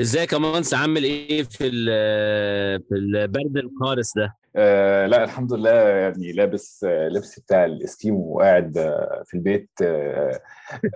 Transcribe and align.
ازيك 0.00 0.32
يا 0.32 0.38
مانس 0.38 0.74
عامل 0.74 1.04
إيه 1.04 1.42
في 1.42 1.70
في 2.88 2.94
البرد 2.94 3.56
القارس 3.56 4.12
ده؟ 4.16 4.36
آه 4.56 5.06
لا 5.06 5.24
الحمد 5.24 5.52
لله 5.52 5.70
يعني 5.70 6.32
لابس 6.32 6.84
آه 6.88 7.08
لبس 7.08 7.40
بتاع 7.40 7.64
الإسكيمو 7.64 8.36
وقاعد 8.36 8.78
آه 8.78 9.22
في 9.26 9.34
البيت 9.34 9.70
آه 9.82 10.40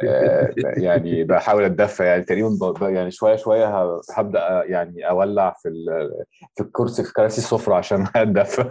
آه 0.04 0.54
يعني 0.76 1.24
بحاول 1.24 1.64
أتدفى 1.64 2.04
يعني 2.04 2.24
تقريبا 2.24 2.72
يعني 2.88 3.10
شوية 3.10 3.36
شوية 3.36 4.00
هبدأ 4.14 4.64
يعني 4.66 5.08
أولع 5.08 5.56
في 5.62 5.68
في 6.56 6.62
الكرسي 6.62 7.04
في 7.04 7.12
كراسي 7.12 7.38
السفرة 7.38 7.74
عشان 7.74 8.06
أتدفى. 8.16 8.70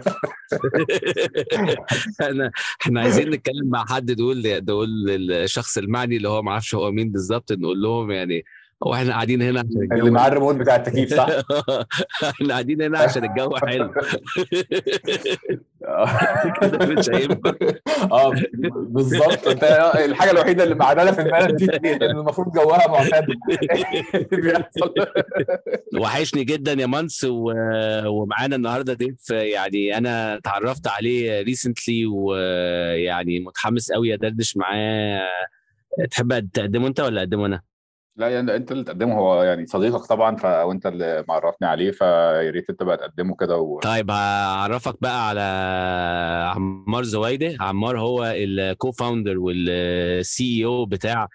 انا 2.30 2.50
إحنا 2.82 3.00
عايزين 3.00 3.30
نتكلم 3.30 3.68
مع 3.70 3.84
حد 3.88 4.10
نقول 4.10 4.42
نقول 4.64 4.88
للشخص 5.06 5.78
المعني 5.78 6.16
اللي 6.16 6.28
هو 6.28 6.42
ما 6.42 6.50
أعرفش 6.50 6.74
هو 6.74 6.90
مين 6.90 7.10
بالظبط 7.10 7.52
نقول 7.52 7.82
لهم 7.82 8.10
يعني 8.10 8.44
هو 8.86 8.94
إحنا 8.94 9.12
قاعدين 9.12 9.42
هنا 9.42 9.60
عشان 9.60 9.82
اللي 9.82 9.94
الجو 9.94 10.10
معاه 10.10 10.28
الريموت 10.28 10.54
بتاع 10.54 10.76
التكييف 10.76 11.14
صح؟ 11.14 11.28
إحنا 12.30 12.48
قاعدين 12.48 12.82
هنا 12.82 12.98
عشان 12.98 13.24
الجو 13.24 13.56
حلو. 13.56 13.92
كده 16.60 16.86
مش 16.98 17.10
هينفع 17.10 17.52
آه 18.12 18.32
بالظبط. 18.66 19.46
الحاجة 19.96 20.30
الوحيدة 20.30 20.64
اللي 20.64 20.74
معدله 20.74 21.12
في 21.12 21.22
البلد 21.22 21.56
دي 21.56 21.64
ان 21.96 22.02
المفروض 22.02 22.52
جوها 22.52 22.86
بيحصل. 24.32 24.94
وحشني 25.98 26.44
جدا 26.44 26.72
يا 26.72 26.86
مانس 26.86 27.24
و... 27.24 27.52
ومعانا 28.06 28.56
النهارده 28.56 28.94
ضيف 28.94 29.30
يعني 29.30 29.98
أنا 29.98 30.36
اتعرفت 30.36 30.86
عليه 30.88 31.42
recently 31.42 32.06
ويعني 32.06 33.40
متحمس 33.40 33.92
قوي 33.92 34.14
أدردش 34.14 34.56
معاه. 34.56 35.20
تحب 36.10 36.50
تقدمه 36.52 36.86
أنت 36.86 37.00
ولا 37.00 37.20
أقدمه 37.20 37.46
أنا؟ 37.46 37.69
لا 38.20 38.28
يعني 38.28 38.56
انت 38.56 38.72
اللي 38.72 38.84
تقدمه. 38.84 39.18
هو 39.18 39.42
يعني 39.42 39.66
صديقك 39.66 40.06
طبعا 40.06 40.36
ف... 40.36 40.44
وانت 40.44 40.86
اللي 40.86 41.24
معرفني 41.28 41.68
عليه 41.68 41.90
فيا 41.90 42.50
ريت 42.50 42.70
انت 42.70 42.82
بقى 42.82 42.96
تقدمه 42.96 43.36
كده 43.36 43.56
و... 43.56 43.78
طيب 43.78 44.10
هعرفك 44.10 44.96
بقى 45.00 45.28
على 45.28 45.40
عمار 46.54 47.02
زوايده 47.02 47.56
عمار 47.60 48.00
هو 48.00 48.24
ال 48.36 48.92
co-founder 48.92 49.38
وال 49.38 50.64
CEO 50.64 50.86
بتاع 50.86 51.28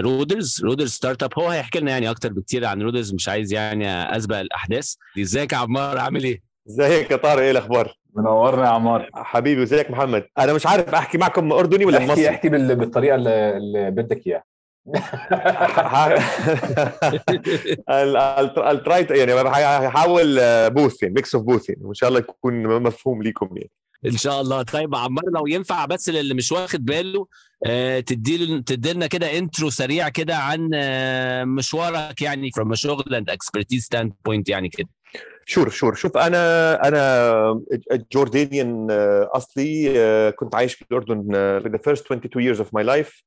رودرز 0.00 0.60
رودرز 0.64 0.90
startup 0.90 1.30
هو 1.38 1.48
هيحكي 1.48 1.80
لنا 1.80 1.90
يعني 1.90 2.10
أكتر 2.10 2.32
بكتير 2.32 2.64
عن 2.64 2.82
رودرز 2.82 3.14
مش 3.14 3.28
عايز 3.28 3.52
يعني 3.52 4.16
أسبق 4.16 4.36
الأحداث. 4.38 4.94
إزيك 5.20 5.52
يا 5.52 5.58
عمار؟ 5.58 5.98
عامل 5.98 6.24
إيه؟ 6.24 6.40
إزيك 6.68 7.10
يا 7.10 7.16
طارق؟ 7.16 7.42
إيه 7.42 7.50
الأخبار؟ 7.50 7.96
منورنا 8.16 8.62
يا 8.64 8.68
عمار. 8.68 9.10
حبيبي 9.14 9.60
وازيك 9.60 9.90
محمد؟ 9.90 10.24
أنا 10.38 10.52
مش 10.52 10.66
عارف 10.66 10.94
أحكي 10.94 11.18
معكم 11.18 11.52
أردني 11.52 11.84
ولا 11.84 11.98
احكي 11.98 12.12
مصري؟ 12.12 12.28
احكي 12.28 12.48
بال... 12.48 12.76
بالطريقة 12.76 13.14
اللي, 13.14 13.56
اللي 13.56 13.90
بدك 13.90 14.26
إياها. 14.26 14.44
الرايت 18.70 19.10
يعني 19.10 19.32
هحاول 19.32 20.40
both 20.70 21.02
يعني 21.02 21.14
mix 21.14 21.34
of 21.34 21.44
both 21.44 21.68
يعني 21.68 21.84
وإن 21.84 21.94
شاء 21.94 22.08
الله 22.08 22.18
يكون 22.20 22.82
مفهوم 22.82 23.22
ليكم 23.22 23.48
يعني. 23.56 23.70
إن 24.06 24.16
شاء 24.16 24.40
الله. 24.40 24.62
طيب 24.62 24.94
عمار 24.94 25.24
لو 25.34 25.46
ينفع 25.46 25.84
بس 25.84 26.08
للي 26.08 26.34
مش 26.34 26.52
واخد 26.52 26.84
باله 26.84 27.26
آه، 27.66 28.00
تدي 28.00 28.62
تدي 28.62 28.92
لنا 28.92 29.06
كده 29.06 29.38
intro 29.38 29.70
سريع 29.70 30.08
كده 30.08 30.36
عن 30.36 30.70
آه، 30.74 31.44
مشوارك 31.44 32.22
يعني 32.22 32.50
a 32.58 32.72
شغل 32.72 33.24
and 33.24 33.32
expertise 33.32 33.82
standpoint 33.94 34.42
يعني 34.48 34.68
كده. 34.68 34.88
Sure 35.46 35.70
sure. 35.70 35.94
شوف 35.94 36.16
أنا 36.16 36.74
أنا 36.88 37.62
Jordanian 38.12 38.86
أصلي 39.30 39.92
آه، 39.96 40.30
كنت 40.30 40.54
عايش 40.54 40.74
في 40.74 40.84
الأردن 40.90 41.22
the 41.62 41.90
first 41.90 42.02
22 42.02 42.54
years 42.54 42.58
of 42.58 42.66
my 42.66 42.84
life. 42.84 43.22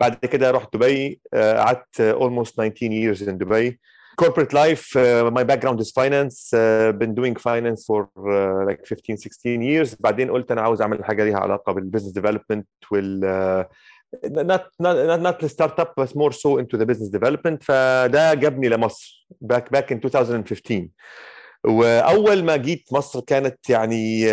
بعد 0.00 0.14
كده 0.16 0.50
رحت 0.50 0.76
دبي 0.76 1.20
آه، 1.34 1.58
قعدت 1.58 2.00
آه، 2.00 2.12
almost 2.12 2.52
19 2.56 2.92
years 2.92 3.20
in 3.20 3.38
Dubai 3.38 3.76
corporate 4.22 4.52
life 4.52 4.96
uh, 4.96 5.30
my 5.30 5.44
background 5.44 5.78
is 5.80 5.90
finance 5.90 6.36
uh, 6.54 6.92
been 7.02 7.14
doing 7.14 7.34
finance 7.36 7.84
for 7.84 8.08
uh, 8.16 8.64
like 8.68 8.80
15 8.86 9.16
16 9.16 9.62
years 9.62 9.96
بعدين 10.00 10.30
قلت 10.30 10.50
انا 10.50 10.60
عاوز 10.60 10.80
اعمل 10.80 11.04
حاجه 11.04 11.24
ليها 11.24 11.38
علاقه 11.38 11.72
بالبزنس 11.72 12.12
ديفلوبمنت 12.12 12.68
وال 12.90 13.66
uh, 13.66 13.74
not 14.26 14.62
not 14.82 15.20
not 15.26 15.44
الستارت 15.44 15.80
اب 15.80 15.92
بس 15.98 16.12
more 16.12 16.32
so 16.32 16.60
into 16.60 16.78
the 16.78 16.86
business 16.86 17.10
development 17.18 17.62
فده 17.62 18.34
جابني 18.34 18.68
لمصر 18.68 19.26
back 19.52 19.76
back 19.76 19.90
in 19.90 19.98
2015 20.00 20.90
وأول 21.63 22.43
ما 22.43 22.55
جيت 22.55 22.83
مصر 22.91 23.19
كانت 23.19 23.69
يعني 23.69 24.25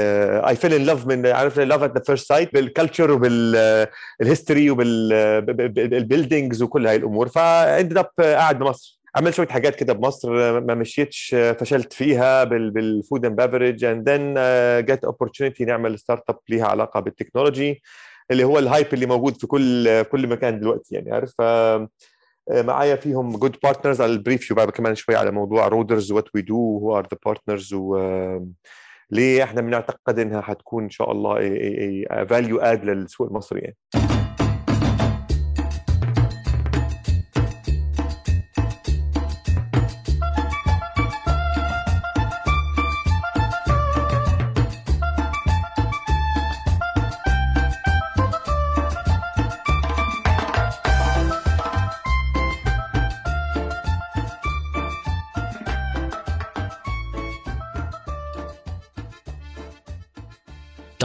I 0.49 0.57
fell 0.57 0.75
in 0.75 0.83
love 0.83 1.07
من 1.07 1.27
عارف 1.27 1.59
love 1.59 1.83
at 1.83 1.95
the 1.95 2.03
first 2.07 2.29
sight 2.29 2.55
بال 2.55 2.67
culture 2.67 3.11
وبال 3.11 3.59
history 3.59 4.71
وبال 4.71 5.19
buildings 5.19 6.63
وكل 6.63 6.87
هاي 6.87 6.97
الأمور. 6.97 7.29
ف 7.29 7.40
ended 7.40 7.99
up 7.99 8.11
قاعد 8.21 8.59
بمصر. 8.59 8.99
عملت 9.17 9.35
شوية 9.35 9.49
حاجات 9.49 9.77
كده 9.77 9.93
بمصر 9.93 10.61
ما 10.61 10.75
مشيتش 10.75 11.37
فشلت 11.61 11.93
فيها 11.93 12.45
بال 12.45 12.71
food 12.71 13.25
and 13.27 13.37
beverage 13.37 13.85
and 13.85 14.09
then 14.09 14.35
جت 14.87 15.05
opportunity 15.05 15.65
نعمل 15.65 15.99
startup 15.99 16.39
ليها 16.49 16.67
علاقة 16.67 17.01
بال 17.01 17.14
technology 17.14 17.83
اللي 18.31 18.45
هو 18.45 18.59
ال 18.59 18.64
hype 18.64 18.87
اللي 18.93 19.07
موجود 19.07 19.41
في 19.41 19.47
كل 19.47 20.03
كل 20.03 20.27
مكان 20.27 20.61
دلوقتي 20.61 20.95
يعني 20.95 21.13
عارف؟ 21.13 21.35
معايا 22.51 22.97
فيهم 22.97 23.37
good 23.37 23.57
partners 23.63 24.01
على 24.01 24.13
ال 24.13 24.19
brief 24.19 24.53
بقى 24.53 24.67
كمان 24.67 24.95
شوي 24.95 25.17
على 25.17 25.31
موضوع 25.31 25.69
رودرز 25.69 26.13
what 26.13 26.25
we 26.35 26.43
do 26.43 26.79
who 26.79 26.99
are 26.99 27.09
the 27.13 27.19
partners 27.27 27.75
ليه 29.11 29.43
إحنا 29.45 29.61
بنعتقد 29.61 30.19
إنها 30.19 30.41
حتكون 30.41 30.83
إن 30.83 30.91
شاء 30.91 31.13
الله 31.13 31.35
value 32.25 32.59
add 32.61 32.85
للسوق 32.85 33.27
المصري 33.27 33.61
يعني. 33.61 33.77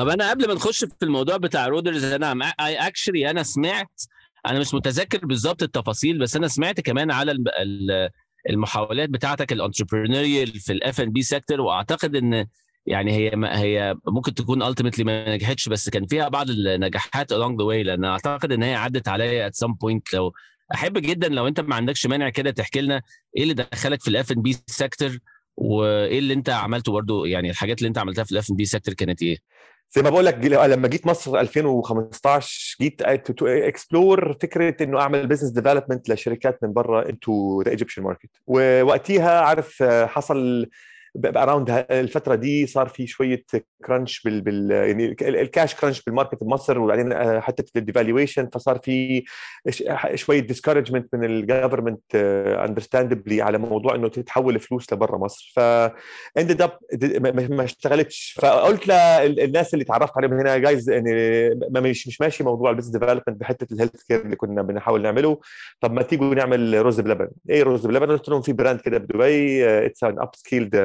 طب 0.04 0.10
أنا 0.10 0.30
قبل 0.30 0.48
ما 0.48 0.54
نخش 0.54 0.86
في 0.86 1.04
الموضوع 1.04 1.38
بتاع 1.38 1.68
رودرز 1.68 2.04
أنا 2.04 2.32
actually 2.60 3.30
أنا 3.30 3.44
سمعت 3.44 4.02
أنا 4.46 4.60
مش 4.60 4.74
متذكر 4.74 5.26
بالظبط 5.26 5.64
التفاصيل 5.64 6.20
بس 6.20 6.36
أنا 6.36 6.48
سمعت 6.48 6.80
كمان 6.80 7.12
على 7.12 7.32
ال- 7.32 7.50
ال- 7.62 8.10
المحاولات 8.50 9.10
بتاعتك 9.10 9.52
ال 9.52 9.58
entrepreneurial 9.58 10.48
في 10.60 10.74
ال 10.74 11.02
F&B 11.02 11.22
sector 11.22 11.62
وأعتقد 11.62 12.16
إن 12.16 12.46
يعني 12.86 13.12
هي 13.12 13.36
ما 13.36 13.60
هي 13.60 13.96
ممكن 14.08 14.34
تكون 14.34 14.64
ultimately 14.64 15.04
ما 15.04 15.36
نجحتش 15.36 15.70
بس 15.70 15.90
كان 15.90 16.06
فيها 16.06 16.28
بعض 16.30 16.50
النجاحات 16.50 17.34
along 17.34 17.52
the 17.52 17.66
way 17.66 17.86
لأن 17.86 18.06
أعتقد 18.06 18.52
إن 18.52 18.64
هي 18.64 18.76
عدت 18.76 19.08
عليا 19.08 19.50
at 19.50 19.54
some 19.66 19.72
point 19.72 20.14
لو 20.14 20.34
أحب 20.74 20.98
جدا 20.98 21.30
لو 21.30 21.48
أنت 21.48 21.60
ما 21.60 21.76
عندكش 21.76 22.06
مانع 22.08 22.30
كده 22.30 22.52
تحكي 22.52 22.82
لنا 22.82 23.02
إيه 23.38 23.44
اللي 23.44 23.54
دخلك 23.54 24.02
في 24.02 24.08
ال 24.08 24.32
F&B 24.32 24.56
sector 24.68 25.18
وإيه 25.58 26.20
اللي 26.20 26.34
أنت 26.34 26.50
عملته 26.50 26.92
برضه 26.92 27.28
يعني 27.28 27.50
الحاجات 27.50 27.78
اللي 27.78 27.88
أنت 27.88 27.98
عملتها 27.98 28.24
في 28.24 28.32
ال 28.32 28.50
F&B 28.52 28.66
sector 28.66 28.94
كانت 28.94 29.22
إيه؟ 29.22 29.38
زي 29.96 30.02
ما 30.02 30.10
بقول 30.10 30.26
لك 30.26 30.38
جي- 30.38 30.50
لما 30.50 30.88
جيت 30.88 31.08
مصر 31.08 31.40
2015 31.40 32.78
جيت 32.82 33.02
explore 33.42 34.34
فكرة 34.42 34.84
إنه 34.84 35.00
أعمل 35.00 35.28
business 35.28 35.50
development 35.52 36.10
لشركات 36.10 36.60
من 36.64 36.74
برا 36.74 37.10
into 37.10 37.62
the 37.62 37.72
Egyptian 37.72 38.04
market 38.04 38.30
ووقتيها 38.48 39.42
عارف 39.42 39.84
حصل 39.84 40.70
around 41.26 41.86
الفترة 41.92 42.36
دي 42.36 42.68
صار 42.68 42.88
في 42.88 43.08
شوية 43.08 43.44
crunch 43.86 44.22
بال, 44.22 44.42
بال 44.42 44.72
يعني 44.72 45.06
ال- 45.06 45.36
الكاش 45.36 45.76
crunch 45.76 46.02
بال 46.04 46.14
market 46.14 46.44
بمصر 46.44 46.80
وبعدين 46.80 47.40
حتى 47.42 47.64
ال 47.76 47.82
devaluation 47.82 48.50
فصار 48.54 48.80
في 48.84 49.24
شوية 50.16 50.40
discouragement 50.40 51.16
من 51.16 51.24
ال 51.26 51.34
government 51.34 52.16
understandably 52.66 53.42
على 53.42 53.58
موضوع 53.58 53.96
إنه 53.96 54.08
تتحول 54.08 54.60
فلوس 54.60 54.94
لبرا 54.94 55.18
مصر. 55.18 55.54
ف 55.56 55.60
ended 56.38 56.62
up 56.62 56.78
ما 57.52 57.64
اشتغلتش. 57.64 58.38
فقلت 58.42 58.88
للناس 58.88 59.74
اللي 59.74 59.86
تعرفت 59.86 60.14
عليهم 60.18 60.34
هنا 60.34 60.58
جايز 60.58 60.90
يعني 60.90 61.12
مش 61.70 62.08
مش 62.08 62.22
ماشي 62.22 62.44
موضوع 62.44 62.70
ال 62.72 62.74
business 62.74 62.92
development 62.92 63.24
بحتة 63.30 63.74
ال 63.74 64.04
healthcare 64.04 64.22
اللي 64.22 64.36
كنا 64.36 64.62
بنحاول 64.62 65.02
نعمله. 65.02 65.40
طب 65.82 65.94
ما 65.94 66.02
تيجوا 66.02 66.36
نعمل 66.36 66.86
رز 66.86 67.00
بلبن. 67.00 67.28
إيه 67.50 67.64
رز 67.64 67.86
بلبن؟ 67.86 68.12
قلت 68.12 68.30
لهم 68.30 68.42
في 68.42 68.54
brand 68.54 68.80
كده 68.82 68.98
بدبي 68.98 69.66
it's 69.86 70.04
an 70.04 70.20
upscaled 70.20 70.76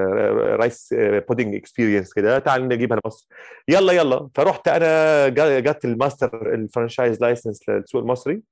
rice 0.56 0.95
pudding 1.00 1.55
experience 1.55 2.12
كده 2.15 2.38
تعال 2.38 2.69
نجيبها 2.69 2.99
لمصر. 3.05 3.26
يلا 3.69 3.93
يلا. 3.93 4.29
فرحت 4.35 4.69
أنا 4.69 5.29
جبت 5.61 5.85
ال 5.85 5.95
master 5.95 6.55
ال 6.55 6.61
franchise 6.61 7.21
license 7.21 7.69
للسوق 7.69 8.00
المصري 8.03 8.43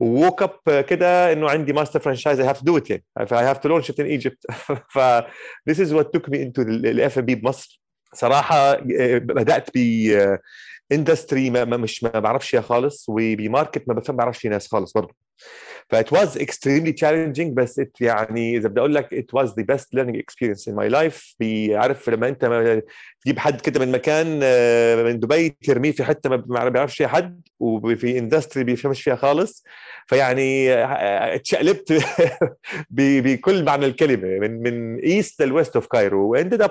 woke 0.00 0.42
up 0.42 0.80
كده 0.80 1.32
إنه 1.32 1.50
عندي 1.50 1.72
master 1.72 2.00
franchise 2.00 2.40
I 2.40 2.46
have 2.46 2.58
to 2.58 2.64
do 2.64 2.76
it 2.76 2.90
يعني. 2.90 3.04
ف 3.26 3.44
I 3.44 3.47
have 3.47 3.58
to 3.58 3.68
launch 3.68 4.00
in 4.00 4.04
Egypt 4.06 4.46
ف 4.90 4.98
this 5.70 5.76
is 5.76 5.90
what 5.96 6.04
took 6.16 6.30
me 6.30 6.36
into 6.36 6.58
الاف 6.60 7.18
ام 7.18 7.24
بي 7.24 7.34
بمصر 7.34 7.80
صراحة 8.14 8.56
آه، 8.72 9.18
بدأت 9.18 9.70
ب 9.74 9.78
industry 10.92 11.50
ما 11.50 11.64
ما- 11.64 11.76
مش 11.76 12.04
ما 12.04 12.10
بعرفش 12.10 12.56
خالص 12.56 13.06
وب 13.08 13.28
market 13.28 13.88
ما 13.88 14.02
بعرفش 14.08 14.46
ناس 14.46 14.68
خالص 14.68 14.92
برضه. 14.92 15.14
ف 15.90 15.97
it 15.97 16.12
was 16.12 16.38
extremely 16.38 16.92
challenging 16.92 17.56
بس 17.56 17.80
it 17.80 17.88
يعني 18.00 18.56
إذا 18.56 18.68
بدي 18.68 18.80
أقول 18.80 18.94
لك 18.94 19.14
it 19.14 19.40
was 19.40 19.48
the 19.48 19.64
best 19.74 19.86
learning 19.96 20.16
experience 20.16 20.66
in 20.68 20.74
my 20.74 20.94
life. 20.94 21.34
بيعرف 21.40 22.10
لما 22.10 22.28
أنت 22.28 22.82
تجيب 23.24 23.38
حد 23.38 23.60
كده 23.60 23.80
من 23.80 23.92
مكان 23.92 24.26
من 25.04 25.20
دبي 25.20 25.48
ترميه 25.48 25.92
في 25.92 26.04
حتة 26.04 26.30
ما 26.30 26.68
بيعرفش 26.68 26.96
فيها 26.96 27.08
حد 27.08 27.40
وفي 27.60 28.18
industry 28.18 28.64
بيفهمش 28.64 29.02
فيها 29.02 29.16
خالص. 29.16 29.64
فيعني 30.06 30.74
اتشقلبت 31.34 31.92
بكل 32.90 33.64
معنى 33.64 33.86
الكلمة 33.86 34.38
من 34.38 34.62
من 34.62 34.98
east 34.98 35.42
لل 35.42 35.53
west 35.53 35.76
of 35.76 35.86
Cairo 35.86 36.28
و 36.28 36.34
ended 36.34 36.62
up 36.62 36.70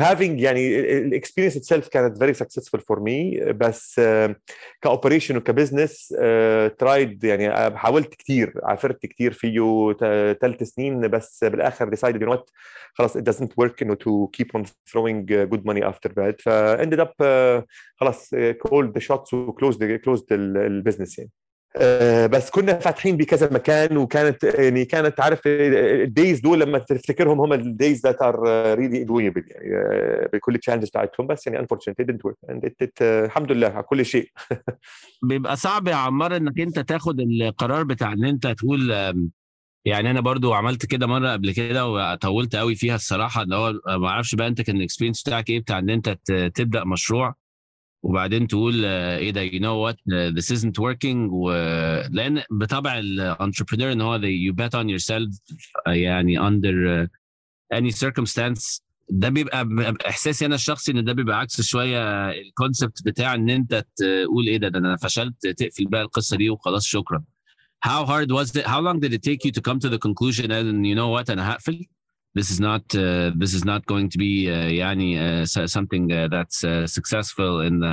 having 0.00 0.40
يعني 0.40 0.80
ال 0.98 1.03
experience 1.03 1.56
itself 1.56 1.88
كانت 1.88 2.18
very 2.18 2.34
successful 2.34 2.80
for 2.88 3.00
me 3.00 3.40
بس 3.40 4.00
ك 4.82 4.87
operation 4.87 5.36
وك 5.36 5.52
business 5.52 6.14
tried 6.78 7.24
يعني 7.24 7.76
حاولت 7.78 8.05
كثير 8.14 8.60
عافرت 8.62 9.06
كثير 9.06 9.32
فيه 9.32 9.92
ثلاث 10.32 10.62
سنين 10.62 11.08
بس 11.08 11.44
بالآخر 11.44 11.88
decided 11.88 12.22
you 12.22 12.28
know 12.28 12.39
what 12.39 12.50
خلاص 12.94 13.18
it 13.18 13.20
doesn't 13.20 13.64
work 13.64 13.82
انه 13.82 13.94
to 13.94 14.28
keep 14.38 14.60
on 14.60 14.64
throwing 14.64 15.26
good 15.26 15.64
money 15.70 15.82
after 15.82 16.08
bad 16.08 16.34
فا 16.42 16.52
ended 16.52 17.00
up 17.00 17.12
خلاص 17.96 18.34
called 18.34 18.92
the 18.98 19.02
shots 19.02 19.34
و 19.34 19.41
closed 19.41 19.84
closed 19.84 20.26
ال 20.32 20.42
business 20.42 21.18
يعني. 21.18 21.30
بس 22.26 22.50
كنا 22.50 22.78
فاتحين 22.78 23.16
بكذا 23.16 23.52
مكان 23.52 23.96
وكانت 23.96 24.44
يعني 24.44 24.84
كانت 24.84 25.20
عارف 25.20 25.40
ال 25.46 25.65
days 25.65 26.40
دول 26.40 26.60
لما 26.60 26.78
تفتكرهم 26.78 27.40
هم 27.40 27.52
ال 27.52 27.63
days 27.63 28.06
that 28.06 28.22
are 28.22 28.40
really 28.74 28.98
enjoyable 28.98 29.44
يعني 29.48 30.28
بكل 30.32 30.54
ال 30.54 30.57
challenges 30.57 30.88
بتاعتهم. 30.88 31.26
بس 31.26 31.46
يعني 31.46 31.66
and 31.66 32.60
it, 32.66 32.86
it, 32.86 33.02
الحمد 33.02 33.52
لله 33.52 33.68
على 33.68 33.82
كل 33.82 34.04
شيء. 34.04 34.30
بيبقى 35.28 35.56
صعب 35.56 35.88
يا 35.88 35.94
عمار 35.94 36.36
إنك 36.36 36.60
أنت 36.60 36.78
تاخد 36.78 37.20
القرار 37.20 37.82
بتاع 37.82 38.12
إن 38.12 38.24
أنت 38.24 38.46
تقول 38.46 38.90
يعني 39.84 40.10
أنا 40.10 40.20
برضو 40.20 40.52
عملت 40.52 40.86
كده 40.86 41.06
مرة 41.06 41.32
قبل 41.32 41.52
كده 41.52 41.86
وطولت 41.86 42.56
قوي 42.56 42.74
فيها 42.74 42.94
الصراحة 42.94 43.42
اللي 43.42 43.56
هو 43.56 43.72
ما 43.98 44.08
أعرفش 44.08 44.34
بقى 44.34 44.46
أنت 44.46 44.60
كان 44.60 44.76
ال 44.76 44.80
experience 44.80 45.22
بتاعك 45.22 45.50
إيه 45.50 45.60
بتاع 45.60 45.78
إن 45.78 45.90
أنت 45.90 46.18
تبدأ 46.54 46.84
مشروع. 46.84 47.34
وبعدين 48.06 48.46
تقول 48.46 48.84
إيه 48.84 49.30
ده 49.30 49.48
you 49.48 49.60
know 49.60 49.76
what 49.86 49.96
this 50.36 50.50
isn't 50.56 50.78
working. 50.78 51.30
ولان 51.32 52.42
بطبع 52.50 52.98
ال 52.98 53.05
entrepreneur 53.05 53.92
إن 53.92 54.00
هو 54.00 54.18
you 54.18 54.52
bet 54.54 54.74
on 54.74 54.86
yourself 54.88 55.56
يعني 55.86 56.38
under 56.40 57.08
any 57.74 57.90
circumstance. 57.92 58.80
ده 59.10 59.28
بيبقى 59.28 59.68
إحساسي 60.08 60.46
أنا 60.46 60.54
الشخصي 60.54 60.92
إن 60.92 61.04
ده 61.04 61.12
بيبقى 61.12 61.38
عكس 61.40 61.60
شوية 61.60 62.30
ال 62.30 62.39
concept 62.39 63.02
بتاع 63.06 63.34
إن 63.34 63.50
أنت 63.50 63.84
تقول 63.96 64.46
إيه 64.46 64.56
ده 64.56 64.68
ده 64.68 64.78
أنا 64.78 64.96
فشلت 64.96 65.46
تقفل 65.46 65.84
بقى 65.84 66.02
القصة 66.02 66.36
دي 66.36 66.50
وخلاص 66.50 66.84
شكرا. 66.86 67.24
How 67.86 68.04
hard 68.06 68.30
was 68.32 68.48
it 68.56 68.66
how 68.66 68.80
long 68.80 68.98
did 69.00 69.12
it 69.12 69.22
take 69.22 69.44
you 69.44 69.52
to 69.52 69.60
come 69.60 69.78
to 69.84 69.88
the 69.88 69.98
conclusion 69.98 70.50
and 70.50 70.86
you 70.86 70.94
know 70.94 71.08
what 71.08 71.30
أنا 71.30 71.52
هقفل؟ 71.52 71.86
this 72.35 72.49
is 72.49 72.59
not 72.59 72.83
uh, 72.95 73.31
this 73.35 73.53
is 73.53 73.65
not 73.65 73.85
going 73.85 74.09
to 74.09 74.17
be 74.17 74.49
uh, 74.49 74.69
يعني 74.69 75.43
uh, 75.43 75.67
something 75.67 76.11
uh, 76.11 76.27
that's 76.27 76.63
uh, 76.63 76.87
successful 76.87 77.61
in 77.61 77.79
the 77.79 77.87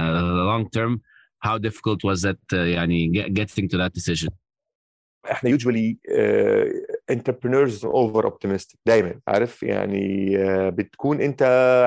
long 0.51 0.71
term 0.71 1.03
how 1.41 1.59
difficult 1.59 2.05
was 2.05 2.23
that 2.23 2.39
uh, 2.53 2.57
يعني 2.57 3.33
getting 3.35 3.69
to 3.69 3.77
that 3.77 3.93
decision 3.93 4.29
احنا 5.31 5.51
usually 5.51 5.99
uh, 7.10 7.14
entrepreneurs 7.14 7.84
over 7.86 8.26
optimistic 8.26 8.76
دايما 8.86 9.16
عارف 9.28 9.64
يعني 9.64 10.38
uh, 10.38 10.74
بتكون 10.74 11.22
انت 11.22 11.44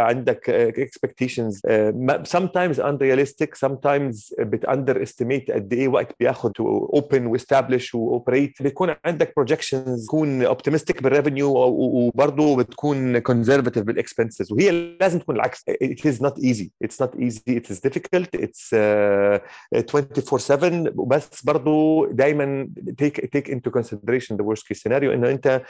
عندك 0.09 0.51
uh, 0.51 0.81
expectations 0.81 1.55
uh, 1.55 2.23
sometimes 2.37 2.79
unrealistic 2.79 3.49
sometimes 3.67 4.35
بت 4.39 4.67
underestimate 4.67 5.53
قد 5.53 5.73
إيه 5.73 5.89
وقت 5.89 6.15
بياخد 6.21 6.53
to 6.59 6.97
open 6.99 7.37
وestablish 7.37 7.95
واوبريت 7.95 8.63
بتكون 8.63 8.95
عندك 9.05 9.33
projections 9.41 10.05
تكون 10.07 10.47
optimistic 10.49 11.03
بالريفينيو 11.03 11.53
وبرضه 11.57 12.57
بتكون 12.57 13.21
conservative 13.21 13.79
بالاكسبنسز 13.79 14.53
وهي 14.53 14.97
لازم 15.01 15.19
تكون 15.19 15.37
العكس 15.37 15.65
it 15.71 16.01
is 16.11 16.21
not 16.23 16.35
easy 16.43 16.69
it's 16.85 16.97
not 17.05 17.11
easy 17.21 17.57
it 17.61 17.71
is 17.71 17.81
difficult 17.81 18.29
it's 18.37 18.73
uh, 18.73 19.39
24/7 19.77 20.91
بس 21.07 21.45
برضه 21.45 22.07
دايما 22.12 22.69
take 23.03 23.21
take 23.37 23.49
into 23.49 23.71
consideration 23.71 24.37
the 24.37 24.45
worst 24.45 24.65
case 24.69 24.81
scenario 24.83 25.06
إنه 25.14 25.31
أنت 25.31 25.62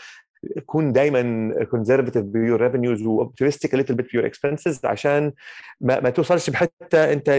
تكون 0.56 0.92
دايما 0.92 1.52
conservative 1.74 2.18
ب 2.18 2.29
your 2.29 2.70
revenues 2.70 3.06
و 3.06 3.12
optimistic 3.12 3.76
little 3.76 3.94
bit 3.94 4.12
ب 4.12 4.16
your 4.16 4.30
expenses 4.30 4.84
عشان 4.84 5.32
ما, 5.80 6.00
ما 6.00 6.10
توصلش 6.10 6.50
بحتة 6.50 7.12
أنت 7.12 7.30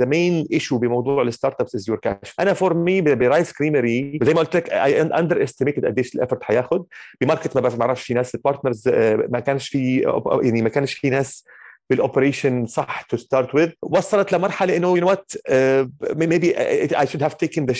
the 0.00 0.06
main 0.06 0.58
issue 0.58 0.74
بموضوع 0.74 1.22
ال 1.22 1.60
startups 1.60 1.74
is 1.74 1.88
your 1.88 1.98
cash 1.98 2.34
أنا 2.40 2.52
for 2.52 2.74
me 2.74 3.00
برايس 3.00 3.52
كريمري 3.52 4.18
زي 4.22 4.34
ما 4.34 4.40
قلت 4.40 4.56
لك 4.56 4.70
I 4.70 5.02
underestimated 5.02 5.86
قديش 5.86 6.14
ال 6.14 6.18
effort 6.18 6.42
هياخد. 6.46 6.86
ب 7.20 7.25
market 7.25 7.56
ما 7.56 7.68
بعرفش 7.68 8.02
في 8.02 8.14
ناس 8.14 8.34
ال 8.34 8.40
partners 8.40 8.88
ما 9.28 9.40
كانش 9.40 9.68
في 9.68 10.00
يعني 10.42 10.62
ما 10.62 10.68
كانش 10.68 10.94
في 10.94 11.10
ناس 11.10 11.44
بال 11.90 12.04
operation 12.04 12.66
صح 12.66 13.02
to 13.02 13.16
start 13.16 13.54
with 13.54 13.70
وصلت 13.82 14.32
لمرحلة 14.32 14.76
إنه 14.76 14.98
you 14.98 15.08
what 15.08 15.32
maybe 16.16 16.54
I 16.56 17.06
should 17.06 17.22
have 17.22 17.34
taken 17.34 17.66
the 17.66 17.74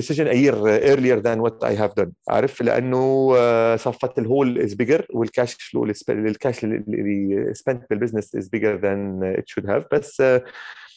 decision 0.00 0.26
a 0.26 0.36
year 0.36 0.54
earlier 0.92 1.20
than 1.20 1.42
what 1.42 1.68
I 1.68 1.74
have 1.74 1.94
done. 2.02 2.10
عارف؟ 2.28 2.62
لأنه 2.62 3.34
uh, 3.34 3.80
صفت 3.80 4.18
ال 4.18 4.26
hole 4.26 4.58
is 4.58 4.74
bigger 4.74 5.06
وال 5.10 5.25
cash 5.25 5.54
flow 5.54 5.84
ال 6.08 6.19
cash 6.19 6.64
اللي 6.64 7.54
spent 7.54 7.86
بال 7.90 7.99
business 7.99 8.34
is 8.34 8.48
bigger 8.48 8.80
than 8.80 9.38
it 9.40 9.44
should 9.48 9.66
have. 9.66 9.82
بس 9.92 10.22
uh, 10.22 10.40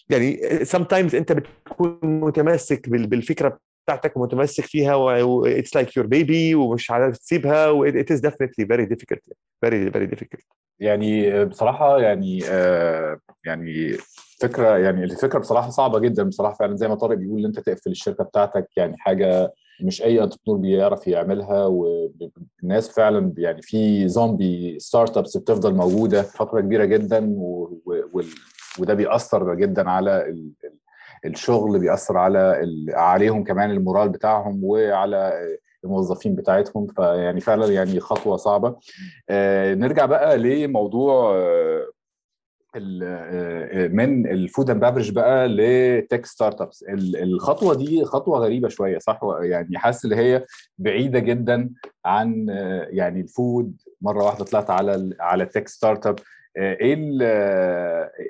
يعني 0.09 0.39
sometimes 0.65 1.15
أنت 1.15 1.31
بتكون 1.31 1.99
متمسك 2.03 2.89
بالفكرة 2.89 3.59
بتاعتك 3.85 4.17
متمسك 4.17 4.65
فيها 4.65 5.23
it's 5.61 5.79
like 5.79 5.87
your 5.87 6.07
baby 6.07 6.53
ومش 6.55 6.91
عارف 6.91 7.17
تسيبها 7.17 7.91
it 7.91 8.05
is 8.05 8.19
definitely 8.21 8.65
very 8.65 8.85
difficult 8.85 9.33
very 9.65 9.89
very 9.89 10.07
difficult. 10.07 10.66
يعني 10.79 11.45
بصراحة 11.45 11.99
يعني 11.99 12.39
آه 12.49 13.19
يعني 13.45 13.97
فكرة 14.41 14.77
يعني 14.77 15.03
الفكرة 15.03 15.39
بصراحة 15.39 15.69
صعبة 15.69 15.99
جدا 15.99 16.23
بصراحة 16.23 16.53
فعلا 16.53 16.75
زي 16.75 16.87
ما 16.87 16.95
طارق 16.95 17.17
بيقول 17.17 17.39
إن 17.39 17.45
أنت 17.45 17.59
تقفل 17.59 17.91
الشركة 17.91 18.23
بتاعتك 18.23 18.67
يعني 18.77 18.97
حاجة 18.97 19.53
مش 19.81 20.03
أي 20.03 20.23
entrepreneur 20.23 20.61
بيعرف 20.61 21.07
يعملها 21.07 21.65
والناس 21.65 22.89
فعلا 22.89 23.33
يعني 23.37 23.61
في 23.61 24.07
zombie 24.07 24.79
startups 24.79 25.37
بتفضل 25.37 25.73
موجودة 25.75 26.21
فترة 26.21 26.61
كبيرة 26.61 26.85
جدا 26.85 27.25
و... 27.37 27.63
و... 27.85 28.21
وده 28.79 28.93
بيأثر 28.93 29.55
جدا 29.55 29.89
على 29.89 30.29
ال... 30.29 30.51
الشغل 31.25 31.79
بيأثر 31.79 32.17
على 32.17 32.63
ال... 32.63 32.95
عليهم 32.95 33.43
كمان 33.43 33.71
ال 33.71 33.77
morale 33.77 34.09
بتاعهم 34.09 34.59
وعلى 34.63 35.33
الموظفين 35.87 36.35
بتاعتهم 36.35 36.87
فيعني 36.87 37.41
فعلا 37.41 37.73
يعني 37.73 37.99
خطوة 37.99 38.37
صعبة. 38.37 38.75
آه 39.29 39.73
نرجع 39.73 40.05
بقى 40.05 40.37
لموضوع 40.37 41.35
آه 41.35 41.87
من 43.87 44.27
ال 44.27 44.36
food 44.36 44.69
and 44.69 44.81
beverage 44.81 45.11
بقى 45.11 45.47
ل 45.47 46.25
tech 46.25 46.61
startups 46.61 46.85
الخطوة 47.21 47.75
دي 47.75 48.05
خطوة 48.05 48.39
غريبة 48.39 48.69
شوية 48.69 48.97
صح؟ 48.97 49.19
يعني 49.41 49.77
حاسس 49.77 50.05
إن 50.05 50.13
هي 50.13 50.45
بعيدة 50.77 51.19
جدا 51.19 51.69
عن 52.05 52.45
يعني 52.89 53.21
ال 53.21 53.33
food 53.33 53.81
مرة 54.01 54.23
واحدة 54.25 54.45
طلعت 54.45 54.69
على 54.69 55.15
على 55.19 55.45
tech 55.45 55.67
startup 55.67 56.19
إيه 56.57 56.93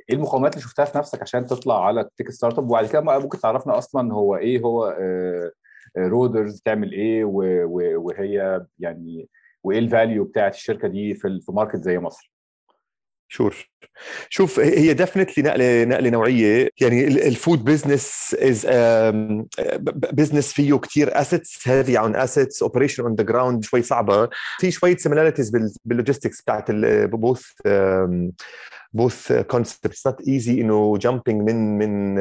إيه 0.10 0.16
اللي 0.56 0.62
شفتها 0.62 0.86
في 0.86 0.98
نفسك 0.98 1.22
عشان 1.22 1.46
تطلع 1.46 1.86
على 1.86 2.02
ال 2.02 2.32
tech 2.32 2.58
startup 2.58 2.64
وبعد 2.70 2.86
كده 2.88 3.02
ممكن 3.02 3.40
تعرفنا 3.40 3.78
أصلا 3.78 4.14
هو 4.14 4.36
إيه 4.36 4.60
هو 4.62 4.98
رودرز 5.98 6.62
تعمل 6.66 6.92
إيه 6.92 7.24
وهي 7.26 8.62
يعني 8.80 9.28
وإيه 9.64 9.80
ال 9.80 9.87
value 9.87 10.24
بتاعت 10.24 10.56
الشركة 10.56 10.88
دي 10.88 11.14
في 11.14 11.40
في 11.46 11.52
market 11.52 11.76
زي 11.78 12.00
مصر؟ 12.00 12.32
sure 13.30 13.56
شوف 14.30 14.60
هي 14.60 14.94
definitely 14.94 15.44
نقلة 15.44 15.84
نقلة 15.84 16.10
نوعية. 16.10 16.70
يعني 16.82 17.08
ال 17.08 17.19
food 17.19 17.64
business 17.64 18.36
is 18.40 18.66
business 20.14 20.54
فيه 20.54 20.74
كثير 20.74 21.22
assets 21.22 21.68
heavy 21.68 22.00
on 22.00 22.16
assets 22.16 22.64
operation 22.64 23.04
on 23.04 23.16
the 23.16 23.24
ground 23.24 23.64
شوي 23.64 23.82
صعبة. 23.82 24.30
في 24.60 24.72
شوية 24.72 24.98
similarities 24.98 25.50
بال 25.86 25.96
logistics 25.96 26.42
بتاعت 26.42 26.72
both 26.72 27.52
both 28.94 29.32
concepts 29.34 30.08
not 30.08 30.28
easy 30.28 30.62
إنه 30.62 30.98
jumping 30.98 31.50
من 31.50 31.78
من 31.78 32.18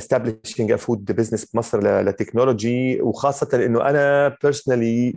establishing 0.00 0.70
a 0.72 0.78
food 0.78 1.14
business 1.14 1.46
بمصر 1.54 2.02
ل 2.02 2.11
technology 2.11 3.02
وخاصة 3.02 3.48
إنه 3.66 3.88
أنا 3.88 4.36
personally 4.46 5.16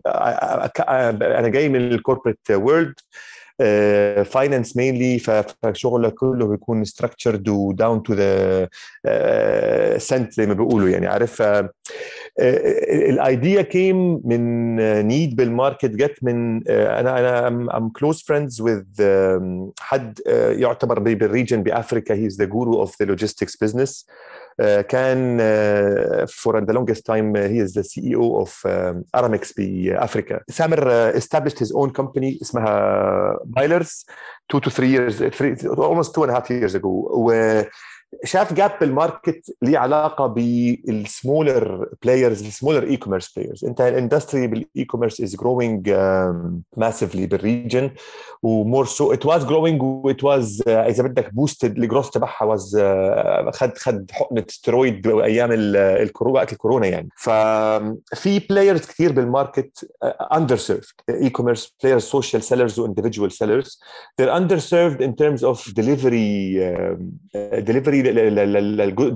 أنا 1.22 1.48
جاي 1.48 1.70
من 1.70 1.92
ال 1.92 1.96
corporate 1.96 2.40
world 2.52 2.94
finance 4.24 4.78
mainly 4.78 5.20
فشغلك 5.20 6.14
كله 6.14 6.48
بيكون 6.48 6.86
structured 6.86 7.48
و 7.50 7.74
down 7.74 8.02
to 8.10 8.16
the 8.16 8.70
سنت 9.98 10.34
زي 10.34 10.46
ما 10.46 10.54
بيقولوا 10.54 10.90
يعني 10.90 11.08
عارف؟ 11.08 11.44
ال 12.40 12.64
idea 12.64 13.62
came 13.62 14.22
من 14.24 14.76
need 15.08 15.36
بال 15.36 15.48
market 15.48 15.86
جت 15.86 16.16
من 16.22 16.68
أنا 16.68 17.20
أنا 17.20 17.48
am 17.78 17.90
close 17.90 18.24
friends 18.28 18.62
with 18.62 18.84
حد 19.80 20.20
يعتبر 20.50 21.00
بال 21.00 21.16
region 21.16 21.64
بأفريكا 21.64 22.16
he 22.16 22.28
is 22.28 22.38
the 22.38 22.46
guru 22.46 22.80
of 22.80 23.02
the 23.02 23.06
logistics 23.06 23.58
business 23.58 24.08
كان 24.89 25.39
for 26.27 26.61
the 26.61 26.73
longest 26.73 27.05
time 27.05 27.35
he 27.35 27.59
is 27.59 27.73
the 27.75 27.83
CEO 27.83 28.41
of 28.43 28.51
Aramex 29.17 29.53
بافريكا 29.59 30.41
سامر 30.49 31.13
established 31.13 31.59
his 31.59 31.73
own 31.73 31.91
company 31.91 32.43
اسمها 32.43 33.39
بايلرز 33.45 34.07
2 34.55 34.61
to 34.61 34.71
3 34.71 34.89
years 34.89 35.37
three, 35.37 35.55
almost 35.69 36.15
two 36.15 36.23
and 36.23 36.31
a 36.31 36.35
half 36.35 36.51
years 36.51 36.75
ago 36.75 36.89
و 37.11 37.63
شاف 38.24 38.54
gap 38.54 38.72
بال 38.82 39.00
market 39.00 39.56
ليه 39.62 39.78
علاقة 39.78 40.28
بال 40.28 40.64
smaller 40.64 41.90
players 42.04 42.46
ال 42.46 42.50
smaller 42.50 42.84
e-commerce 42.84 43.34
players 43.38 43.66
انت 43.66 43.82
ال 43.82 43.89
industry 43.89 44.48
بال 44.48 44.86
e-commerce 44.86 45.22
is 45.22 45.36
growing 45.36 45.90
massively 46.78 47.28
بال 47.28 47.44
region 47.44 47.92
و 48.44 48.52
more 48.52 48.86
so 48.86 49.14
it 49.14 49.26
was 49.26 49.46
growing 49.46 49.84
و 49.84 49.97
it 49.97 50.24
was 50.24 50.64
إذا 50.68 51.04
بدك 51.04 51.34
boosted 51.34 51.78
ال 51.78 51.82
growth 51.82 52.10
تبعها 52.10 52.44
was 52.44 52.78
خد 53.54 53.78
خد 53.78 54.12
حقنة 54.12 54.46
سترويد 54.48 55.08
أيام 55.08 55.50
الكورونا 55.52 56.36
وقت 56.36 56.54
الكورونا 56.54 56.88
يعني. 56.88 57.10
ففي 57.18 58.40
players 58.50 58.82
كثير 58.82 59.12
بال 59.12 59.92
market 60.34 60.56
underserved 60.56 60.94
e-commerce 61.10 61.30
players 61.30 61.76
social 61.84 62.04
sellers 62.04 62.44
و 62.44 62.80
individual 62.80 63.32
sellers 63.32 63.82
they're 64.22 64.34
underserved 64.40 65.02
in 65.02 65.12
terms 65.22 65.44
of 65.44 65.74
delivery 65.74 66.60
uh, 66.62 66.96
delivery 67.70 68.01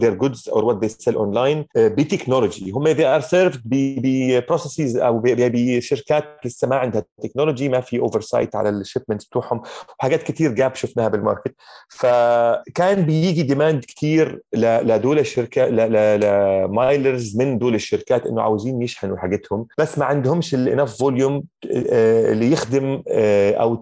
their 0.02 0.16
goods 0.24 0.48
or 0.48 0.62
what 0.64 0.80
they 0.82 0.90
sell 0.90 1.16
online 1.16 1.66
ب 1.76 1.84
technology 1.84 2.72
هم 2.72 2.94
they 2.94 3.22
are 3.22 3.26
served 3.26 3.60
ب 3.66 3.79
processes 3.79 4.98
أو 4.98 5.22
بشركات 5.26 6.26
لسه 6.46 6.68
ما 6.68 6.76
عندها 6.76 7.04
technology 7.24 7.70
ما 7.70 7.82
في 7.82 8.00
oversight 8.00 8.56
على 8.56 8.70
ال 8.70 8.75
shipments 8.75 9.26
بتوعهم. 9.26 9.62
وحاجات 10.00 10.24
كثير 10.24 10.52
gap 10.52 10.76
شفناها 10.76 11.08
بال 11.08 11.20
market 11.20 11.56
فكان 11.90 13.06
بيجي 13.06 13.44
demand 13.44 13.86
كثير 13.86 14.42
لدول 14.54 15.20
الشركات 15.20 15.70
لمايلرز 15.70 17.38
من 17.38 17.58
دول 17.58 17.76
الشركات 17.76 18.26
إنه 18.26 18.42
عاوزين 18.42 18.82
يشحنوا 18.82 19.18
حاجتهم. 19.18 19.68
بس 19.78 19.98
ما 20.00 20.06
عندهمش 20.06 20.56
ال 20.56 20.62
enough 20.62 20.98
volume 20.98 21.44
اللي 21.66 22.52
يخدم 22.52 23.04
أو 23.08 23.76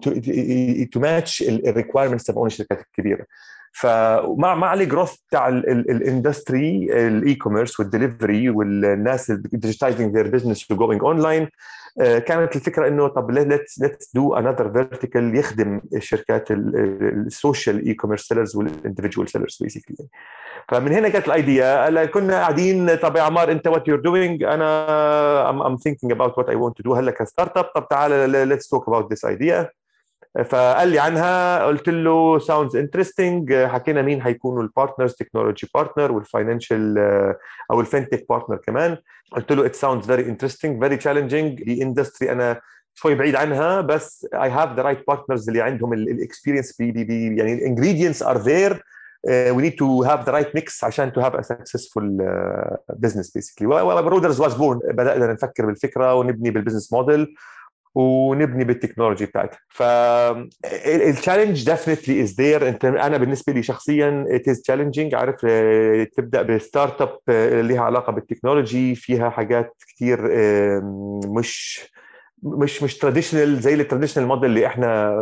to 0.92 1.00
match 1.00 1.42
ال 1.42 1.48
requirements 1.48 2.24
تبعون 2.24 2.46
الشركات 2.46 2.80
الكبيرة. 2.80 3.26
فمع 3.74 4.54
مع 4.54 4.74
ال 4.74 4.80
growth 4.80 5.16
بتاع 5.28 5.48
ال 5.48 5.64
industry 5.64 6.88
ال 7.06 7.34
e-commerce 7.34 7.80
وال 7.80 7.94
delivery 7.94 8.50
والناس 8.50 9.30
digitizing 9.30 10.16
their 10.16 10.28
business 10.28 10.70
و 10.70 10.75
going 10.75 11.02
online 11.04 11.48
كانت 11.98 12.56
الفكرة 12.56 12.88
إنه 12.88 13.08
طب 13.08 13.30
let's 13.30 13.78
let's 13.80 14.10
do 14.14 14.34
another 14.36 14.72
vertical 14.72 15.36
يخدم 15.36 15.80
الشركات 15.94 16.48
ال 16.50 16.69
social 16.69 17.86
e-commerce 17.86 18.28
sellers 18.28 18.56
وال 18.56 18.68
individual 18.68 19.28
sellers 19.28 19.58
basically 19.62 19.96
فمن 20.68 20.92
هنا 20.92 21.08
جت 21.08 21.26
ال 21.26 21.42
idea 21.42 22.04
كنا 22.04 22.40
قاعدين 22.40 22.94
طب 22.96 23.16
يا 23.16 23.22
عمار 23.22 23.52
أنت 23.52 23.66
what 23.66 23.88
you're 23.88 24.00
doing 24.00 24.42
أنا 24.42 25.50
am 25.50 25.76
thinking 25.76 26.12
about 26.12 26.38
what 26.38 26.48
I 26.48 26.54
want 26.56 26.76
to 26.76 26.82
do 26.82 26.94
هلأ 26.94 27.10
ك 27.10 27.56
startup 27.56 27.64
طب 27.64 27.88
تعال 27.88 28.30
let's 28.48 28.68
talk 28.68 28.88
about 28.88 29.10
this 29.10 29.24
idea 29.24 29.70
فقال 30.42 30.88
لي 30.88 30.98
عنها 30.98 31.64
قلت 31.64 31.88
له 31.88 32.38
sounds 32.38 32.76
interesting 32.76 33.54
حكينا 33.54 34.02
مين 34.02 34.22
هيكونوا 34.22 34.62
ال 34.62 34.68
partners 34.68 35.12
technology 35.14 35.70
partner 35.74 36.12
وال 36.12 36.28
financial 36.28 36.98
أو 37.70 37.80
ال 37.80 37.86
fintech 37.86 38.26
partner 38.28 38.56
كمان 38.56 38.96
قلت 39.32 39.52
له 39.52 39.66
it 39.66 39.74
sounds 39.74 40.06
very 40.06 40.22
interesting 40.22 40.82
very 40.82 40.96
challenging 40.96 41.62
the 41.62 41.82
industry 41.82 42.32
أنا 42.32 42.60
شوي 42.94 43.14
بعيد 43.14 43.36
عنها 43.36 43.80
بس 43.80 44.26
I 44.34 44.50
have 44.50 44.76
the 44.76 44.82
right 44.82 45.06
partners 45.08 45.48
اللي 45.48 45.62
عندهم 45.62 45.92
ال 45.92 46.00
experience 46.00 46.76
بي 46.76 46.92
بي 46.92 47.04
بي 47.04 47.36
يعني 47.36 47.54
ال 47.54 47.60
ingredients 47.60 48.22
are 48.22 48.38
there 48.38 48.82
we 49.26 49.60
need 49.66 49.76
to 49.78 50.08
have 50.08 50.24
the 50.26 50.32
right 50.32 50.52
mix 50.58 50.84
عشان 50.84 51.12
to 51.12 51.20
have 51.20 51.34
a 51.34 51.42
successful 51.42 52.06
uh, 52.20 52.76
business 53.06 53.30
basically. 53.38 53.62
Roaders 53.62 54.42
was 54.42 54.54
born 54.54 54.92
بدأنا 54.92 55.32
نفكر 55.32 55.66
بالفكرة 55.66 56.14
ونبني 56.14 56.50
بال 56.50 56.58
business 56.58 56.92
model 56.92 57.34
ونبني 57.94 58.64
بال 58.64 58.74
technology 58.74 59.26
بتاعتها. 59.26 59.58
فال 59.68 60.04
challenge 60.04 61.64
definitely 61.64 62.22
is 62.22 62.34
there 62.40 62.68
انت 62.68 62.84
أنا 62.84 63.16
بالنسبة 63.16 63.52
لي 63.52 63.62
شخصيا 63.62 64.24
it 64.28 64.48
is 64.48 64.62
challenging 64.62 65.14
عارف 65.14 65.40
تبدأ 66.16 66.42
ب 66.42 67.00
startup 67.02 67.18
لها 67.68 67.80
علاقة 67.80 68.12
بالتكنولوجي 68.12 68.94
فيها 68.94 69.30
حاجات 69.30 69.82
كثير 69.88 70.30
مش 71.36 71.80
مش 72.44 72.82
مش 72.82 72.98
traditional 72.98 73.60
زي 73.60 73.74
ال 73.74 73.78
traditional 73.78 74.26
model 74.26 74.50
اللي 74.50 74.66
إحنا 74.66 75.14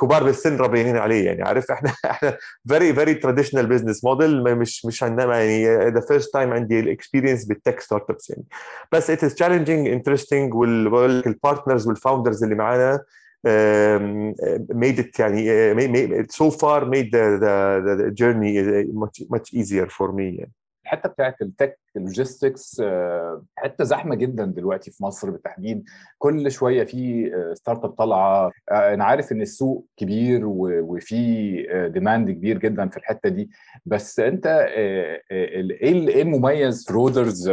كبار 0.00 0.24
بالسن 0.24 0.56
ربيانين 0.56 0.96
عليه 0.96 1.24
يعني 1.26 1.42
عارف 1.42 1.70
إحنا 1.74 1.92
إحنا 2.04 2.36
very 2.68 2.94
very 2.94 3.14
traditional 3.14 3.66
business 3.66 4.04
model 4.04 4.56
مش 4.56 4.86
مش 4.86 5.02
عندنا 5.02 5.40
يعني 5.40 5.90
the 5.90 6.00
first 6.00 6.32
time 6.32 6.52
عندي 6.52 6.80
ال 6.80 6.86
experience 6.86 7.44
بال 7.44 7.56
tech 7.56 7.80
startups 7.80 8.30
يعني 8.30 8.44
بس 8.92 9.10
it 9.10 9.24
is 9.24 9.34
challenging 9.34 9.88
interesting 9.88 10.54
وال 10.54 10.80
partners 10.80 11.86
وال 11.86 11.97
founders 11.97 12.42
اللي 12.44 12.54
معانا 12.54 13.00
made 14.72 14.98
it 14.98 15.18
يعني 15.18 16.24
so 16.24 16.50
far 16.50 16.84
made 16.84 17.10
the, 17.12 17.26
the, 17.44 17.56
the 18.00 18.10
journey 18.14 18.52
much 18.92 19.22
much 19.30 19.52
يعني. 19.52 20.52
الحته 20.84 21.08
بتاعت 21.08 21.42
ال 21.42 21.49
tech 21.49 21.78
ال 21.96 22.05
logistics 22.05 22.82
حتة 23.56 23.84
زحمة 23.84 24.14
جدا 24.14 24.44
دلوقتي 24.44 24.90
في 24.90 25.04
مصر 25.04 25.30
بالتحديد. 25.30 25.84
كل 26.18 26.50
شوية 26.50 26.84
في 26.84 27.30
startup 27.54 27.90
طالعة. 27.90 28.50
أنا 28.70 29.04
عارف 29.04 29.32
إن 29.32 29.42
السوق 29.42 29.86
كبير 29.96 30.40
وفي 30.44 31.56
demand 31.92 32.30
كبير 32.30 32.58
جدا 32.58 32.88
في 32.88 32.96
الحتة 32.96 33.28
دي. 33.28 33.50
بس 33.86 34.20
أنت 34.20 34.46
إيه 34.46 35.22
إيه 35.30 36.22
المميز 36.22 36.86
في 36.86 36.92
Roaders 36.92 37.48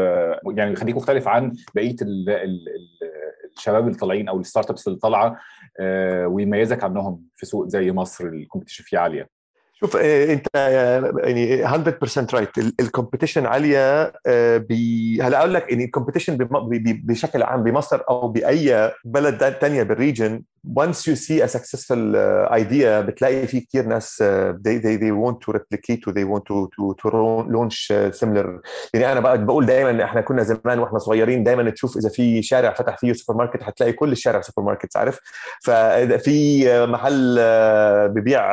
يعني 0.47 0.71
يخليك 0.71 0.95
مختلف 0.95 1.27
عن 1.27 1.53
بقية 1.75 1.95
الشباب 3.57 3.87
اللي 3.87 3.97
طالعين 3.97 4.29
أو 4.29 4.39
ال 4.39 4.69
startups 4.69 4.87
اللي 4.87 4.99
طالعة 4.99 5.37
ويميزك 6.25 6.83
عنهم 6.83 7.23
في 7.35 7.45
سوق 7.45 7.67
زي 7.67 7.91
مصر 7.91 8.25
ال 8.25 8.30
competition 8.30 8.83
فيه 8.83 8.97
عالية. 8.97 9.40
شوف 9.83 9.95
انت 9.97 10.47
يعني 10.55 11.67
100% 11.67 12.33
right 12.33 12.57
ال 12.57 12.64
competition 12.64 13.45
عالية 13.45 14.13
هلا 15.21 15.39
أقول 15.39 15.53
لك 15.53 15.71
إن 15.73 15.81
ال 15.81 15.86
competition 15.86 16.37
بشكل 17.03 17.43
عام 17.43 17.63
بمصر 17.63 18.01
أو 18.09 18.27
بأي 18.27 18.91
بلد 19.05 19.57
ثانية 19.61 19.83
بال 19.83 19.98
region 19.98 20.43
once 20.63 21.07
you 21.07 21.15
see 21.15 21.41
a 21.41 21.47
successful 21.47 22.15
uh, 22.15 22.47
idea 22.51 23.01
بتلاقي 23.01 23.47
في 23.47 23.59
كثير 23.61 23.85
ناس 23.85 24.23
uh, 24.23 24.25
they, 24.67 24.77
they, 24.79 24.97
they 24.97 25.11
want 25.11 25.35
to 25.45 25.53
replicate 25.57 26.07
و 26.07 26.11
they 26.11 26.25
want 26.25 26.43
to, 26.45 26.69
to, 26.75 26.95
to 27.01 27.09
launch 27.49 27.91
uh, 27.91 28.11
similar. 28.19 28.61
يعني 28.93 29.11
أنا 29.11 29.19
بقول 29.35 29.65
دائما 29.65 30.03
إحنا 30.03 30.21
كنا 30.21 30.43
زمان 30.43 30.79
وإحنا 30.79 30.99
صغيرين 30.99 31.43
دائما 31.43 31.69
تشوف 31.69 31.97
إذا 31.97 32.09
في 32.09 32.41
شارع 32.41 32.73
فتح 32.73 32.97
فيه 32.97 33.13
سوبر 33.13 33.37
ماركت 33.37 33.63
هتلاقي 33.63 33.93
كل 33.93 34.11
الشارع 34.11 34.41
سوبر 34.41 34.63
ماركت 34.67 34.97
عارف 34.97 35.19
ففي 35.63 36.65
محل 36.85 37.35
ببيع 38.09 38.51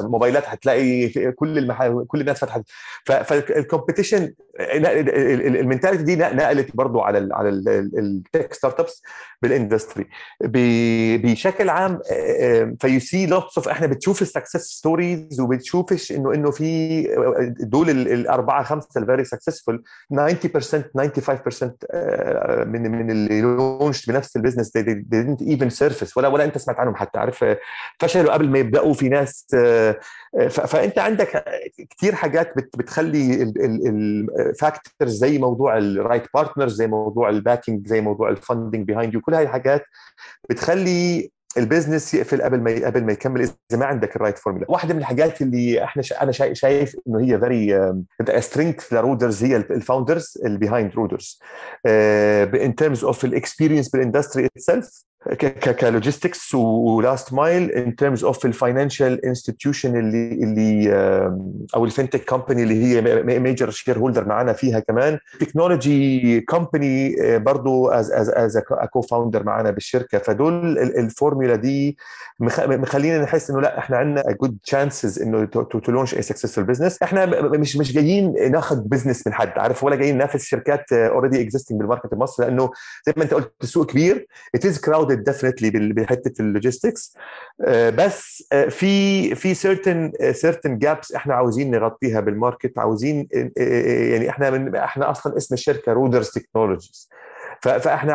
موبايلات 0.00 0.44
هتلاقي 0.46 1.08
في 1.08 1.32
كل 1.32 1.58
المحل 1.58 2.04
كل 2.08 2.20
الناس 2.20 2.38
فتحت. 2.38 2.62
فال 3.04 3.24
competition 3.24 4.32
mentality 4.60 6.02
دي 6.02 6.16
نقلت 6.16 6.76
برضه 6.76 7.04
على 7.04 7.18
ال 7.18 7.32
على 7.32 7.48
ال 7.48 7.69
tech 7.69 8.54
startups 8.54 9.02
بال 9.42 9.55
industry 9.55 10.06
بشكل 11.18 11.68
عام 11.68 12.00
ف 12.80 13.00
you 13.00 13.13
see 13.13 13.26
lots 13.26 13.58
of 13.58 13.68
إحنا 13.68 13.86
بتشوف 13.86 14.22
ال 14.22 14.27
success 14.27 14.60
stories 14.62 15.40
وبتشوفش 15.40 16.12
إنه 16.12 16.34
إنه 16.34 16.50
في 16.50 17.02
دول 17.60 17.90
الأربعة 17.90 18.62
خمسة 18.64 18.88
ال 18.96 19.02
very 19.02 19.24
successful 19.24 19.84
90% 20.14 20.16
95% 20.16 20.20
من 22.66 22.90
من 22.90 23.10
اللي 23.10 23.40
launch 23.40 24.06
بنفس 24.06 24.36
ال 24.36 24.41
business 24.41 24.78
they 24.78 24.82
didn't 24.82 25.42
even 25.46 25.70
surface 25.78 26.16
ولا 26.16 26.28
ولا 26.28 26.44
انت 26.44 26.58
سمعت 26.58 26.80
عنهم 26.80 26.96
حتى 26.96 27.18
عارف؟ 27.18 27.44
فشلوا 28.00 28.32
قبل 28.32 28.48
ما 28.48 28.58
يبدأوا 28.58 28.94
في 28.94 29.08
ناس 29.08 29.46
فانت 30.50 30.98
عندك 30.98 31.44
كثير 31.98 32.14
حاجات 32.14 32.52
بتخلي 32.56 33.52
ال 34.50 34.58
factors 34.58 35.12
زي 35.12 35.38
موضوع 35.38 35.78
ال 35.78 35.86
right 35.86 36.24
partners 36.34 36.74
زي 36.74 36.86
موضوع 36.86 37.28
ال 37.28 37.35
backing 37.35 37.86
زي 37.86 38.00
موضوع 38.00 38.28
ال 38.28 38.35
funding 38.35 38.86
behind 38.86 39.14
you 39.14 39.20
كل 39.20 39.34
هاي 39.34 39.42
الحاجات 39.42 39.82
بتخلي 40.50 41.30
ال 41.58 41.64
business 41.64 42.14
يقفل 42.14 42.42
قبل 42.42 42.60
ما 42.60 42.86
قبل 42.86 43.04
ما 43.04 43.12
يكمل 43.12 43.40
إذا 43.42 43.54
ما 43.78 43.86
عندك 43.86 44.16
ال 44.16 44.20
right 44.20 44.38
formula 44.38 44.70
واحدة 44.70 44.94
من 44.94 45.00
الحاجات 45.00 45.42
اللي 45.42 45.84
إحنا 45.84 46.02
شا 46.02 46.22
أنا 46.22 46.32
شايف, 46.32 46.52
شايف 46.58 46.96
إنه 47.08 47.20
هي 47.20 47.38
very 47.40 47.92
strength 48.40 48.92
ل 48.92 48.99
Roaders 48.99 49.44
هي 49.44 49.56
ال 49.56 49.65
founders 49.65 50.38
اللي 50.44 50.58
behind 50.58 50.94
Roaders 50.94 51.40
in 51.86 52.74
terms 52.74 53.04
of 53.04 53.24
ال 53.24 53.30
experience 53.30 53.88
بال 53.88 54.00
industry 54.00 54.46
itself 54.46 55.04
ك 55.80 55.87
logistics 55.87 56.54
و 56.54 56.70
last 56.70 57.32
mile 57.32 57.70
in 57.70 57.96
terms 57.96 58.24
of 58.24 58.46
ال 58.46 58.54
financial 58.54 59.24
institution 59.24 59.96
اللي 59.96 60.32
اللي 60.32 60.90
أو 61.76 61.88
ال 61.88 61.92
FinTech 61.92 62.24
company 62.28 62.62
اللي 62.62 62.84
هي 62.84 63.22
major 63.38 63.70
shareholder 63.70 64.24
معنا 64.28 64.52
فيها 64.52 64.80
كمان. 64.80 65.18
technology 65.40 66.40
company 66.40 67.16
برضه 67.38 67.98
is 67.98 68.10
is 68.12 68.28
is 68.30 68.58
co-founder 68.92 69.42
معنا 69.44 69.70
بالشركة. 69.70 70.18
فدول 70.18 70.78
الفورمولا 70.78 71.56
دي 71.56 71.96
مخلينا 72.40 73.22
نحس 73.22 73.50
إنه 73.50 73.60
لا 73.60 73.78
إحنا 73.78 73.96
عندنا 73.96 74.32
good 74.40 74.58
chances 74.64 75.22
إنه 75.22 75.44
to 75.44 75.80
launch 75.92 76.14
a 76.14 76.22
successful 76.22 76.64
business 76.64 77.02
إحنا 77.02 77.26
مش 77.42 77.76
مش 77.76 77.92
جايين 77.92 78.50
ناخذ 78.50 78.80
business 78.80 79.26
من 79.26 79.32
حد 79.34 79.52
عارف؟ 79.56 79.84
ولا 79.84 79.96
جايين 79.96 80.14
ننافس 80.14 80.44
شركات 80.44 80.92
already 80.92 81.42
existing 81.42 81.78
بال 81.78 81.87
market 81.87 82.12
المصري 82.12 82.46
لأنه 82.46 82.70
زي 83.06 83.12
ما 83.16 83.22
أنت 83.24 83.34
قلت 83.34 83.52
السوق 83.62 83.86
كبير. 83.86 84.26
it 84.54 84.66
is 84.66 84.80
crowded 85.10 85.24
definitely 85.24 85.70
بحتة 85.92 86.42
ال 86.42 86.49
logistics. 86.49 87.16
بس 87.68 88.44
في 88.68 89.34
في 89.34 89.54
certain 89.54 90.12
certain 90.32 90.78
gaps 90.78 91.12
إحنا 91.12 91.34
عاوزين 91.34 91.70
نغطيها 91.70 92.20
بال 92.20 92.35
market 92.35 92.78
عاوزين 92.78 93.28
يعني 93.56 94.30
إحنا 94.30 94.50
من 94.50 94.76
إحنا 94.76 95.10
أصلا 95.10 95.36
اسم 95.36 95.54
الشركة 95.54 95.92
Roaders 95.92 96.30
Technologies 96.30 97.08
فاحنا 97.62 98.14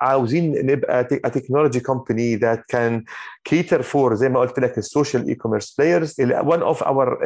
عاوزين 0.00 0.66
نبقى 0.66 1.04
technology 1.04 1.80
company 1.80 2.36
that 2.36 2.64
can 2.68 3.04
cater 3.44 3.82
for 3.82 4.14
زي 4.14 4.28
ما 4.28 4.40
قلت 4.40 4.58
لك 4.60 4.78
ال 4.78 5.28
social 5.28 5.34
e-commerce 5.34 5.74
players 5.78 6.20
one 6.22 6.62
of 6.62 6.82
our 6.82 7.18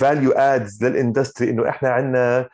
value 0.00 0.32
adds 0.32 0.84
لل 0.84 0.97
industry 0.97 1.50
إنه 1.50 1.68
إحنا 1.68 1.88
عندنا 1.88 2.48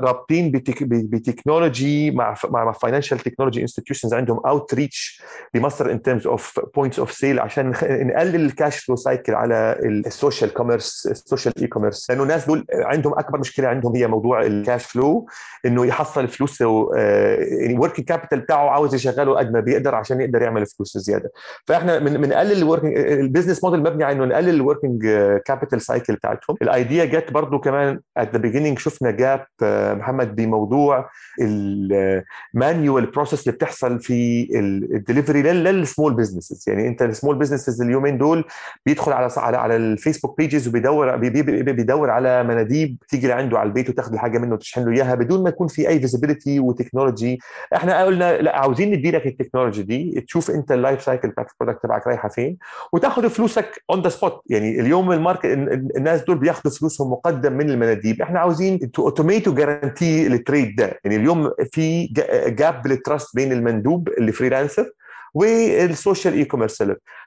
رابطين 0.00 0.50
ب 0.90 1.01
technology 1.01 2.10
مع 2.10 2.34
مع 2.50 2.72
financial 2.72 3.18
technology 3.18 3.62
institutions 3.62 4.14
عندهم 4.14 4.40
outreach 4.46 5.22
بمصر 5.54 5.90
in 5.90 6.02
terms 6.02 6.26
of 6.26 6.60
points 6.76 6.98
of 6.98 7.12
sale 7.12 7.40
عشان 7.40 7.70
نقلل 7.82 8.44
ال 8.46 8.52
cash 8.52 8.78
flow 8.84 8.96
cycle 8.96 9.34
على 9.34 9.76
ال 9.84 9.94
social 9.94 10.52
commerce 10.54 11.06
ال 11.10 11.16
social 11.16 11.54
e-commerce 11.60 12.10
لأنه 12.10 12.22
الناس 12.22 12.46
دول 12.46 12.66
عندهم 12.72 13.12
أكبر 13.18 13.38
مشكلة 13.38 13.68
عندهم 13.68 13.96
هي 13.96 14.06
موضوع 14.06 14.42
ال 14.42 14.50
cash 14.50 14.84
flow 14.86 15.26
إنه 15.66 15.86
يحصل 15.86 16.28
فلوسه 16.28 16.90
يعني 17.60 17.78
working 17.78 18.08
capital 18.08 18.40
بتاعه 18.40 18.68
عاوز 18.70 18.94
يشغله 18.94 19.38
قد 19.38 19.52
ما 19.52 19.60
بيقدر 19.60 19.94
عشان 19.94 20.20
يقدر 20.20 20.42
يعمل 20.42 20.66
فلوس 20.66 20.98
زيادة. 20.98 21.30
فإحنا 21.66 21.98
بنقلل 21.98 22.52
ال 22.58 22.63
working 22.63 22.96
ال 22.98 23.05
business 23.05 23.64
model 23.64 23.80
مبني 23.80 24.04
على 24.04 24.16
إنه 24.16 24.24
نقلل 24.24 24.48
ال 24.48 24.55
working 24.55 25.06
capital 25.44 25.80
cycle 25.82 26.14
بتاعتهم. 26.14 26.56
ال 26.62 26.70
idea 26.70 27.04
جت 27.04 27.32
برضه 27.32 27.58
كمان 27.58 28.00
at 28.16 28.32
the 28.32 28.38
beginning 28.38 28.78
شفنا 28.78 29.10
gap 29.10 29.46
محمد 29.98 30.36
بموضوع 30.36 31.10
ال 32.54 32.61
manual 32.61 33.06
process 33.10 33.40
اللي 33.40 33.56
بتحصل 33.56 34.00
في 34.00 34.48
ال 34.94 34.99
delivery 34.99 35.42
لل 35.42 35.63
small 35.63 36.14
businesses 36.14 36.64
يعني 36.66 36.88
أنت 36.88 37.02
ال 37.02 37.08
small 37.08 37.38
businesses 37.38 37.82
اليومين 37.82 38.18
دول 38.18 38.44
بيدخل 38.86 39.12
على 39.12 39.28
على 39.36 39.56
على 39.56 39.76
ال 39.76 39.83
Facebook 39.83 40.38
pages 40.38 40.68
وبيدور 40.68 41.16
بيدور 41.16 42.10
على 42.10 42.44
مناديب 42.44 42.96
تيجي 43.08 43.28
لعنده 43.28 43.58
على 43.58 43.66
البيت 43.66 43.90
وتاخذ 43.90 44.12
الحاجة 44.12 44.38
منه 44.38 44.54
وتشحن 44.54 44.84
له 44.84 44.92
إياها 44.92 45.14
بدون 45.14 45.42
ما 45.42 45.48
يكون 45.48 45.66
في 45.66 45.88
أي 45.88 46.00
visibility 46.00 46.58
و 46.92 46.96
technology 46.96 47.38
إحنا 47.74 48.04
قلنا 48.04 48.36
لا 48.42 48.56
عاوزين 48.56 48.90
ندي 48.94 49.10
لك 49.10 49.26
ال 49.26 49.31
technology 49.31 49.82
دي 49.82 50.20
تشوف 50.20 50.50
أنت 50.50 50.72
ال 50.72 50.78
life 50.78 51.02
cycle 51.02 51.28
بتاعت 51.28 51.50
ال 51.52 51.56
product 51.56 51.82
تبعك 51.82 52.06
رايحة 52.06 52.28
فين 52.28 52.56
وتاخذ 52.92 53.30
فلوسك 53.30 53.82
on 53.90 54.02
the 54.02 54.08
spot 54.08 54.42
يعني 54.46 54.80
اليوم 54.80 55.12
ال 55.12 55.17
market 55.17 55.44
الناس 55.96 56.24
دول 56.24 56.38
بياخذوا 56.38 56.72
فلوسهم 56.74 57.10
مقدم 57.12 57.52
من 57.52 57.70
المناديب. 57.70 58.22
إحنا 58.22 58.40
عاوزين 58.40 58.90
to 58.90 59.02
automate 59.02 59.48
و 59.48 59.56
guarantee 59.56 60.26
ال 60.26 60.34
trade 60.34 60.76
ده. 60.76 61.00
يعني 61.04 61.16
اليوم 61.16 61.50
في 61.72 62.06
gap 62.46 62.82
بال 62.82 62.97
trust 62.97 63.36
بين 63.36 63.52
المندوب 63.52 64.08
اللي 64.08 64.32
freelancer 64.32 64.90
وال 65.34 66.34
social 66.34 66.44
e-commerce 66.44 66.82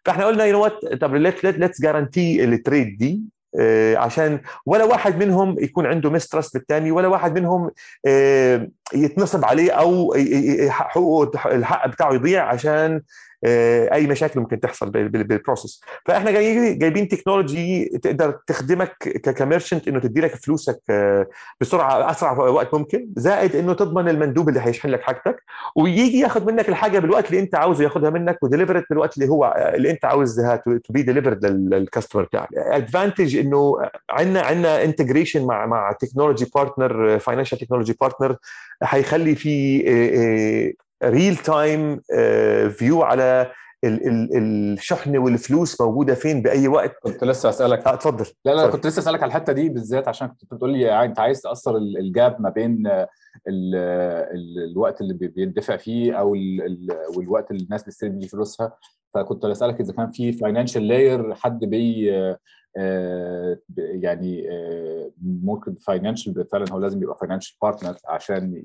فإحنا 0.05 0.25
قلنا 0.25 0.45
you 0.46 0.63
what 0.63 0.86
طب 1.01 1.15
let's 1.15 1.82
guarantee 1.82 2.44
ال 2.44 2.52
trade 2.52 2.98
دي. 2.98 3.22
عشان 3.97 4.39
ولا 4.65 4.83
واحد 4.83 5.17
منهم 5.24 5.55
يكون 5.59 5.85
عنده 5.85 6.09
mistrust 6.10 6.53
بالثاني 6.53 6.91
ولا 6.91 7.07
واحد 7.07 7.39
منهم 7.39 7.71
يتنصب 8.93 9.45
عليه 9.45 9.71
أو 9.71 10.15
حقوقه 10.69 11.55
الحق 11.55 11.88
بتاعه 11.88 12.13
يضيع 12.13 12.47
عشان 12.47 13.01
أي 13.94 14.08
مشاكل 14.08 14.40
ممكن 14.40 14.60
تحصل 14.60 14.90
بال 14.89 15.10
process 15.10 15.82
فإحنا 16.06 16.32
جايبين 16.32 17.08
technology 17.08 17.86
تقدر 18.04 18.40
تخدمك 18.48 18.98
ك 19.38 19.43
merchant 19.43 19.88
إنه 19.88 20.00
تدي 20.00 20.22
لك 20.22 20.36
فلوسك 20.36 20.80
بسرعة 21.62 22.12
أسرع 22.12 22.32
وقت 22.32 22.74
ممكن 22.74 23.08
زائد 23.16 23.56
إنه 23.56 23.74
تضمن 23.74 24.10
المندوب 24.10 24.50
اللي 24.50 24.60
هيشحن 24.64 24.90
لك 24.90 25.02
حاجتك 25.02 25.44
ويجي 25.75 26.20
ياخذ 26.20 26.46
منك 26.46 26.70
الحاجة 26.70 27.00
بالوقت 27.00 27.28
اللي 27.30 27.40
أنت 27.40 27.56
عاوزه 27.56 27.84
ياخذها 27.84 28.10
منك 28.10 28.44
و 28.44 28.48
deliver 28.48 28.77
it 28.77 28.86
بالوقت 28.90 29.18
اللي 29.18 29.30
هو 29.30 29.72
اللي 29.75 29.92
أنت 29.92 30.06
عاوزها 30.06 30.56
to 30.55 30.94
be 30.94 31.01
delivered 31.01 31.46
لل 31.46 31.61
customer 31.61 32.24
بتاعك. 32.24 32.50
advantage 32.57 33.38
إنه 33.38 33.77
عندنا 34.10 34.42
عندنا 34.42 34.84
integration 34.83 35.46
مع 35.46 35.66
مع 35.66 35.92
technology 35.92 36.46
partner 36.55 37.20
financial 37.20 37.57
technology 37.57 37.98
partner 38.01 38.35
هيخلي 38.84 39.36
في 39.36 40.75
real 41.03 41.35
time 41.35 42.01
view 42.70 43.03
على 43.03 43.51
ال 43.85 44.07
ال 44.07 44.74
الشحن 44.74 45.17
والفلوس 45.17 45.81
موجودة 45.81 46.13
فين 46.13 46.41
بأي 46.41 46.67
وقت؟ 46.67 46.95
كنت 47.03 47.24
لسه 47.24 47.50
اسالك 47.50 47.87
آه 47.87 47.93
اتفضل. 47.93 48.25
لا 48.45 48.51
لا 48.55 48.67
كنت 48.69 48.87
لسه 48.87 49.00
اسالك 49.00 49.24
على 49.24 49.29
الحتة 49.29 49.53
دي 49.53 49.69
بالذات 49.69 50.07
عشان 50.07 50.27
كنت 50.27 50.53
بتقول 50.53 50.71
لي 50.74 51.03
أنت 51.05 51.19
عايز 51.19 51.41
تأثر 51.41 51.77
ال 51.77 51.94
gap 51.94 52.42
ما 52.41 52.50
بين 52.50 52.87
ال 53.48 53.75
ال 54.35 54.71
الوقت 54.71 55.01
اللي 55.01 55.13
بيدفع 55.13 55.77
فيه 55.77 56.13
أو 56.19 56.35
ال 56.35 56.87
والوقت 57.17 57.51
اللي 57.51 57.63
الناس 57.63 57.83
بتستلم 57.83 58.19
فيه 58.19 58.27
فلوسها. 58.27 58.77
فكنت 59.13 59.45
اسالك 59.45 59.79
إذا 59.81 59.93
كان 59.93 60.11
في 60.11 60.31
financial 60.33 60.88
layer 60.88 61.35
حد 61.35 61.59
بي 61.65 62.05
يعني 63.77 64.48
ممكن 65.21 65.75
financial 65.75 66.46
فعلا 66.51 66.65
هو 66.71 66.79
لازم 66.79 67.03
يبقى 67.03 67.17
financial 67.18 67.57
partner 67.61 67.96
عشان 68.07 68.63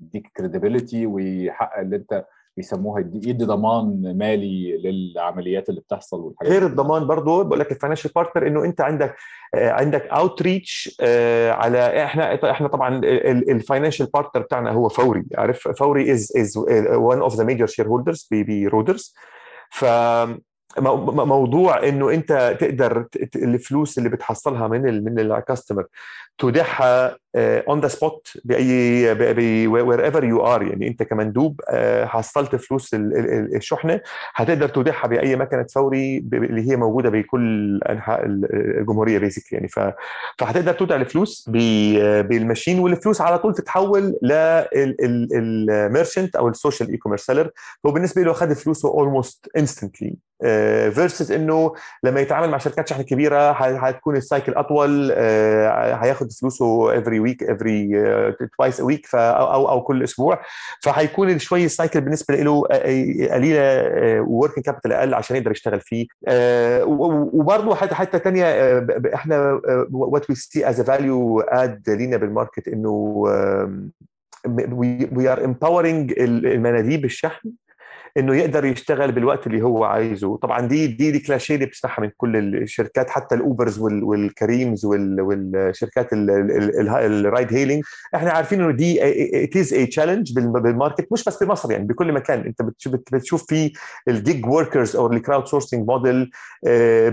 يديك 0.00 0.26
credibility 0.36 1.06
ويحقق 1.06 1.78
اللي 1.78 1.96
أنت 1.96 2.24
بيسموها 2.56 3.00
يدي 3.00 3.44
ضمان 3.44 4.18
مالي 4.18 4.76
للعمليات 4.76 5.68
اللي 5.68 5.80
بتحصل 5.80 6.20
والحاجات 6.20 6.52
غير 6.52 6.66
الضمان 6.66 7.06
برضه 7.06 7.42
بقول 7.42 7.60
لك 7.60 7.72
ال 7.72 7.76
financial 7.76 8.10
partner 8.14 8.46
إنه 8.46 8.64
أنت 8.64 8.80
عندك 8.80 9.16
عندك 9.54 10.06
outreach 10.06 10.96
على 11.50 12.04
إحنا 12.04 12.50
إحنا 12.50 12.68
طبعا 12.68 13.00
ال 13.04 13.14
financial 13.14 14.06
partner 14.06 14.42
بتاعنا 14.42 14.70
هو 14.70 14.88
فوري 14.88 15.24
عارف؟ 15.34 15.68
فوري 15.68 16.12
is 16.12 16.32
is 16.36 16.56
one 16.96 17.20
of 17.20 17.34
the 17.34 17.44
major 17.44 17.66
shareholders 17.66 18.28
برودرز 18.32 19.14
ف 19.70 19.84
موضوع 20.78 21.88
إنه 21.88 22.10
أنت 22.10 22.56
تقدر 22.60 23.06
الفلوس 23.36 23.98
اللي 23.98 24.08
بتحصلها 24.08 24.68
من 24.68 25.04
من 25.04 25.18
ال 25.18 25.26
customer 25.26 25.86
تودعها 26.38 27.16
on 27.36 27.80
the 27.80 27.88
spot 27.88 28.28
by 28.44 29.66
wherever 29.66 30.24
you 30.24 30.46
are 30.46 30.62
يعني 30.62 30.88
أنت 30.88 31.02
كمندوب 31.02 31.60
حصلت 32.04 32.56
فلوس 32.56 32.90
الشحنة 32.94 34.00
هتقدر 34.34 34.68
تودعها 34.68 35.06
بأي 35.06 35.36
مكنة 35.36 35.66
فوري 35.74 36.18
اللي 36.32 36.70
هي 36.70 36.76
موجودة 36.76 37.10
بكل 37.10 37.80
أنحاء 37.88 38.22
الجمهورية 38.26 39.18
basic 39.18 39.52
يعني 39.52 39.68
فهتقدر 40.38 40.72
تودع 40.72 40.96
الفلوس 40.96 41.48
بال 41.50 41.78
machine 41.78 42.78
والفلوس 42.78 43.20
على 43.20 43.38
طول 43.38 43.54
تتحول 43.54 44.14
لل 45.02 45.29
merchant 45.29 46.36
أو 46.36 46.48
ال 46.48 46.90
social 46.90 46.96
e-commerce 46.96 47.26
seller 47.26 47.50
هو 47.86 47.90
بالنسبة 47.90 48.22
له 48.22 48.30
اخذ 48.30 48.54
فلوسه 48.54 48.88
almost 48.88 49.50
instantly 49.56 50.16
versus 50.90 51.32
إنه 51.32 51.74
لما 52.04 52.20
يتعامل 52.20 52.50
مع 52.50 52.58
شركات 52.58 52.88
شحن 52.88 53.02
كبيرة 53.02 53.50
هتكون 53.52 54.16
ال 54.16 54.22
cycle 54.22 54.52
أطول 54.52 55.12
هياخد 56.02 56.32
فلوسه 56.32 56.98
every 56.98 57.20
week 57.24 57.42
every 57.42 57.88
twice 58.56 58.80
a 58.80 58.84
week 58.84 59.06
أو 59.14 59.68
أو 59.68 59.82
كل 59.82 60.02
أسبوع. 60.02 60.42
فهيكون 60.82 61.38
شوي 61.38 61.64
ال 61.64 61.70
cycle 61.70 62.00
بالنسبة 62.00 62.34
له 62.34 62.62
قليلة 63.32 63.60
working 64.20 64.66
capital 64.66 64.92
أقل 64.92 65.14
عشان 65.14 65.36
يقدر 65.36 65.50
يشتغل 65.50 65.80
فيه. 65.80 66.06
وبرضه 66.84 67.74
حتى 67.74 67.94
حتى 67.94 68.18
ثانية 68.18 68.44
إحنا 69.14 69.60
what 69.92 70.30
we 70.30 70.36
see 70.36 70.68
as 70.68 70.80
value 70.80 71.40
add 71.40 71.90
لينا 71.90 72.16
بال 72.16 72.29
market 72.29 72.68
إنه 72.68 73.24
we 75.12 75.28
are 75.32 75.44
empowering 75.44 76.14
المناديب 76.18 77.04
الشحن. 77.04 77.50
إنه 78.16 78.36
يقدر 78.36 78.64
يشتغل 78.64 79.12
بالوقت 79.12 79.46
اللي 79.46 79.62
هو 79.62 79.84
عايزه. 79.84 80.36
طبعا 80.36 80.66
دي 80.66 80.86
دي 80.86 81.10
دي 81.10 81.18
كلاشيه 81.18 81.54
اللي 81.54 81.66
بتسمعها 81.66 82.00
من 82.00 82.10
كل 82.16 82.36
الشركات 82.36 83.10
حتى 83.10 83.34
الأوبرز 83.34 83.78
والكريمز 83.78 84.84
والشركات 84.84 86.08
ال 86.12 86.40
ride 86.40 87.52
hailing 87.54 87.84
إحنا 88.14 88.30
عارفين 88.30 88.60
إنه 88.60 88.72
دي 88.72 88.98
it 89.44 89.56
is 89.56 89.72
a 89.74 89.86
challenge 89.86 90.32
بال 90.34 90.52
market 90.52 91.06
مش 91.12 91.24
بس 91.24 91.42
بمصر 91.42 91.72
يعني 91.72 91.84
بكل 91.86 92.12
مكان. 92.12 92.40
أنت 92.40 92.62
بتشوف 93.12 93.46
في 93.48 93.72
ال 94.08 94.17
gig 94.17 94.46
workers 94.46 94.96
أو 94.96 95.12
ال 95.12 95.46
crowdsourcing 95.46 95.86
model 95.88 96.30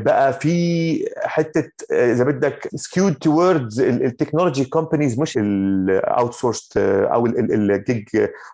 بقى 0.03 0.33
في 0.33 1.05
حتة 1.23 1.71
إذا 1.91 2.23
بدك 2.23 2.67
skewed 2.75 3.13
towards 3.15 3.79
ال 3.81 3.89
technology 3.89 4.65
companies 4.65 5.19
مش 5.19 5.37
ال 5.41 6.33
outsourced 6.33 6.77
أو 6.77 7.25
الجيج 7.25 8.03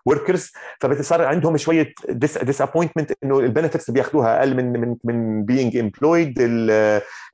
workers 0.06 0.52
فبتصير 0.80 1.22
عندهم 1.22 1.56
شوية 1.56 1.92
disappointment 2.08 3.12
إنه 3.24 3.38
ال 3.38 3.44
benefits 3.44 3.88
اللي 3.88 4.00
بياخذوها 4.00 4.38
أقل 4.38 4.56
من 4.56 4.72
من 4.80 4.96
من 5.04 5.44
being 5.44 5.76
employed 5.76 6.34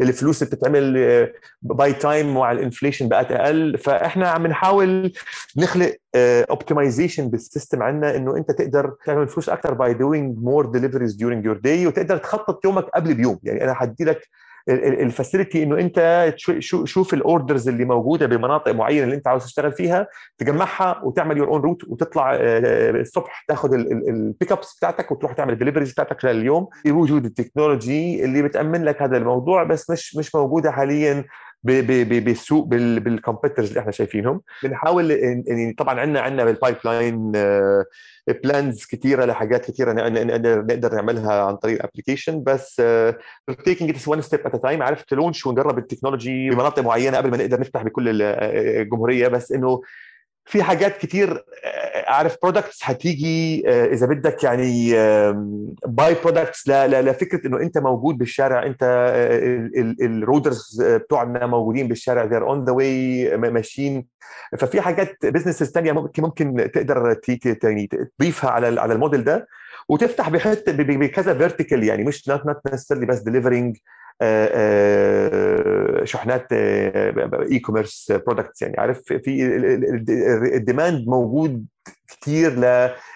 الفلوس 0.00 0.42
اللي 0.42 0.56
بتتعمل 0.56 1.28
by 1.62 1.92
time 1.92 2.34
مع 2.34 2.52
ال 2.52 2.58
inflation 2.58 3.08
بقت 3.08 3.32
أقل. 3.32 3.78
فإحنا 3.78 4.28
عم 4.28 4.46
نحاول 4.46 5.12
نخلق 5.56 5.96
optimization 6.16 7.28
بال 7.28 7.42
system 7.42 7.82
عندنا 7.82 8.16
إنه 8.16 8.36
أنت 8.36 8.50
تقدر 8.50 8.94
تعمل 9.06 9.28
فلوس 9.28 9.48
أكثر 9.48 9.74
by 9.74 9.94
doing 9.94 10.38
more 10.38 10.66
deliveries 10.66 11.14
during 11.14 11.44
your 11.44 11.56
day 11.56 11.86
وتقدر 11.86 12.16
تخطط 12.16 12.64
يومك 12.64 12.84
قبل 12.84 13.14
بيوم. 13.14 13.38
يعني 13.42 13.64
أنا 13.64 13.74
حدي 13.74 14.04
لك 14.04 14.28
ال 14.68 14.79
facility 14.79 15.62
انه 15.62 15.78
انت 15.80 16.32
شوف 16.84 17.14
ال 17.14 17.22
orders 17.22 17.68
اللي 17.68 17.84
موجودة 17.84 18.26
بمناطق 18.26 18.72
معينة 18.72 19.04
اللي 19.04 19.14
انت 19.14 19.28
عاوز 19.28 19.44
تشتغل 19.44 19.72
فيها 19.72 20.06
تجمعها 20.38 21.00
وتعمل 21.04 21.36
your 21.36 21.48
own 21.48 21.60
route 21.60 21.84
وتطلع 21.84 22.32
الصبح 22.34 23.44
تاخذ 23.48 23.72
ال 24.08 24.17
pick 24.17 24.52
ups 24.52 24.76
بتاعتك 24.76 25.12
وتروح 25.12 25.32
تعمل 25.32 25.52
ال 25.52 25.56
deliveries 25.56 25.92
بتاعتك 25.92 26.20
خلال 26.20 26.36
اليوم 26.36 26.68
بوجود 26.86 27.24
ال 27.24 27.33
technology 27.33 28.24
اللي 28.24 28.42
بتأمن 28.42 28.84
لك 28.84 29.02
هذا 29.02 29.16
الموضوع 29.16 29.64
بس 29.64 29.90
مش 29.90 30.16
مش 30.16 30.34
موجودة 30.34 30.70
حاليا 30.70 31.24
بالسوق 31.64 32.66
بال 32.66 32.82
competitors 32.82 33.68
اللي 33.68 33.80
إحنا 33.80 33.92
شايفينهم. 33.92 34.40
بنحاول 34.62 35.10
يعني 35.10 35.72
طبعا 35.78 36.00
عندنا 36.00 36.20
عندنا 36.20 36.44
بال 36.44 36.76
pipeline 36.84 37.32
plans 38.44 38.86
كثيره 38.86 39.24
لحاجات 39.24 39.70
كثيره 39.70 39.92
نقدر 39.92 40.62
نقدر 40.64 40.94
نعملها 40.94 41.42
عن 41.44 41.56
طريق 41.56 41.74
ال 41.74 41.80
application 41.80 42.42
بس 42.44 42.82
taking 43.64 43.90
it 43.90 44.08
one 44.08 44.20
step 44.20 44.40
at 44.46 44.62
time 44.62 44.82
عرفت 44.82 45.14
launch 45.14 45.46
ونجرب 45.46 45.78
ال 45.78 45.85
technology 45.85 46.50
بمناطق 46.50 46.82
معينة 46.82 47.16
قبل 47.16 47.30
ما 47.30 47.36
نقدر 47.36 47.60
نفتح 47.60 47.82
بكل 47.82 48.22
الجمهوريه 48.22 49.28
بس 49.28 49.52
إنه 49.52 49.82
في 50.46 50.62
حاجات 50.62 50.96
كتير 50.98 51.44
اعرف 52.08 52.36
products 52.42 52.78
هتيجي 52.82 53.62
إذا 53.70 54.06
بدك 54.06 54.44
يعني 54.44 54.92
by-products 55.86 56.68
لفكره 56.68 57.46
إنه 57.46 57.60
أنت 57.60 57.78
موجود 57.78 58.18
بالشارع 58.18 58.66
أنت 58.66 58.82
الرودرز 60.02 60.82
بتوعنا 60.82 61.46
موجودين 61.46 61.88
بالشارع 61.88 62.28
they're 62.28 62.42
on 62.42 62.64
the 62.64 62.72
way 62.72 63.36
ماشيين. 63.36 64.06
ففي 64.58 64.80
حاجات 64.80 65.26
businesses 65.26 65.70
ثانية 65.70 65.92
ممكن 65.92 66.22
ممكن 66.22 66.70
تقدر 66.74 67.14
تضيفها 68.18 68.50
على 68.50 68.80
على 68.80 68.94
الموديل 68.94 69.24
ده 69.24 69.46
وتفتح 69.88 70.28
بحتة 70.28 70.72
بكذا 70.72 71.34
vertical 71.38 71.84
يعني 71.84 72.04
مش 72.04 72.28
not 72.28 72.46
not 72.46 72.56
بس 72.72 73.18
delivering 73.18 73.76
شحنات 76.04 76.52
e-commerce 76.52 78.12
products 78.26 78.62
يعني 78.62 78.74
عارف؟ 78.78 79.02
في 79.02 79.44
ال 80.56 80.64
demand 80.64 81.08
موجود 81.08 81.66
كثير 82.20 82.52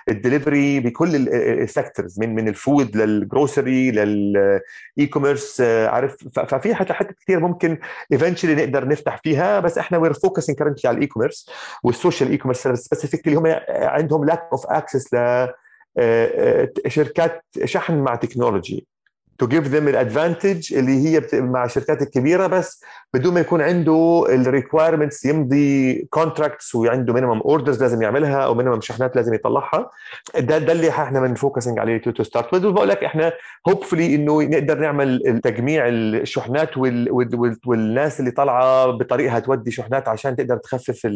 للدليفري 0.09 0.81
بكل 0.81 1.29
ال 1.37 1.47
sectors 1.47 2.21
من 2.21 2.35
من 2.35 2.49
ال 2.49 2.59
food 2.59 2.97
لل 2.97 3.18
grocery 3.18 3.91
لل 3.91 5.07
e-commerce 5.13 5.61
عارف؟ 5.61 6.17
ففي 6.39 6.75
حتى 6.75 6.93
حتى 6.93 7.15
كثير 7.15 7.41
ممكن 7.41 7.79
eventually 8.13 8.55
نقدر 8.55 8.89
نفتح 8.89 9.21
فيها 9.25 9.61
بس 9.61 9.79
إحنا 9.79 9.99
we're 9.99 10.13
focusing 10.13 10.57
currently 10.57 10.89
على 10.89 10.97
ال 10.97 11.07
e-commerce 11.07 11.51
وال 11.83 12.31
social 12.31 12.37
e-commerce 12.37 12.69
specifically 12.69 13.35
هم 13.35 13.47
عندهم 13.69 14.25
lack 14.25 14.49
of 14.53 14.67
access 14.67 15.15
ل 15.15 15.49
شركات 16.87 17.43
شحن 17.65 17.99
مع 17.99 18.15
technology 18.15 18.87
to 19.39 19.47
give 19.47 19.67
them 19.67 19.89
ال 19.89 19.97
advantage 19.97 20.75
اللي 20.75 21.07
هي 21.09 21.23
مع 21.33 21.65
الشركات 21.65 22.03
الكبيرة 22.03 22.47
بس 22.47 22.85
بدون 23.15 23.35
ما 23.35 23.41
يكون 23.41 23.61
عنده 23.63 24.27
ال 24.29 24.36
requirements 24.36 25.25
يمضي 25.25 25.95
contracts 26.11 26.75
وعنده 26.75 27.13
minimum 27.13 27.41
orders 27.41 27.83
لازم 27.83 28.03
يعملها 28.03 28.37
أو 28.45 28.55
minimum 28.55 28.81
شحنات 28.81 29.17
لازم 29.17 29.35
يطلعها. 29.35 29.91
ده 30.39 30.59
ده 30.59 30.73
اللي 30.73 30.89
إحنا 30.91 31.21
من 31.21 31.35
focusing 31.35 31.79
عليه 31.79 31.99
to 31.99 32.23
start 32.23 32.55
with 32.55 32.73
بقول 32.73 32.89
لك 32.89 33.05
إحنا 33.05 33.33
hopefully 33.69 34.15
إنه 34.15 34.43
نقدر 34.43 34.79
نعمل 34.79 35.41
تجميع 35.45 35.89
الشحنات 35.89 36.77
وال 36.79 37.13
وال 37.13 37.57
والناس 37.67 38.21
اللي 38.21 38.31
طالعة 38.31 38.87
بطريقها 38.87 39.39
تودي 39.39 39.71
شحنات 39.71 40.09
عشان 40.09 40.37
تقدر 40.37 40.57
تخفف 40.57 41.09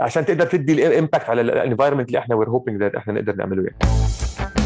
عشان 0.00 0.26
تقدر 0.26 0.46
تدي 0.46 0.86
ال 0.86 0.92
impact 0.92 1.30
على 1.30 1.40
ال 1.40 1.46
environment 1.46 2.08
اللي 2.08 2.18
إحنا 2.18 2.34
we're 2.34 2.48
hoping 2.48 2.82
إحنا 2.82 3.12
نقدر 3.12 3.34
نعمله 3.36 3.62
يعني. 3.62 4.57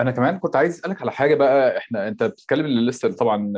أنا 0.00 0.10
كمان 0.10 0.38
كنت 0.38 0.56
عايز 0.56 0.78
أسألك 0.78 1.02
على 1.02 1.12
حاجة 1.12 1.34
بقى. 1.34 1.78
إحنا 1.78 2.08
أنت 2.08 2.22
بتتكلم 2.22 2.64
اللي 2.64 2.90
لسه 2.90 3.12
طبعا 3.12 3.52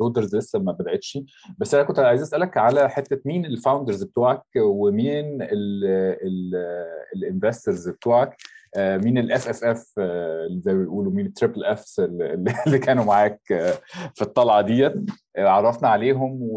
رودرز 0.00 0.36
لسه 0.36 0.58
ما 0.58 0.72
بدأتش. 0.72 1.18
بس 1.58 1.74
أنا 1.74 1.82
كنت 1.84 1.98
عايز 1.98 2.22
أسألك 2.22 2.56
على 2.56 2.90
حتة 2.90 3.20
مين 3.24 3.44
ال 3.44 3.50
founders 3.50 4.02
بتوعك 4.04 4.42
ومين 4.56 5.38
ال 7.16 7.23
investors 7.23 7.88
بتوعك. 7.88 8.36
آه، 8.76 8.96
مين 8.96 9.18
ال 9.18 9.33
F 9.33 9.48
F 9.48 9.64
F 9.64 9.86
زي 10.50 10.72
ما 10.74 10.80
بيقولوا 10.82 11.12
مين 11.12 11.26
ال 11.26 11.31
triple 11.31 11.64
Fs 11.64 12.00
اللي 12.66 12.78
كانوا 12.78 13.04
معاك 13.04 13.40
آه، 13.52 13.72
في 14.14 14.22
الطلعة 14.22 14.60
ديت. 14.62 14.94
عرفنا 15.38 15.88
عليهم 15.88 16.50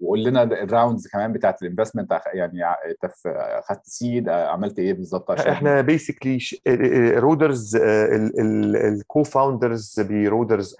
وقول 0.00 0.24
لنا 0.24 0.42
ال 0.42 0.51
rounds 0.51 1.08
كمان 1.08 1.32
بتاعت 1.32 1.62
ال 1.62 1.67
investment 1.67 2.20
يعني 2.34 2.64
أنت 2.64 3.12
خدت 3.64 3.86
seed 3.86 4.28
عملت 4.28 4.78
إيه 4.78 4.92
بالظبط 4.92 5.30
عشان 5.30 5.50
إحنا 5.52 5.80
basically 5.80 6.38
رودرز 7.16 7.76
ال 7.76 9.22
co-founder 9.22 9.93
ز 9.93 10.00
برودرز 10.00 10.76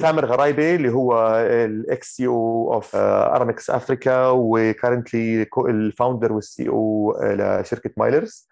ثامر 0.00 0.24
غرايبي 0.24 0.74
اللي 0.74 0.92
هو 0.92 1.36
ال 1.46 2.16
ex-CEO 2.16 2.26
of 2.26 2.96
Aramex 2.96 3.70
Africa 3.70 4.26
و 4.28 4.40
currently 4.40 5.46
ال 5.58 5.65
founder 5.65 6.17
وال 6.17 6.32
CEO 6.32 7.14
لشركة 7.22 7.90
مايلرز 7.96 8.48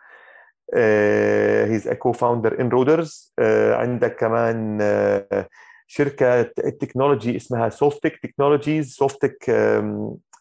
he's 1.64 1.88
a 1.88 1.94
co-founder 1.94 2.60
in 2.60 2.68
رودرز 2.68 3.34
عندك 3.72 4.16
كمان 4.16 4.78
uh, 4.80 5.44
شركه 5.94 6.40
التكنولوجي 6.40 7.36
اسمها 7.36 7.68
سوفتك 7.68 8.18
Technologies 8.22 8.94
سوفتك 8.94 9.50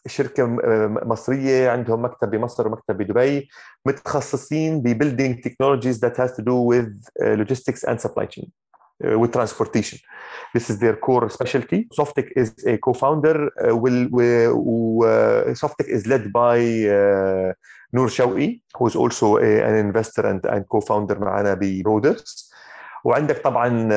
شركه 0.06 0.46
مصريه 1.06 1.70
عندهم 1.70 2.04
مكتب 2.04 2.30
بمصر 2.30 2.68
ومكتب 2.68 2.98
بدبي 2.98 3.48
متخصصين 3.86 4.82
ببيلدينج 4.82 5.40
تكنولوجيز 5.40 6.04
that 6.04 6.16
has 6.16 6.30
to 6.30 6.42
do 6.42 6.56
with 6.72 6.92
logistics 7.20 7.84
and 7.84 8.00
supply 8.00 8.26
chain 8.26 8.46
uh, 9.04 9.18
with 9.18 9.32
transportation. 9.32 9.98
This 10.54 10.70
is 10.70 10.78
their 10.78 10.96
core 10.96 11.28
specialty. 11.38 11.80
Softic 11.98 12.28
is 12.42 12.50
a 12.66 12.78
co-founder. 12.78 13.36
Uh, 13.46 13.76
will, 13.76 14.00
will 14.16 15.04
uh, 15.04 15.52
Softic 15.62 15.88
is 15.96 16.06
led 16.06 16.24
by 16.32 16.58
uh, 16.98 17.52
Noor 17.94 18.08
Shawi, 18.16 18.48
who 18.76 18.86
is 18.90 18.96
also 19.02 19.26
a, 19.36 19.52
an 19.68 19.74
investor 19.86 20.24
and, 20.30 20.44
and 20.46 20.68
co-founder 20.68 21.18
معنا 21.20 21.54
برودرز. 21.54 22.51
وعندك 23.04 23.38
طبعا 23.38 23.88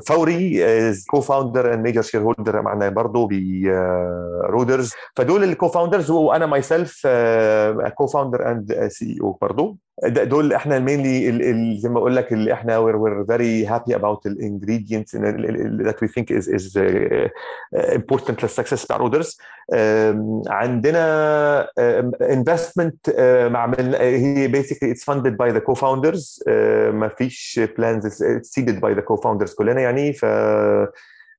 فوري 0.00 0.64
co-founder 1.10 1.74
and 1.74 1.82
major 1.84 2.02
shareholder 2.02 2.62
معنا 2.62 2.88
برضه 2.88 3.28
برودرز 3.30 4.92
فدول 5.16 5.44
ال 5.44 5.68
co-founders 5.68 6.10
وأنا 6.10 6.46
myself 6.46 7.06
co-founder 7.94 8.50
and 8.50 8.88
CEO 8.88 9.38
برضه 9.42 9.76
دول 10.02 10.52
إحنا 10.52 10.76
ال 10.76 10.91
mainly 10.91 11.78
زي 11.78 11.88
ما 11.88 11.98
أقول 11.98 12.16
لك 12.16 12.32
اللي 12.32 12.52
إحنا 12.52 12.78
we're, 12.80 12.96
we're 12.96 13.24
very 13.26 13.64
happy 13.64 13.92
about 13.94 14.18
the 14.24 14.30
ingredients 14.40 15.12
that 15.12 15.96
we 16.02 16.08
think 16.08 16.30
is 16.30 16.48
is 16.48 16.76
uh, 16.76 17.94
important 17.94 18.42
لل 18.42 18.51
success 18.51 18.84
بتاع 18.84 18.96
رودرز 18.96 19.38
عندنا 20.48 21.66
investment 22.22 23.18
مع 23.50 23.72
هي 24.00 24.48
basically 24.52 24.94
it's 24.94 25.04
funded 25.04 25.36
by 25.36 25.50
the 25.52 25.60
co-founders 25.60 26.48
ما 26.92 27.08
فيش 27.18 27.60
plans 27.78 28.04
it's 28.04 28.48
seeded 28.50 28.80
by 28.80 28.94
the 28.94 29.02
co-founders 29.02 29.54
كلنا 29.56 29.80
يعني 29.80 30.12
ف 30.12 30.24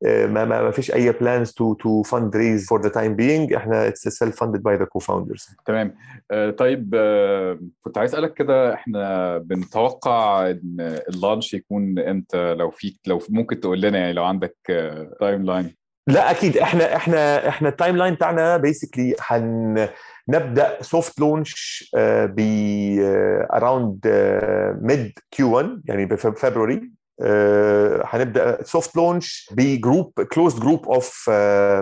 ما 0.04 0.46
ما 0.46 0.72
فيش 0.72 0.94
أي 0.94 1.14
plans 1.14 1.48
to 1.48 1.76
to 1.84 2.10
fundraise 2.10 2.64
for 2.66 2.80
the 2.84 2.90
time 2.90 3.16
being. 3.16 3.56
إحنا 3.56 3.90
it's 3.90 4.10
self 4.10 4.34
funded 4.36 4.62
by 4.62 4.78
the 4.82 4.86
co-founders. 4.86 5.56
تمام. 5.66 5.96
آه 6.32 6.50
طيب 6.50 6.96
آه 6.96 7.60
كنت 7.82 7.98
عايز 7.98 8.14
أسألك 8.16 8.34
كده 8.34 8.74
إحنا 8.74 9.38
بنتوقع 9.38 10.50
إن 10.50 11.00
اللانش 11.10 11.54
يكون 11.54 12.00
إمتى؟ 12.00 12.54
لو 12.54 12.70
فيك 12.70 13.00
لو 13.08 13.22
ممكن 13.30 13.60
تقول 13.60 13.82
لنا 13.82 13.98
يعني 14.00 14.14
لو 14.14 14.24
عندك 14.24 14.56
تايم 15.20 15.42
آه 15.42 15.54
line 15.54 15.76
لا 16.08 16.32
أكيد. 16.32 16.58
إحنا 16.58 16.96
إحنا 16.96 17.48
إحنا 17.48 17.70
ال 17.70 17.98
timeline 17.98 18.14
بتاعنا 18.14 18.58
basically 18.58 19.16
حن 19.20 19.88
نبدا 20.30 20.78
soft 20.82 21.20
launch 21.20 21.90
ب 22.26 22.40
around 23.54 24.00
mid 24.82 25.20
Q 25.32 25.56
1 25.58 25.82
يعني 25.86 26.06
بفبراير 26.06 26.90
هنبدأ 28.06 28.64
soft 28.64 28.96
launch 28.96 29.50
ب 29.52 29.62
group 29.62 30.12
closed 30.22 30.60
group 30.60 30.86
of 30.86 31.30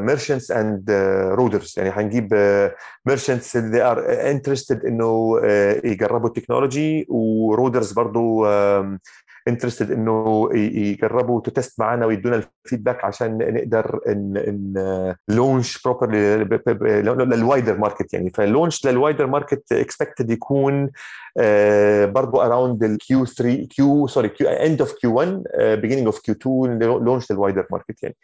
merchants 0.01 0.51
and 0.51 0.91
رودرز 1.31 1.73
يعني 1.77 1.89
هنجيب 1.89 2.33
merchants 3.05 3.57
اللي 3.57 3.81
are 3.81 4.05
interested 4.31 4.85
إنه 4.85 5.39
يجربوا 5.83 6.27
ال 6.27 6.34
technology 6.34 7.05
ورودرز 7.09 7.91
برضو 7.91 8.45
interested 9.47 9.91
إنه 9.91 10.49
يجربوا 10.53 11.41
test 11.41 11.79
معانا 11.79 12.05
ويدونا 12.05 12.43
ال 12.65 12.69
feedback 12.69 13.05
عشان 13.05 13.37
نقدر 13.37 13.99
ان 14.07 14.37
إن 14.37 15.15
launch 15.27 15.81
properly 15.81 16.43
لل 17.25 17.40
wider 17.40 17.77
market 17.77 18.13
يعني. 18.13 18.29
فال 18.29 18.44
launch 18.44 18.87
لل 18.87 18.98
wider 18.98 19.27
market 19.27 19.71
expected 19.71 20.31
يكون 20.31 20.91
برضو 22.11 22.41
around 22.41 22.83
ال 22.83 23.04
Q 23.04 23.25
3 23.25 23.67
Q 23.67 24.07
sorry 24.07 24.29
Q 24.29 24.47
end 24.47 24.81
of 24.81 24.93
Q 24.93 25.13
1 25.15 25.43
beginning 25.57 26.05
of 26.05 26.19
Q 26.19 26.35
2 26.35 26.79
launch 26.79 27.31
لل 27.31 27.41
wider 27.41 27.65
market 27.71 28.03
يعني. 28.03 28.15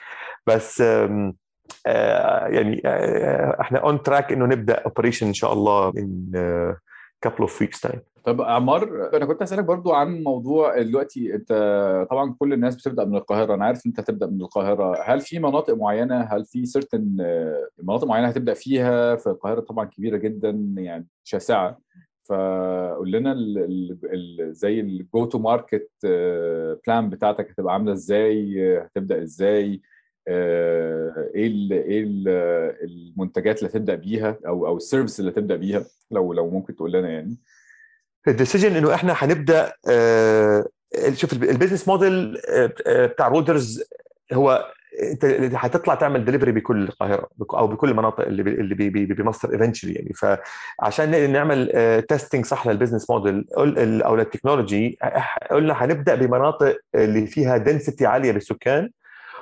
بس 0.47 0.83
يعني 1.85 2.81
إحنا 3.61 3.79
on 3.79 4.03
track 4.03 4.31
إنه 4.31 4.45
نبدأ 4.45 4.73
operation 4.73 5.27
إن 5.27 5.33
شاء 5.33 5.53
الله 5.53 5.91
in 5.91 6.35
couple 7.27 7.45
of 7.45 7.51
weeks 7.61 7.79
time. 7.87 7.99
طب 8.29 8.41
عمار 8.41 9.09
أنا 9.17 9.25
كنت 9.25 9.41
اسالك 9.41 9.63
برضو 9.63 9.91
عن 9.93 10.23
موضوع 10.23 10.81
دلوقتي 10.81 11.35
أنت 11.35 11.51
طبعا 12.11 12.35
كل 12.39 12.53
الناس 12.53 12.75
بتبدأ 12.75 13.05
من 13.05 13.15
القاهرة 13.15 13.55
أنا 13.55 13.65
عارف 13.65 13.85
أنت 13.85 13.99
هتبدأ 13.99 14.27
من 14.27 14.41
القاهرة. 14.41 14.97
هل 15.05 15.21
في 15.21 15.39
مناطق 15.39 15.73
معينة 15.73 16.21
هل 16.21 16.45
في 16.45 16.65
certain 16.65 17.17
مناطق 17.83 18.07
معينة 18.07 18.27
هتبدأ 18.27 18.53
فيها؟ 18.53 19.15
في 19.15 19.27
القاهرة 19.27 19.59
طبعا 19.59 19.85
كبيرة 19.85 20.17
جدا 20.17 20.49
يعني 20.77 21.07
شاسعة. 21.23 21.79
فقول 22.23 23.11
لنا 23.11 23.31
ال 23.31 23.57
ال 24.13 24.53
زي 24.55 24.79
ال 24.79 24.95
go 24.95 25.25
to 25.25 25.39
market 25.39 25.89
plan 26.87 27.09
بتاعتك 27.09 27.49
هتبقى 27.51 27.73
عاملة 27.73 27.93
إزاي؟ 27.93 28.77
هتبدأ 28.79 29.21
إزاي؟ 29.23 29.81
إيه 30.27 31.47
ال 31.47 31.73
إيه 31.73 32.03
ال 32.03 32.27
المنتجات 32.83 33.59
اللي 33.59 33.69
هتبدأ 33.69 33.95
بيها 33.95 34.37
أو 34.47 34.67
أو 34.67 34.77
ال 34.77 34.82
service 34.83 35.19
اللي 35.19 35.31
هتبدأ 35.31 35.55
بيها؟ 35.55 35.85
لو 36.11 36.33
لو 36.33 36.49
ممكن 36.49 36.75
تقول 36.75 36.91
لنا 36.91 37.09
يعني. 37.09 37.37
ال 38.27 38.33
decision 38.33 38.75
إنه 38.75 38.93
إحنا 38.93 39.13
هنبدا 39.17 39.73
آه 39.89 40.65
شوف 41.13 41.33
ال 41.33 41.39
business 41.39 41.87
model 41.87 42.37
بتاع 42.87 43.27
رودرز 43.27 43.83
هو 44.33 44.71
أنت 45.03 45.25
هتطلع 45.55 45.95
تعمل 45.95 46.25
دليفري 46.25 46.51
بكل 46.51 46.83
القاهرة 46.83 47.29
أو 47.53 47.67
بكل 47.67 47.89
المناطق 47.89 48.25
اللي 48.25 48.43
بي 48.75 48.89
بي 48.89 49.05
بمصر 49.05 49.53
eventually 49.53 49.93
يعني. 49.93 50.13
فعشان 50.13 51.31
نعمل 51.31 51.71
testing 52.09 52.45
صح 52.45 52.67
لل 52.67 52.76
business 52.76 53.09
model 53.09 53.45
أو 54.03 54.15
لل 54.15 54.29
technology 54.29 54.97
قلنا 55.51 55.73
هنبدا 55.85 56.15
بمناطق 56.15 56.77
اللي 56.95 57.27
فيها 57.27 57.57
density 57.57 58.05
عالية 58.05 58.31
بالسكان 58.31 58.89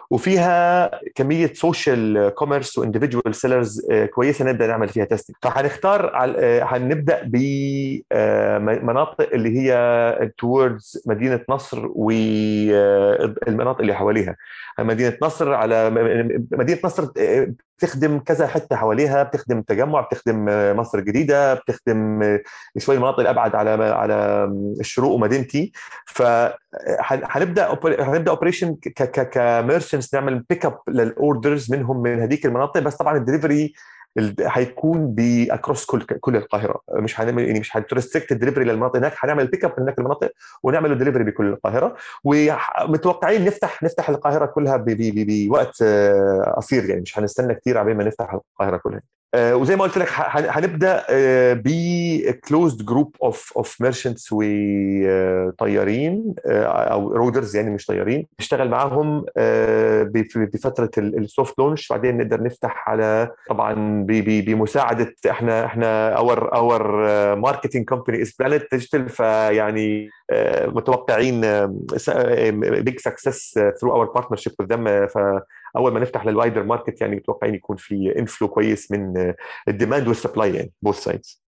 وفيها 0.09 0.91
كمية 1.15 1.53
social 1.53 2.29
commerce 2.35 2.77
و 2.77 2.82
individual 2.82 3.35
sellers 3.35 3.87
كويسة 4.13 4.45
نبدأ 4.45 4.67
نعمل 4.67 4.89
فيها 4.89 5.05
testing 5.05 5.35
فهنختار 5.41 6.11
هنبدأ 6.63 7.21
بمناطق 8.11 9.29
اللي 9.33 9.59
هي 9.59 10.31
towards 10.37 11.03
مدينة 11.07 11.39
نصر 11.49 11.87
والمناطق 11.95 13.79
اللي 13.81 13.93
حواليها. 13.93 14.35
مدينة 14.79 15.17
نصر 15.21 15.53
على 15.53 15.89
مدينة 16.51 16.79
نصر 16.83 17.07
بتخدم 17.77 18.19
كذا 18.19 18.47
حتة 18.47 18.75
حواليها 18.75 19.23
بتخدم 19.23 19.61
تجمع 19.61 20.01
بتخدم 20.01 20.45
مصر 20.77 20.97
الجديده 20.97 21.53
بتخدم 21.53 22.39
شوي 22.77 22.97
مناطق 22.97 23.19
الأبعد 23.19 23.55
على 23.55 23.69
على 23.83 24.49
الشروق 24.79 25.11
ومدينتي. 25.11 25.71
فهنبدا 26.05 27.77
هنبدأ 27.99 28.31
operation 28.31 28.75
ك 29.31 29.39
merchants 29.39 30.13
نعمل 30.13 30.39
pick 30.49 30.65
up 30.65 30.79
لل 30.87 31.08
orders 31.08 31.71
منهم 31.71 32.01
من 32.01 32.19
هذيك 32.19 32.45
المناطق. 32.45 32.79
بس 32.79 32.95
طبعا 32.95 33.17
الدليفري 33.17 33.73
هيكون 34.41 35.07
ب 35.15 35.25
across 35.25 35.85
كل 35.85 36.03
كل 36.03 36.35
القاهرة. 36.35 36.81
مش 36.93 37.19
هنعمل 37.21 37.43
يعني 37.47 37.59
مش 37.59 37.77
هن 37.77 37.88
restrict 37.88 38.31
ال 38.31 38.35
delivery 38.35 38.65
للمناطق 38.65 38.97
هناك. 38.97 39.13
هنعمل 39.19 39.47
pick 39.47 39.65
up 39.65 39.73
من 39.77 39.83
هناك 39.83 39.99
المناطق 39.99 40.31
ونعمل 40.63 40.97
دليفري 40.97 41.23
بكل 41.23 41.47
القاهرة. 41.47 41.95
ومتوقعين 42.23 43.45
نفتح 43.45 43.83
نفتح 43.83 44.09
القاهرة 44.09 44.45
كلها 44.45 44.85
بوقت 44.87 45.83
قصير 46.57 46.85
يعني. 46.89 47.01
مش 47.01 47.19
هنستنى 47.19 47.53
كثير 47.55 47.77
على 47.77 47.93
ما 47.93 48.03
نفتح 48.03 48.33
القاهرة 48.33 48.77
كلها. 48.77 49.01
آه، 49.01 49.16
وزي 49.35 49.75
ما 49.75 49.83
قلت 49.83 49.97
لك 49.97 50.07
هنبدأ 50.27 51.03
ب 51.53 51.72
closed 51.72 52.85
group 52.85 53.15
of 53.23 53.53
of 53.57 53.81
merchants 53.81 54.29
وطيارين 54.31 56.35
أو 56.45 57.11
رودرز 57.11 57.55
يعني 57.55 57.69
مش 57.69 57.85
طيارين. 57.85 58.27
نشتغل 58.39 58.69
معاهم 58.69 59.25
بفتره 60.35 60.89
ال 60.97 61.10
soft 61.10 61.59
launch 61.59 61.87
بعدين 61.89 62.17
نقدر 62.17 62.43
نفتح 62.43 62.89
على 62.89 63.31
طبعا 63.49 64.03
بمساعدة 64.07 65.13
إحنا 65.29 65.65
إحنا 65.65 66.13
our 66.17 66.55
our 66.55 66.87
marketing 67.35 67.85
company 67.85 68.21
is 68.21 68.33
بلانت 68.39 68.63
ديجيتال 68.71 69.09
فيعني 69.09 70.09
متوقعين 70.65 71.41
big 72.59 72.99
success 72.99 73.59
through 73.81 73.91
our 73.91 74.05
partnership 74.05 74.53
with 74.59 74.73
them 74.73 75.07
فاول 75.77 75.93
ما 75.93 75.99
نفتح 75.99 76.25
لل 76.25 76.36
wider 76.36 76.63
market 76.63 77.01
يعني 77.01 77.15
متوقعين 77.15 77.55
يكون 77.55 77.75
في 77.75 78.19
inflow 78.19 78.47
كويس 78.47 78.91
من 78.91 79.33
ال 79.67 79.73
demand 79.73 80.07
وال 80.07 80.19
supply 80.19 80.55
يعني 80.55 80.71
both 80.81 80.99
sides 80.99 81.43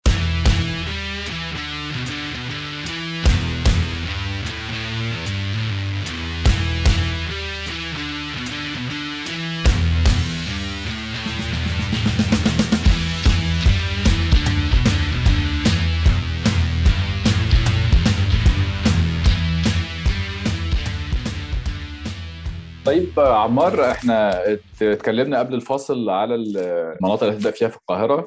طيب 22.87 23.07
عمار 23.17 23.91
إحنا 23.91 24.43
اتكلمنا 24.83 25.39
قبل 25.39 25.55
الفاصل 25.55 26.11
على 26.11 26.35
المناطق 26.35 27.23
اللي 27.25 27.37
هتبدأ 27.37 27.51
فيها 27.51 27.69
في 27.69 27.77
القاهرة. 27.77 28.27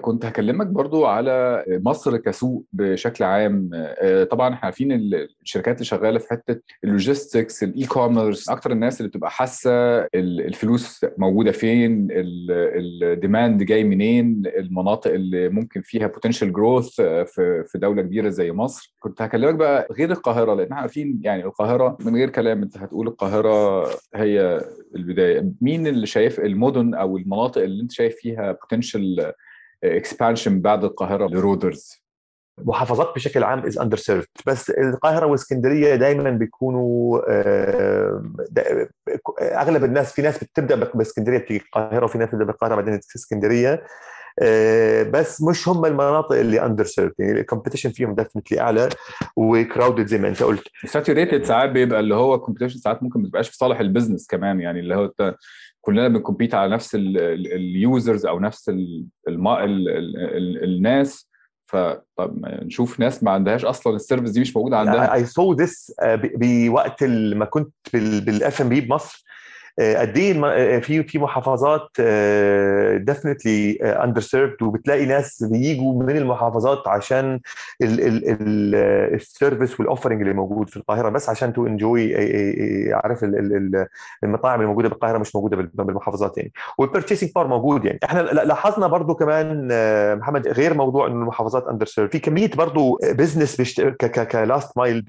كنت 0.00 0.24
هكلمك 0.24 0.66
برضو 0.66 1.06
على 1.06 1.64
مصر 1.68 2.16
كسوق 2.16 2.64
بشكل 2.72 3.24
عام. 3.24 3.70
طبعا 4.30 4.54
إحنا 4.54 4.64
عارفين 4.64 4.92
الشركات 5.42 5.74
اللي 5.74 5.84
شغالة 5.84 6.18
في 6.18 6.28
حتة 6.28 6.60
ال 6.84 6.92
logistics 6.92 7.62
ال 7.62 7.86
e-commerce 7.86 8.48
أكتر 8.48 8.72
الناس 8.72 9.00
اللي 9.00 9.08
بتبقى 9.08 9.30
حاسة 9.30 9.70
الفلوس 10.14 11.06
موجودة 11.18 11.52
فين 11.52 12.08
ال 12.10 12.32
demand 12.32 13.62
جاي 13.62 13.84
منين 13.84 14.42
المناطق 14.46 15.10
اللي 15.12 15.48
ممكن 15.48 15.80
فيها 15.82 16.06
potential 16.06 16.52
growth 16.52 16.88
في 17.00 17.64
في 17.66 17.78
دولة 17.78 18.02
كبيرة 18.02 18.28
زي 18.28 18.52
مصر. 18.52 18.94
كنت 19.00 19.22
هكلمك 19.22 19.54
بقى 19.54 19.88
غير 19.92 20.10
القاهرة 20.10 20.54
لأن 20.54 20.64
إحنا 20.66 20.76
عارفين 20.76 21.20
يعني 21.22 21.44
القاهرة 21.44 21.96
من 22.00 22.14
غير 22.16 22.30
كلام 22.30 22.62
أنت 22.62 22.78
هتقول 22.78 23.08
القاهرة 23.08 23.84
هي 24.14 24.60
البداية. 24.96 25.52
مين 25.60 25.86
اللي 25.86 26.06
شايف 26.06 26.40
المدن 26.40 26.94
أو 26.94 27.16
المناطق 27.16 27.62
اللي 27.62 27.82
أنت 27.82 27.92
شايف 27.92 28.16
فيها 28.16 28.52
potential 28.52 29.32
expansion 29.84 30.60
بعد 30.60 30.84
القاهرة 30.84 31.26
لرودرز 31.26 32.00
محافظات 32.58 33.12
بشكل 33.14 33.44
عام 33.44 33.58
is 33.66 33.78
underserved 33.78 34.28
بس 34.46 34.70
القاهرة 34.70 35.26
وإسكندرية 35.26 35.94
دائما 35.94 36.30
بيكونوا 36.30 37.20
أغلب 39.60 39.84
الناس 39.84 40.12
في 40.12 40.22
ناس 40.22 40.44
بتبدأ 40.44 40.90
بإسكندرية 40.94 41.38
بتيجي 41.38 41.64
القاهرة 41.64 42.04
وفي 42.04 42.18
ناس 42.18 42.28
بتبدأ 42.28 42.44
بالقاهره 42.44 42.74
بعدين 42.74 43.00
في 43.02 43.16
إسكندرية. 43.16 43.82
بس 45.10 45.42
مش 45.42 45.68
هم 45.68 45.84
المناطق 45.84 46.32
اللي 46.32 46.66
underserved 46.66 47.12
يعني 47.18 47.40
ال 47.40 47.44
competition 47.44 47.90
فيهم 47.90 48.14
definitely 48.14 48.60
أعلى 48.60 48.88
و 49.36 49.45
crowded 49.45 50.06
زي 50.06 50.18
ما 50.18 50.28
أنت 50.28 50.42
قلت. 50.42 50.62
saturated 50.86 51.44
ساعات 51.44 51.70
بيبقى 51.70 52.00
اللي 52.00 52.14
هو 52.14 52.40
competition 52.40 52.78
ساعات 52.78 53.02
ممكن 53.02 53.20
ما 53.20 53.28
تبقاش 53.28 53.48
في 53.48 53.56
صالح 53.56 53.80
ال 53.80 53.85
business 53.85 54.26
كمان 54.26 54.60
يعني 54.60 54.80
اللي 54.80 54.94
هو 54.94 55.12
كلنا 55.80 56.08
بن 56.08 56.18
compete 56.18 56.54
على 56.54 56.74
نفس 56.74 56.94
ال 56.94 57.16
users 57.16 58.26
أو 58.26 58.40
نفس 58.40 58.68
ال 58.68 59.06
ال 59.28 59.48
ال 59.48 60.16
ال 60.18 60.64
الناس. 60.64 61.30
فطب 61.66 62.46
نشوف 62.46 63.00
ناس 63.00 63.22
ما 63.24 63.30
عندهاش 63.30 63.64
أصلا 63.64 63.96
ال 63.96 64.00
service 64.00 64.30
دي 64.30 64.40
مش 64.40 64.56
موجودة 64.56 64.78
عندها 64.78 65.14
اي 65.14 65.24
so 65.26 65.52
this 65.52 65.92
بوقت 66.34 67.04
ما 67.04 67.44
كنت 67.44 67.72
بال 67.94 68.60
FMB 68.60 68.80
بمصر. 68.80 69.24
قد 69.78 70.16
إيه 70.16 70.80
في 70.80 71.02
في 71.02 71.18
محافظات 71.18 71.88
definitely 72.96 73.78
underserved 73.82 74.62
وبتلاقي 74.62 75.06
ناس 75.06 75.44
بيجوا 75.50 76.02
من 76.02 76.16
المحافظات 76.16 76.88
عشان 76.88 77.40
ال 77.82 78.07
service 78.07 79.80
وال 79.80 79.88
offering 79.88 80.20
اللي 80.20 80.34
موجود 80.34 80.70
في 80.70 80.76
القاهرة 80.76 81.08
بس 81.08 81.28
عشان 81.28 81.52
to 81.52 81.66
enjoy 81.66 82.14
عارف 82.94 83.24
المطاعم 84.24 84.60
الموجودة 84.60 84.88
بالقاهرة 84.88 85.18
مش 85.18 85.34
موجودة 85.36 85.56
بالمحافظات 85.74 86.38
يعني. 86.38 86.52
وال 86.78 86.87
purchasing 86.87 87.30
power 87.34 87.46
موجود 87.46 87.84
يعني. 87.84 87.98
إحنا 88.04 88.20
لاحظنا 88.20 88.86
برضو 88.86 89.14
كمان 89.14 89.68
محمد 90.18 90.48
غير 90.48 90.74
موضوع 90.74 91.06
إنه 91.06 91.14
المحافظات 91.22 91.66
underserved 91.66 92.12
في 92.12 92.18
كمية 92.18 92.50
برضو 92.56 92.98
business 93.02 93.80
ك 94.32 94.41
last 94.41 94.78
mile 94.78 95.04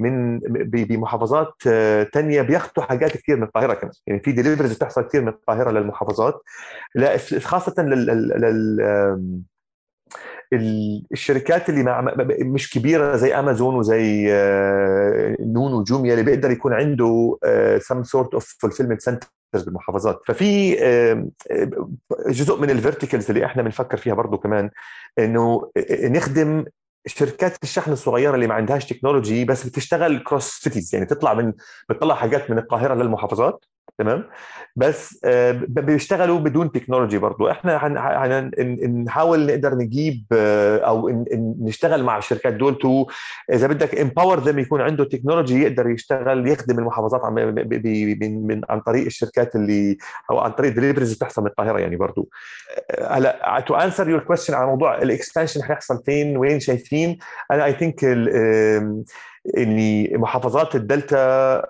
من 0.00 0.38
بمحافظات 0.64 1.52
ثانية 2.14 2.42
بياخذوا 2.42 2.84
حاجات 2.86 3.16
كثير 3.16 3.36
من 3.36 3.42
القاهرة 3.42 3.74
كمان. 3.74 3.92
يعني 4.06 4.20
في 4.20 4.32
deliveries 4.32 4.72
بتحصل 4.76 5.02
كثير 5.02 5.22
من 5.22 5.28
القاهرة 5.28 5.70
للمحافظات. 5.70 6.42
لا 6.94 7.18
خاصة 7.40 7.82
لل, 7.82 8.06
لل... 8.40 9.42
الشركات 11.12 11.68
اللي 11.68 12.14
مش 12.40 12.70
كبيرة 12.70 13.16
زي 13.16 13.34
امازون 13.34 13.74
وزي 13.74 14.26
نون 15.40 15.72
وجوميا 15.74 16.12
اللي 16.12 16.24
بيقدر 16.24 16.50
يكون 16.50 16.72
عنده 16.72 17.38
some 17.78 18.02
sort 18.02 18.34
of 18.34 18.56
fulfillment 18.60 19.00
center 19.00 19.28
بالمحافظات. 19.52 20.20
ففي 20.26 20.76
جزء 22.28 22.60
من 22.60 22.70
ال 22.70 22.76
verticals 22.76 23.30
اللي 23.30 23.44
إحنا 23.46 23.62
بنفكر 23.62 23.96
فيها 23.96 24.14
برضه 24.14 24.36
كمان 24.36 24.70
إنه 25.18 25.70
نخدم 25.90 26.64
شركات 27.06 27.56
الشحن 27.62 27.92
الصغيرة 27.92 28.34
اللي 28.34 28.46
ما 28.46 28.54
عندهاش 28.54 28.86
technology 28.86 29.44
بس 29.44 29.66
بتشتغل 29.66 30.18
cross 30.18 30.44
cities 30.50 30.94
يعني 30.94 31.06
تطلع 31.06 31.34
من 31.34 31.52
بتطلع 31.88 32.14
حاجات 32.14 32.50
من 32.50 32.58
القاهرة 32.58 32.94
للمحافظات. 32.94 33.64
تمام؟ 33.98 34.24
بس 34.76 35.20
بيشتغلوا 35.66 36.38
بدون 36.38 36.72
technology 36.72 37.18
برضو. 37.18 37.50
إحنا 37.50 37.88
نحاول 38.88 39.46
نقدر 39.46 39.74
نجيب 39.74 40.24
أو 40.32 41.24
نشتغل 41.60 42.04
مع 42.04 42.18
الشركات 42.18 42.52
دول 42.52 42.78
to 42.78 43.06
إذا 43.52 43.66
بدك 43.66 43.94
empower 43.94 44.38
them 44.38 44.58
يكون 44.58 44.80
عنده 44.80 45.04
technology 45.04 45.62
يقدر 45.62 45.88
يشتغل 45.90 46.48
يخدم 46.48 46.78
المحافظات 46.78 47.24
من, 47.32 48.60
عن 48.70 48.80
طريق 48.80 49.04
الشركات 49.04 49.56
اللي 49.56 49.96
أو 50.30 50.38
عن 50.38 50.50
طريق 50.50 50.72
deliveries 50.72 51.14
بتحصل 51.14 51.42
من 51.42 51.48
القاهرة 51.48 51.78
يعني 51.78 51.96
برضو. 51.96 52.28
هلا 53.08 53.64
to 53.66 53.74
answer 53.74 54.08
your 54.08 54.20
question 54.20 54.54
على 54.54 54.66
موضوع 54.66 55.02
ال 55.02 55.08
expansion 55.08 55.62
حيحصل 55.62 56.02
فين؟ 56.04 56.36
وين 56.36 56.60
شايفين؟ 56.60 57.18
أنا 57.50 57.64
I 57.64 57.72
think 57.72 58.04
اني 59.56 60.16
محافظات 60.16 60.74
الدلتا 60.74 61.62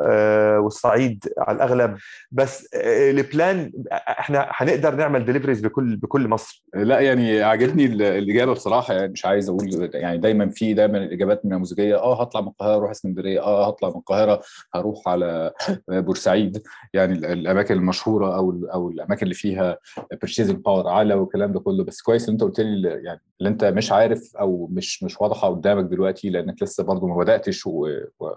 والصعيد 0.58 1.24
على 1.38 1.56
الأغلب. 1.56 1.96
بس 2.32 2.68
ال 2.74 2.94
plan 2.94 3.72
إحنا 3.92 4.48
هنقدر 4.50 4.94
نعمل 4.94 5.24
deliveries 5.24 5.60
بكل 5.60 5.96
بكل 5.96 6.28
مصر. 6.28 6.64
لا 6.74 7.00
يعني 7.00 7.42
عجبني 7.42 7.84
الإجابة 8.18 8.52
بصراحة. 8.52 8.94
يعني 8.94 9.12
مش 9.12 9.26
عايز 9.26 9.48
أقول 9.48 9.90
يعني 9.94 10.18
دايما 10.18 10.48
في 10.48 10.74
دايما 10.74 10.98
الإجابات 10.98 11.44
النموذجيه 11.44 11.96
آه 11.96 12.20
هطلع 12.20 12.40
من 12.40 12.48
القاهرة 12.48 12.76
أروح 12.76 12.90
اسكندرية. 12.90 13.40
آه 13.40 13.68
هطلع 13.68 13.88
من 13.88 13.96
القاهرة 13.96 14.40
هروح 14.74 15.08
على 15.08 15.52
بورسعيد. 15.88 16.62
يعني 16.94 17.12
الأماكن 17.12 17.74
المشهورة 17.74 18.36
أو 18.36 18.66
أو 18.74 18.90
الأماكن 18.90 19.22
اللي 19.22 19.34
فيها 19.34 19.78
purchasing 20.20 20.56
power 20.58 20.88
اعلى 20.88 21.14
والكلام 21.14 21.52
ده 21.52 21.60
كله. 21.60 21.84
بس 21.84 22.02
كويس 22.02 22.28
إن 22.28 22.32
أنت 22.34 22.42
قلت 22.42 22.60
لي 22.60 22.88
يعني 22.88 23.20
اللي 23.40 23.48
أنت 23.50 23.64
مش 23.64 23.92
عارف 23.92 24.36
أو 24.40 24.68
مش 24.72 25.02
مش 25.02 25.20
واضحة 25.20 25.48
قدامك 25.48 25.84
دلوقتي 25.84 26.30
لأنك 26.30 26.62
لسه 26.62 26.84
برضو 26.84 27.06
ما 27.06 27.16
بدأتش 27.16 27.65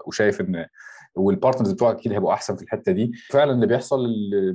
وشايف 0.06 0.40
إن 0.40 0.66
وال 1.14 1.26
partners 1.26 1.72
بتوعك 1.72 1.96
أكيد 1.96 2.12
هيبقوا 2.12 2.32
أحسن 2.32 2.56
في 2.56 2.62
الحتة 2.62 2.92
دي. 2.92 3.12
فعلا 3.30 3.52
اللي 3.52 3.66
بيحصل 3.66 4.06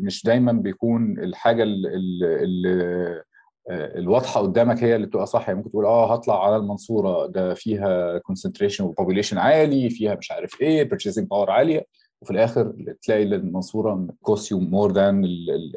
مش 0.01 0.23
دايما 0.23 0.51
بيكون 0.51 1.19
الحاجة 1.19 1.63
اللي 1.63 3.23
الواضحة 3.71 4.41
قدامك 4.41 4.83
هي 4.83 4.95
اللي 4.95 5.07
بتبقى 5.07 5.25
صح. 5.25 5.47
يعني 5.47 5.57
ممكن 5.57 5.71
تقول 5.71 5.85
آه 5.85 6.13
هطلع 6.13 6.45
على 6.45 6.55
المنصورة 6.57 7.27
ده 7.27 7.53
فيها 7.53 8.17
concentration 8.17 8.83
و 8.83 8.88
population 8.88 9.37
عالي 9.37 9.89
فيها 9.89 10.15
مش 10.15 10.31
عارف 10.31 10.61
إيه 10.61 10.83
purchasing 10.83 11.27
power 11.27 11.51
عالية. 11.51 11.85
وفي 12.25 12.31
الآخر 12.31 12.73
تلاقي 13.01 13.23
المنصورة 13.23 14.07
cost 14.21 14.53
more 14.53 14.91
than 14.91 15.25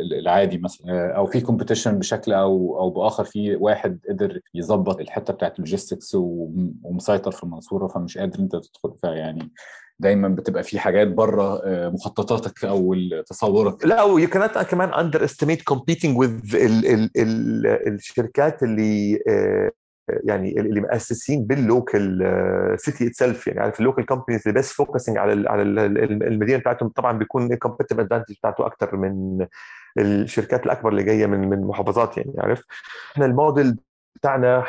العادي 0.01 0.59
مثلا 0.59 1.17
أو 1.17 1.27
في 1.27 1.41
competition 1.41 1.99
بشكل 1.99 2.33
أو 2.33 2.81
أو 2.81 2.91
بآخر 2.91 3.25
في 3.25 3.57
واحد 3.57 3.99
قدر 4.09 4.41
يظبط 4.55 5.01
الحتة 5.01 5.33
بتاعت 5.33 5.55
ال 5.55 5.61
logistics 5.61 6.15
ومسيطر 6.15 7.31
في 7.31 7.45
المنصورة 7.45 7.87
فمش 7.87 8.19
قادر 8.19 8.39
أنت 8.39 8.53
تدخل. 8.57 8.95
فيها 9.01 9.15
يعني 9.15 9.53
دايما 9.99 10.29
بتبقى 10.29 10.63
في 10.63 10.79
حاجات 10.79 11.09
بره 11.09 11.61
مخططاتك 11.89 12.65
أو 12.65 12.95
تصورك. 13.27 13.85
لا 13.87 14.03
ويو 14.03 14.29
كانت 14.29 14.59
كمان 14.59 14.89
underestimate 14.95 15.63
competing 15.63 16.19
with 16.19 16.41
الشركات 17.87 18.63
اللي 18.63 19.19
يعني 20.25 20.61
اللي 20.61 20.81
مؤسسين 20.81 21.45
بال 21.47 21.83
local 21.83 22.75
city 22.77 23.07
itself 23.07 23.47
يعني 23.47 23.61
عارف 23.61 23.81
ال 23.81 23.85
local 23.85 24.07
companies 24.07 24.43
اللي 24.49 24.59
بس 24.61 24.73
focusing 24.73 25.19
على 25.19 25.49
على 25.49 25.63
المدينة 25.63 26.59
بتاعتهم 26.59 26.89
طبعا 26.89 27.13
بيكون 27.19 27.53
ال 27.53 27.57
competitive 27.57 28.01
advantage 28.01 28.35
بتاعته 28.35 28.67
أكثر 28.67 28.97
من 28.97 29.47
الشركات 29.99 30.67
الأكبر 30.67 30.89
اللي 30.91 31.03
جاية 31.03 31.27
من 31.27 31.49
من 31.49 31.61
محافظات 31.61 32.17
يعني 32.17 32.33
عارف؟ 32.39 32.65
إحنا 33.13 33.27
الموديل 33.27 33.77
بتاعنا 34.19 34.65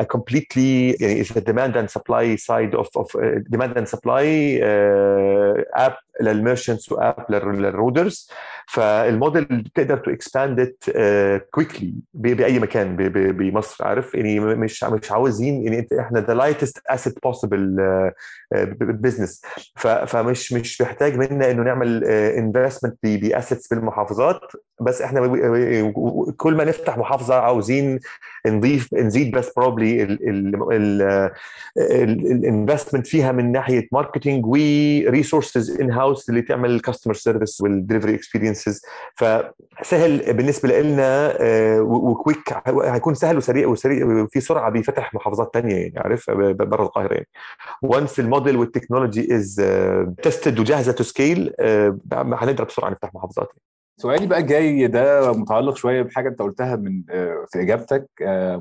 a 0.00 0.04
completely 0.16 0.96
يعني 1.00 1.74
and 1.74 1.88
supply 1.90 2.36
side 2.36 2.74
of 2.80 2.86
of 3.00 3.06
uh, 3.16 3.40
demand 3.54 3.74
and 3.78 3.88
supply 3.88 4.24
uh, 4.62 5.84
app 5.86 6.04
للميرشنتس 6.20 6.92
واب 6.92 7.26
للرودرز 7.30 8.30
فالموديل 8.68 9.44
بتقدر 9.44 9.96
to 9.98 10.10
expand 10.10 10.74
quickly 11.50 11.94
بأي 12.14 12.58
مكان 12.58 12.96
بمصر 13.12 13.84
عارف؟ 13.84 14.14
يعني 14.14 14.40
مش 14.40 14.84
مش 14.84 15.12
عاوزين 15.12 15.62
يعني 15.64 15.78
إنت 15.78 15.92
إحنا 15.92 16.20
the 16.20 16.34
lightest 16.34 16.78
asset 16.86 17.22
possible 17.22 17.76
business 18.80 19.42
فمش 20.06 20.52
مش 20.52 20.80
محتاج 20.80 21.16
منا 21.16 21.50
إنه 21.50 21.62
نعمل 21.62 22.04
investment 22.04 22.96
ب 23.02 23.11
assets 23.11 23.68
بالمحافظات. 23.68 24.40
بس 24.80 25.02
إحنا 25.02 25.20
كل 26.36 26.54
ما 26.56 26.64
نفتح 26.64 26.98
محافظة 26.98 27.34
عاوزين 27.34 27.98
نضيف 28.46 28.93
نزيد 28.96 29.36
بس 29.36 29.52
probably 29.56 30.02
ال 31.76 31.88
investment 31.88 33.06
فيها 33.06 33.32
من 33.32 33.52
ناحية 33.52 33.88
marketing 33.92 34.46
و 34.46 35.80
resources 35.80 35.90
in-house 35.90 36.28
اللي 36.28 36.42
تعمل 36.42 36.70
ال 36.70 36.75
customer 36.75 37.14
service 37.14 37.60
وال 37.60 37.71
delivery 37.71 38.14
experiences 38.14 38.82
فسهل 39.14 40.32
بالنسبة 40.32 40.80
لنا 40.80 41.36
و 41.80 41.90
quick 41.90 42.38
هيكون 42.66 43.14
سهل 43.14 43.36
وسريع 43.36 43.68
وسريع 43.68 44.06
وفي 44.06 44.40
سرعة 44.40 44.70
بفتح 44.70 45.14
محافظات 45.14 45.50
ثانية 45.54 45.74
يعني 45.76 45.98
عارف؟ 45.98 46.30
برا 46.30 46.82
القاهرة 46.82 47.14
يعني. 47.14 47.28
و 47.82 47.90
once 47.90 48.20
ال 48.20 48.26
model 48.26 48.56
وال 48.56 48.69
technology 48.69 49.36
is 49.36 49.62
tested 50.22 50.58
وجاهزة 50.58 50.92
to 50.92 51.04
scale 51.04 51.52
هنقدر 52.12 52.64
بسرعة 52.64 52.90
نفتح 52.90 53.14
محافظات. 53.14 53.48
يعني. 53.48 53.73
سؤالي 53.96 54.26
بقى 54.26 54.38
الجاي 54.38 54.86
ده 54.86 55.32
متعلق 55.32 55.76
شوية 55.76 56.02
بحاجة 56.02 56.28
أنت 56.28 56.42
قلتها 56.42 56.76
من 56.76 57.02
في 57.52 57.62
إجابتك 57.62 58.08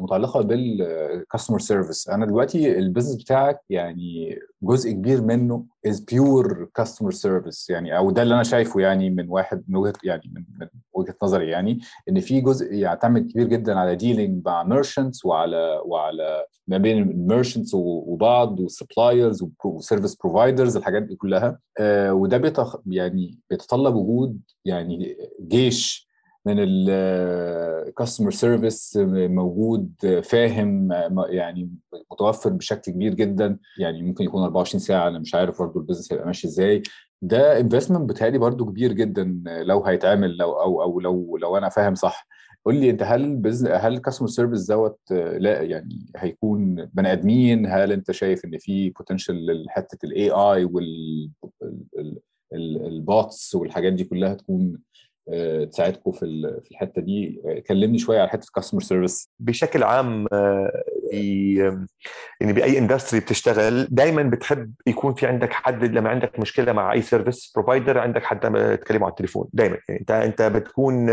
متعلقة 0.01 0.41
بال 0.41 0.65
customer 0.65 1.59
service 1.59 2.09
أنا 2.09 2.25
دلوقتي 2.25 2.77
ال 2.77 2.82
business 2.82 3.23
بتاعك 3.23 3.59
يعني 3.69 4.39
جزء 4.63 4.91
كبير 4.91 5.21
منه 5.21 5.65
is 5.85 5.99
pure 5.99 6.69
customer 6.75 7.11
service 7.11 7.69
يعني 7.69 7.97
أو 7.97 8.11
ده 8.11 8.21
اللي 8.23 8.33
أنا 8.35 8.43
شايفه 8.43 8.79
يعني 8.79 9.09
من 9.09 9.29
واحد 9.29 9.63
من 9.67 9.75
وجهة 9.75 9.93
يعني 10.03 10.21
من, 10.35 10.43
من 10.59 10.67
وجهة 10.93 11.15
نظري 11.23 11.49
يعني 11.49 11.79
إن 12.09 12.19
في 12.19 12.41
جزء 12.41 12.73
يعتمد 12.73 13.31
كبير 13.31 13.47
جدا 13.47 13.79
على 13.79 13.95
dealing 13.95 14.45
مع 14.45 14.63
merchants 14.63 15.25
وعلى 15.25 15.81
وعلى 15.85 16.45
ما 16.67 16.77
بين 16.77 16.97
ال 16.97 17.05
merchants 17.05 17.71
وبعض 17.73 18.59
وال 18.59 18.75
suppliers 18.75 19.45
و 19.65 19.71
service 19.72 20.15
providers 20.15 20.77
الحاجات 20.77 21.03
دي 21.03 21.15
كلها. 21.15 21.59
آه 21.79 22.13
وده 22.13 22.37
بيتخ 22.37 22.75
يعني 22.87 23.39
بيتطلب 23.49 23.95
وجود 23.95 24.39
يعني 24.65 25.17
جيش 25.47 26.12
من 26.45 26.55
ال 26.59 26.78
customer 26.78 28.31
service 28.31 28.97
موجود 29.07 29.91
فاهم 30.23 30.91
يعني 31.29 31.69
متوفر 32.11 32.49
بشكل 32.49 32.91
كبير 32.91 33.13
جدا. 33.13 33.57
يعني 33.79 34.01
ممكن 34.03 34.23
يكون 34.23 34.43
24 34.43 34.79
ساعة 34.79 35.07
أنا 35.07 35.19
مش 35.19 35.35
عارف 35.35 35.59
برضه 35.59 35.79
ال 35.79 35.83
business 35.83 36.13
هيبقى 36.13 36.25
ماشي 36.27 36.47
إزاي. 36.47 36.83
ده 37.21 37.59
investment 37.59 38.09
بتهيألي 38.09 38.37
برضه 38.37 38.65
كبير 38.65 38.93
جدا 38.93 39.41
لو 39.45 39.83
هيتعمل 39.83 40.37
لو 40.37 40.51
أو 40.51 40.81
أو 40.81 40.99
لو 40.99 41.37
لو 41.37 41.57
أنا 41.57 41.69
فاهم 41.69 41.95
صح. 41.95 42.27
قول 42.65 42.75
لي 42.75 42.89
أنت 42.89 43.03
هل 43.03 43.35
بزن... 43.35 43.67
هل 43.71 43.93
ال 43.93 43.97
customer 43.97 44.27
service 44.27 44.65
دوت 44.67 44.99
لا 45.11 45.61
يعني 45.61 46.05
هيكون 46.17 46.75
بني 46.93 47.11
آدمين؟ 47.11 47.65
هل 47.67 47.91
أنت 47.91 48.11
شايف 48.11 48.45
إن 48.45 48.57
في 48.57 48.89
potential 48.89 49.63
لحتة 49.65 50.05
ال 50.05 50.29
AI 50.31 50.65
وال 50.65 51.29
ال 52.53 52.74
bots 52.74 53.55
والحاجات 53.55 53.93
دي 53.93 54.03
كلها 54.03 54.33
تكون 54.33 54.79
تساعدكم 55.71 56.11
في 56.11 56.23
الحتة 56.71 57.01
دي. 57.01 57.41
كلمني 57.67 57.97
شوية 57.97 58.19
على 58.19 58.29
حتة 58.29 58.45
ال 58.45 58.49
customer 58.49 58.81
service 58.81 59.29
بشكل 59.39 59.83
عام 59.83 60.27
يعني 62.41 62.53
بأي 62.53 62.77
industry 62.77 63.19
بتشتغل 63.19 63.87
دائما 63.91 64.23
بتحب 64.23 64.71
يكون 64.87 65.13
في 65.13 65.27
عندك 65.27 65.53
حد 65.53 65.83
لما 65.83 66.09
عندك 66.09 66.39
مشكلة 66.39 66.71
مع 66.73 66.93
أي 66.93 67.01
service 67.01 67.51
provider 67.55 67.97
عندك 67.99 68.23
حد 68.23 68.39
تكلمه 68.81 69.05
على 69.05 69.11
التليفون 69.11 69.47
دائما 69.53 69.77
يعني 69.89 69.99
أنت 70.01 70.11
أنت 70.11 70.41
بتكون 70.41 71.09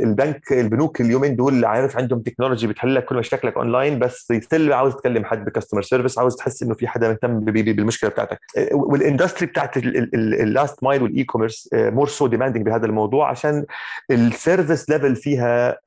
البنك 0.00 0.52
البنوك 0.52 1.00
اليومين 1.00 1.36
دول 1.36 1.64
عارف 1.64 1.96
عندهم 1.96 2.20
technology 2.20 2.66
بتحل 2.66 2.94
لك 2.94 3.04
كل 3.04 3.16
مشاكلك 3.16 3.56
اونلاين 3.56 3.98
بس 3.98 4.32
still 4.40 4.72
عاوز 4.72 4.94
تكلم 4.94 5.24
حد 5.24 5.44
ب 5.44 5.48
customer 5.48 5.82
service 5.82 6.18
عاوز 6.18 6.36
تحس 6.36 6.62
إنه 6.62 6.74
في 6.74 6.88
حدا 6.88 7.08
مهتم 7.08 7.40
بالمشكلة 7.40 8.10
بتاعتك. 8.10 8.38
وال 8.72 8.87
industry 8.87 9.46
بتاعت 9.46 9.76
ال 9.76 9.98
last 9.98 10.84
mile 10.84 11.02
وال 11.02 11.24
e-commerce 11.24 11.68
more 11.74 12.08
so 12.08 12.26
demanding 12.26 12.66
بهذا 12.66 12.86
الموضوع 12.86 13.30
عشان 13.30 13.64
ال 14.10 14.20
service 14.20 14.90
level 14.90 15.16
فيها 15.16 15.78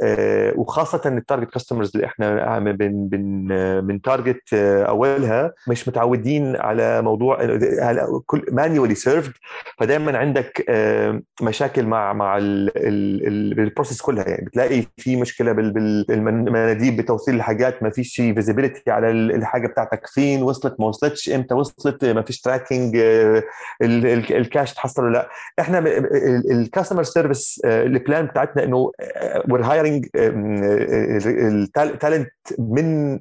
وخاصة 0.55 1.01
ال 1.05 1.12
target 1.12 1.54
customers 1.55 1.91
اللي 1.95 2.07
إحنا 2.07 2.59
بن 2.59 3.07
بن 3.07 3.47
من 3.85 4.01
target 4.01 4.53
أولها. 4.53 5.53
مش 5.67 5.87
متعودين 5.87 6.55
على 6.55 7.01
موضوع 7.01 7.57
كل 8.25 8.45
manually 8.51 8.95
served 8.95 9.31
فدائما 9.79 10.17
عندك 10.17 10.65
مشاكل 11.41 11.85
مع 11.85 12.13
مع 12.13 12.37
ال 12.41 12.61
process 12.61 14.01
كلها. 14.01 14.29
يعني 14.29 14.45
بتلاقي 14.45 14.83
في 14.97 15.15
مشكلة 15.15 15.51
بالمناديب 15.51 16.97
بتوصيل 16.97 17.35
الحاجات 17.35 17.83
ما 17.83 17.89
فيش 17.89 18.15
visibility 18.15 18.91
على 18.91 19.09
الحاجة 19.11 19.67
بتاعتك. 19.67 20.07
فين 20.07 20.43
وصلت 20.43 20.75
ما 20.79 20.87
وصلتش 20.87 21.29
إمتى 21.29 21.53
وصلت؟ 21.53 22.05
ما 22.05 22.21
فيش 22.21 22.41
tracking 22.41 22.95
الكاش 23.81 24.73
تحصل 24.73 25.03
ولا 25.03 25.13
لا. 25.13 25.29
إحنا 25.59 25.83
ال 26.51 26.57
customer 26.57 27.03
service 27.03 27.61
ال 27.65 27.77
plan 27.77 28.25
بتاعتنا 28.25 28.63
إنه 28.63 28.91
we're 29.49 29.61
hiring 29.63 30.05
ال 31.35 31.49
talent 31.49 32.29
من 32.59 33.17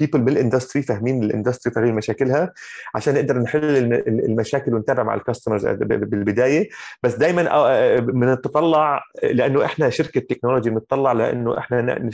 people 0.00 0.20
بال 0.20 0.32
industry 0.32 0.82
فاهمين 0.82 1.22
ال 1.22 1.28
industry 1.28 1.72
فاهمين 1.74 1.94
مشاكلها 1.94 2.52
عشان 2.94 3.14
نقدر 3.14 3.38
نحل 3.38 3.64
المشاكل 4.08 4.74
ونتابع 4.74 5.02
مع 5.02 5.14
ال 5.14 5.19
customers 5.19 5.66
بالبداية. 5.66 6.68
بس 7.02 7.14
دائما 7.14 7.98
بنتطلع 8.00 9.02
لأنه 9.22 9.64
إحنا 9.64 9.90
شركة 9.90 10.20
technology 10.20 10.70
بنتطلع 10.70 11.12
لأنه 11.12 11.58
إحنا 11.58 12.10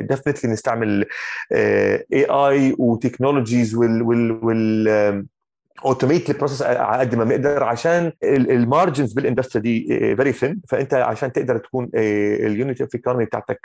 definitely 0.00 0.50
نستعمل 0.52 1.04
AI 1.52 2.24
و 2.24 2.74
technologies 2.78 3.74
وال, 3.74 4.02
وال 4.02 5.26
automate 5.84 6.30
ال 6.30 6.34
process 6.34 6.62
على 6.62 7.00
قد 7.00 7.14
ما 7.14 7.24
بنقدر 7.24 7.62
عشان 7.64 8.12
ال 8.24 8.35
margins 8.35 9.12
بال 9.12 9.22
industry 9.22 9.62
دي 9.62 9.86
very 10.16 10.32
thin 10.32 10.60
فأنت 10.68 10.94
عشان 10.94 11.32
تقدر 11.32 11.58
تكون 11.58 11.90
ال 11.94 12.11
unit 12.11 12.80
of 12.80 12.94
economy 12.94 13.24
بتاعتك 13.24 13.60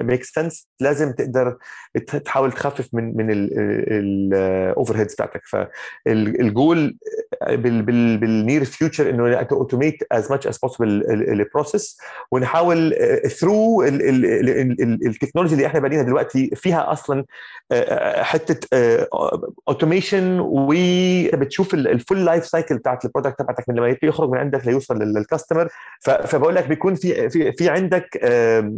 make 0.00 0.24
sense 0.24 0.68
لازم 0.80 1.12
تقدر 1.12 1.56
تحاول 2.24 2.52
تخفف 2.52 2.88
من 2.92 3.16
من 3.16 3.26
ال 3.30 4.96
overheads 4.96 5.14
بتاعتك. 5.14 5.40
فال 5.46 5.96
goal 5.96 6.96
بال 7.48 7.87
near 7.87 8.64
future 8.64 9.10
إنه 9.10 9.36
automate 9.52 10.02
as 10.12 10.30
much 10.30 10.46
as 10.46 10.58
possible 10.58 11.04
ال 11.10 11.21
process 11.21 11.98
ونحاول 12.32 12.94
through 13.28 13.82
ال 13.82 13.98
technology 13.98 15.54
اللي 15.54 15.66
إحنا 15.66 15.80
بنينها 15.80 16.02
دلوقتي 16.04 16.50
فيها 16.54 16.92
أصلا 16.92 17.24
حتة 18.22 18.68
automation 19.68 20.40
و 20.40 20.72
بتشوف 21.44 21.74
ال 21.74 21.84
full 21.84 22.24
life 22.24 22.46
cycle 22.46 22.78
بتاعت 22.78 23.04
ال 23.04 23.08
product 23.08 23.38
تبعتك 23.38 23.68
من 23.68 23.74
لما 23.74 23.96
يخرج 24.02 24.30
من 24.30 24.38
عندك 24.38 24.66
ليوصل 24.66 24.98
لل 25.02 25.15
customer 25.15 25.68
فبقول 26.00 26.54
لك 26.54 26.66
بيكون 26.68 26.94
في 26.94 27.30
في 27.30 27.52
في 27.52 27.68
عندك 27.68 28.16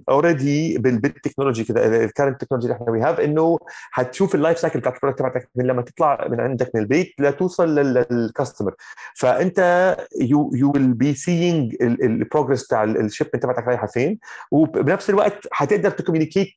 already 0.08 0.78
بال 0.78 0.92
technology 0.92 1.64
كده 1.64 2.04
ال 2.04 2.09
current 2.09 2.40
technology 2.40 2.66
اللي 2.66 2.76
إحنا 2.76 2.90
we 2.90 3.00
have 3.00 3.20
إنه 3.20 3.58
هتشوف 3.92 4.34
ال 4.34 4.39
life 4.39 4.58
cycle 4.58 4.78
بتاعت 4.80 4.94
ال 4.94 4.97
product 4.97 5.18
تبعتك 5.18 5.48
من 5.56 5.66
لما 5.66 5.82
تطلع 5.82 6.26
من 6.30 6.40
عندك 6.40 6.70
من 6.74 6.80
البيت 6.80 7.14
لتوصل 7.18 7.74
لل 7.74 7.94
customer 7.94 8.74
فأنت 9.16 9.96
you 10.20 10.50
you 10.54 10.72
will 10.74 10.92
be 10.92 11.14
seeing 11.14 11.76
ال 11.82 11.91
progress 11.91 12.64
بتاع 12.66 12.84
ال 12.84 12.91
shipment 12.91 13.42
تبعتك 13.42 13.66
رايحة 13.68 13.86
فين. 13.86 14.18
وبنفس 14.50 15.10
الوقت 15.10 15.48
هتقدر 15.52 15.90
ت 15.90 15.95
communicate 15.95 16.54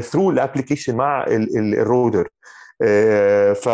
through 0.00 0.30
ال 0.30 0.36
application 0.36 0.96
مع 0.96 1.24
ال 1.56 1.68
Roder 1.68 2.28
ف 3.54 3.68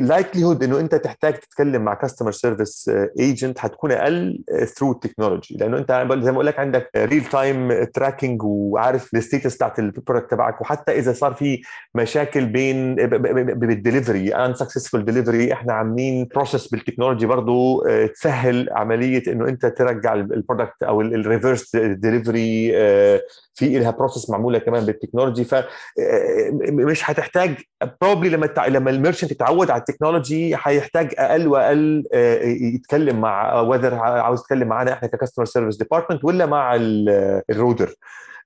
likelihood 0.00 0.62
إنه 0.64 0.80
أنت 0.80 0.94
تحتاج 0.94 1.34
تتكلم 1.34 1.82
مع 1.82 1.94
customer 1.94 2.32
service 2.32 2.90
agent 3.18 3.58
حتكون 3.58 3.92
أقل 3.92 4.44
through 4.76 4.92
ال 4.92 4.98
technology 4.98 5.56
لأنه 5.60 5.78
أنت 5.78 5.92
زي 6.20 6.30
ما 6.30 6.32
بقول 6.32 6.46
لك 6.46 6.58
عندك 6.58 6.90
real 6.96 7.24
time 7.24 7.84
tracking 7.84 8.42
وعارف 8.42 9.14
ال 9.14 9.20
status 9.20 9.56
بتاعت 9.56 9.78
ال 9.78 9.84
product 9.84 10.30
تبعك. 10.30 10.60
وحتى 10.60 10.98
إذا 10.98 11.12
صار 11.12 11.34
في 11.34 11.60
مشاكل 11.94 12.46
بين 12.46 12.94
بال 12.94 14.34
delivery 14.34 14.54
unsuccessful 14.54 15.04
delivery 15.04 15.52
إحنا 15.52 15.72
عاملين 15.72 16.28
process 16.34 16.68
بال 16.68 16.78
technology 16.78 17.26
برضه 17.26 17.82
تسهل 18.06 18.68
عملية 18.72 19.22
إنه 19.28 19.48
أنت 19.48 19.66
ترجع 19.66 20.14
ال 20.14 20.22
product 20.22 20.82
أو 20.82 21.00
ال 21.00 21.09
reverse 21.09 21.76
delivery 21.76 22.72
في 23.54 23.78
لها 23.78 23.90
process 23.90 24.30
معمولة 24.30 24.58
كمان 24.58 24.86
بال 24.86 24.96
technology 24.96 25.44
فمش 25.44 27.10
هتحتاج 27.10 27.54
probably 28.02 28.28
لما 28.30 28.48
لما 28.68 28.89
لما 28.90 28.98
ال 28.98 29.02
merchant 29.02 29.30
يتعود 29.30 29.70
على 29.70 29.80
ال 29.80 29.87
technology 29.87 30.54
هيحتاج 30.62 31.14
أقل 31.18 31.48
وأقل 31.48 32.04
يتكلم 32.74 33.20
مع 33.20 33.60
whether 33.60 33.94
عاوز 33.94 34.40
يتكلم 34.40 34.68
معانا 34.68 34.92
إحنا 34.92 35.08
ك 35.08 35.12
customer 35.12 35.44
service 35.44 35.76
department 35.76 36.24
ولا 36.24 36.46
مع 36.46 36.76
ال 37.50 37.57
Roder 37.57 37.94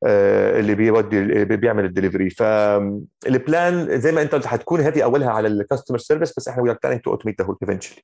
اللي 0.04 0.74
بيودي 0.74 1.44
بيعمل 1.44 1.84
الدليفري 1.84 2.30
فال 2.30 2.87
plan 2.87 4.00
زي 4.00 4.12
ما 4.12 4.22
أنت 4.22 4.34
قلت 4.34 4.46
هتكون 4.46 4.80
هذه 4.80 5.02
أولها 5.04 5.30
على 5.30 5.48
ال 5.48 5.54
customer 5.54 5.98
service 5.98 6.34
بس 6.36 6.48
إحنا 6.48 6.62
we 6.62 6.70
are 6.70 6.96
to 6.96 7.10
automate 7.10 7.40
the 7.40 7.46
whole 7.46 7.56
eventually 7.62 8.02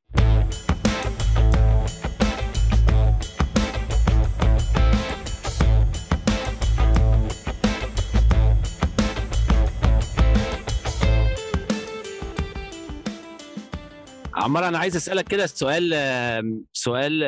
عمار 14.41 14.69
أنا 14.69 14.79
عايز 14.79 14.97
أسألك 14.97 15.29
كده 15.29 15.47
سؤال 15.47 15.95
سؤال 16.73 17.23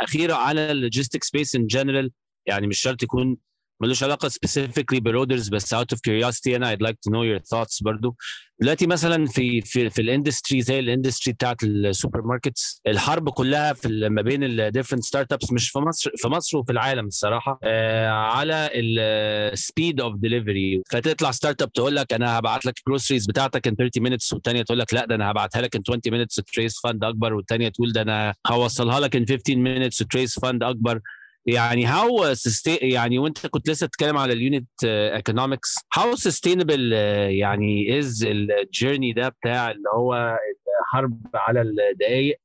أخير 0.00 0.32
على 0.32 0.70
ال 0.70 0.76
logistic 0.76 1.24
space 1.24 1.54
in 1.54 1.66
general 1.66 2.10
يعني 2.46 2.66
مش 2.66 2.78
شرط 2.78 3.02
يكون 3.02 3.36
ملوش 3.80 4.02
علاقة 4.02 4.28
specifically 4.28 5.00
ب 5.00 5.07
Roders 5.07 5.48
بس 5.48 5.74
out 5.74 5.92
of 5.92 6.00
curiosity 6.00 6.56
أنا 6.56 6.74
I'd 6.74 6.78
like 6.88 6.94
to 7.08 7.12
know 7.12 7.22
your 7.24 7.40
thoughts 7.42 7.82
برضو. 7.82 8.16
دلوقتي 8.60 8.86
مثلا 8.86 9.26
في 9.26 9.60
في 9.60 9.90
في 9.90 10.02
ال 10.02 10.09
industry 10.09 10.62
زي 10.62 10.78
ال 10.78 10.84
industry 10.84 11.32
بتاعت 11.34 11.62
ال 11.62 12.22
supermarkets 12.22 12.80
الحرب 12.86 13.28
كلها 13.30 13.72
في 13.72 14.08
ما 14.08 14.22
بين 14.22 14.44
ال 14.44 15.02
different 15.04 15.32
startups 15.32 15.52
مش 15.52 15.70
في 15.70 15.78
مصر 15.78 16.10
في 16.16 16.28
مصر 16.28 16.58
وفي 16.58 16.72
العالم 16.72 17.06
الصراحة. 17.06 17.58
آه 17.62 18.08
على 18.08 18.70
ال 18.74 18.95
speed 18.95 20.00
of 20.00 20.16
delivery 20.16 20.82
فتطلع 20.90 21.30
startup 21.30 21.72
تقول 21.72 21.96
لك 21.96 22.12
أنا 22.12 22.38
هبعت 22.38 22.66
لك 22.66 22.78
ال 22.78 22.83
groceries 22.83 23.26
بتاعتك 23.26 23.66
in 23.66 23.74
30 23.76 24.02
minutes 24.02 24.32
والثانيه 24.32 24.62
تقول 24.62 24.78
لك 24.78 24.94
لا 24.94 25.04
ده 25.06 25.14
أنا 25.14 25.30
هبعتها 25.30 25.62
لك 25.62 25.76
in 25.76 25.82
20 25.88 26.00
minutes 26.06 26.34
تريس 26.36 26.80
فاند 26.80 27.04
أكبر. 27.04 27.34
والثانيه 27.34 27.68
تقول 27.68 27.92
ده 27.92 28.02
أنا 28.02 28.34
هوصلها 28.46 29.00
لك 29.00 29.16
in 29.16 29.26
15 29.26 29.56
minutes 29.56 29.98
تريس 29.98 30.38
فاند 30.40 30.62
أكبر. 30.62 31.00
يعني 31.46 31.86
how 31.86 32.34
يعني 32.66 33.18
وانت 33.18 33.46
كنت 33.46 33.70
لسه 33.70 33.86
بتتكلم 33.86 34.16
على 34.16 34.32
ال 34.32 34.39
unit 34.39 34.68
economics 34.84 35.74
how 35.94 36.16
sustainable 36.16 36.92
يعني 36.92 37.98
is 37.98 38.24
ال 38.24 38.35
journey 38.35 39.12
ده 39.12 39.28
بتاع 39.28 39.70
اللي 39.70 39.88
هو 39.94 40.38
الحرب 40.80 41.20
على 41.34 41.60
الدقائق 41.60 42.40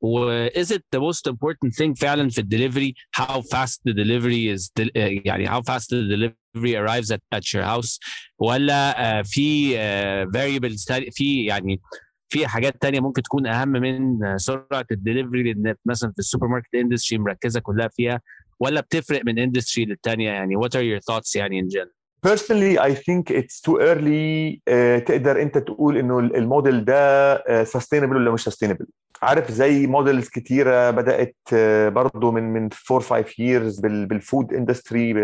و 0.00 0.48
is 0.48 0.66
it 0.70 0.82
the 0.96 1.00
most 1.00 1.32
important 1.32 1.72
thing 1.80 1.92
فعلا 2.00 2.28
في 2.28 2.38
ال 2.40 2.46
delivery 2.46 2.94
how 3.20 3.40
fast 3.40 3.78
the 3.88 3.92
delivery 3.92 4.56
is 4.56 4.70
يعني 4.96 5.48
how 5.48 5.60
fast 5.62 5.86
the 5.90 6.02
delivery 6.16 6.74
arrives 6.76 7.10
at, 7.10 7.20
at 7.38 7.52
your 7.52 7.64
house 7.64 7.98
ولا 8.38 9.22
في 9.22 9.76
variables 10.34 11.10
في 11.12 11.44
يعني 11.44 11.80
في 12.28 12.46
حاجات 12.46 12.82
تانية 12.82 13.00
ممكن 13.00 13.22
تكون 13.22 13.46
أهم 13.46 13.68
من 13.68 14.18
سرعة 14.38 14.86
الدليفري 14.90 15.52
لأن 15.52 15.74
مثلا 15.86 16.12
في 16.12 16.18
ال 16.18 16.46
supermarket 16.46 16.74
industry 16.74 17.18
مركزة 17.18 17.60
كلها 17.60 17.88
فيها 17.88 18.20
ولا 18.60 18.80
بتفرق 18.80 19.22
من 19.26 19.38
industry 19.38 19.84
للتانية 19.84 20.30
يعني؟ 20.30 20.56
What 20.56 20.70
are 20.70 20.82
your 20.82 21.14
thoughts 21.14 21.36
يعني 21.36 21.62
in 21.62 21.68
general 21.68 21.98
personally 22.26 22.78
I 22.78 22.94
think 22.94 23.30
it's 23.30 23.60
too 23.60 23.76
early 23.80 24.60
uh, 24.70 25.04
تقدر 25.04 25.42
أنت 25.42 25.58
تقول 25.58 25.96
إنه 25.98 26.18
الموديل 26.18 26.84
ده 26.84 27.36
uh, 27.38 27.66
sustainable 27.68 28.14
ولا 28.16 28.30
مش 28.30 28.48
sustainable. 28.48 28.86
عارف 29.22 29.50
زي 29.50 29.86
models 29.86 30.28
كتيرة 30.28 30.90
بدأت 30.90 31.36
uh, 31.50 31.54
من 32.24 32.52
من 32.52 32.68
4 32.90 33.00
5 33.08 33.24
years 33.24 33.80
بال 33.82 34.05
food 34.05 34.52
industry 34.52 35.14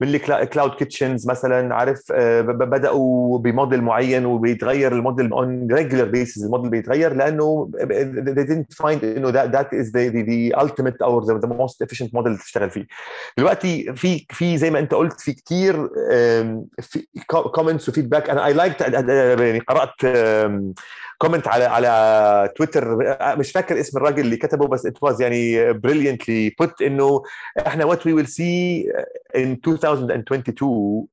من 0.00 0.08
ال 0.14 0.23
cloud 0.23 0.70
kitchens 0.70 1.28
مثلا 1.30 1.74
عارف 1.74 2.12
بدأوا 2.42 3.38
بموديل 3.38 3.82
معين 3.82 4.26
وبيتغير 4.26 4.92
ال 4.92 4.98
model 4.98 5.30
on 5.34 5.74
regular 5.78 6.14
basis 6.16 6.44
الموديل 6.44 6.70
بيتغير 6.70 7.14
لأنه 7.14 7.70
they 7.74 8.44
didn't 8.46 8.76
find 8.82 9.04
إنه 9.04 9.32
that, 9.32 9.52
that 9.52 9.68
is 9.72 9.92
the, 9.92 10.10
the, 10.10 10.22
the 10.22 10.60
ultimate 10.62 10.96
or 11.02 11.20
the, 11.26 11.34
the 11.38 11.48
most 11.48 11.82
efficient 11.82 12.12
model 12.12 12.44
تشتغل 12.44 12.70
فيه. 12.70 12.86
دلوقتي 13.38 13.92
في 13.92 14.26
في 14.30 14.58
زي 14.58 14.70
ما 14.70 14.78
أنت 14.78 14.94
قلت 14.94 15.20
في 15.20 15.32
كتير 15.32 15.88
comments 17.26 17.88
و 17.88 17.93
feedback 17.93 18.30
أنا 18.30 18.46
I 18.46 18.52
like 18.52 18.80
يعني 18.80 19.58
قرأت 19.58 19.90
comment 21.18 21.48
على 21.48 21.64
على 21.64 22.52
تويتر. 22.56 22.96
مش 23.38 23.52
فاكر 23.52 23.80
اسم 23.80 23.98
الراجل 23.98 24.20
اللي 24.20 24.36
كتبه 24.36 24.66
بس 24.66 24.86
it 24.86 25.02
was 25.02 25.22
يعني 25.22 25.72
brilliantly 25.72 26.54
put 26.58 26.82
إنه 26.82 27.22
إحنا 27.66 27.84
what 27.84 28.06
we 28.06 28.12
will 28.12 28.26
see 28.26 28.84
in 29.36 29.56
2022 29.92 31.06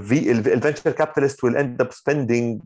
في 0.00 0.30
ال 0.30 0.37
venture 0.37 0.90
capitalist 0.90 1.44
will 1.44 1.56
end 1.56 1.80
up 1.80 1.92
spending 1.92 2.60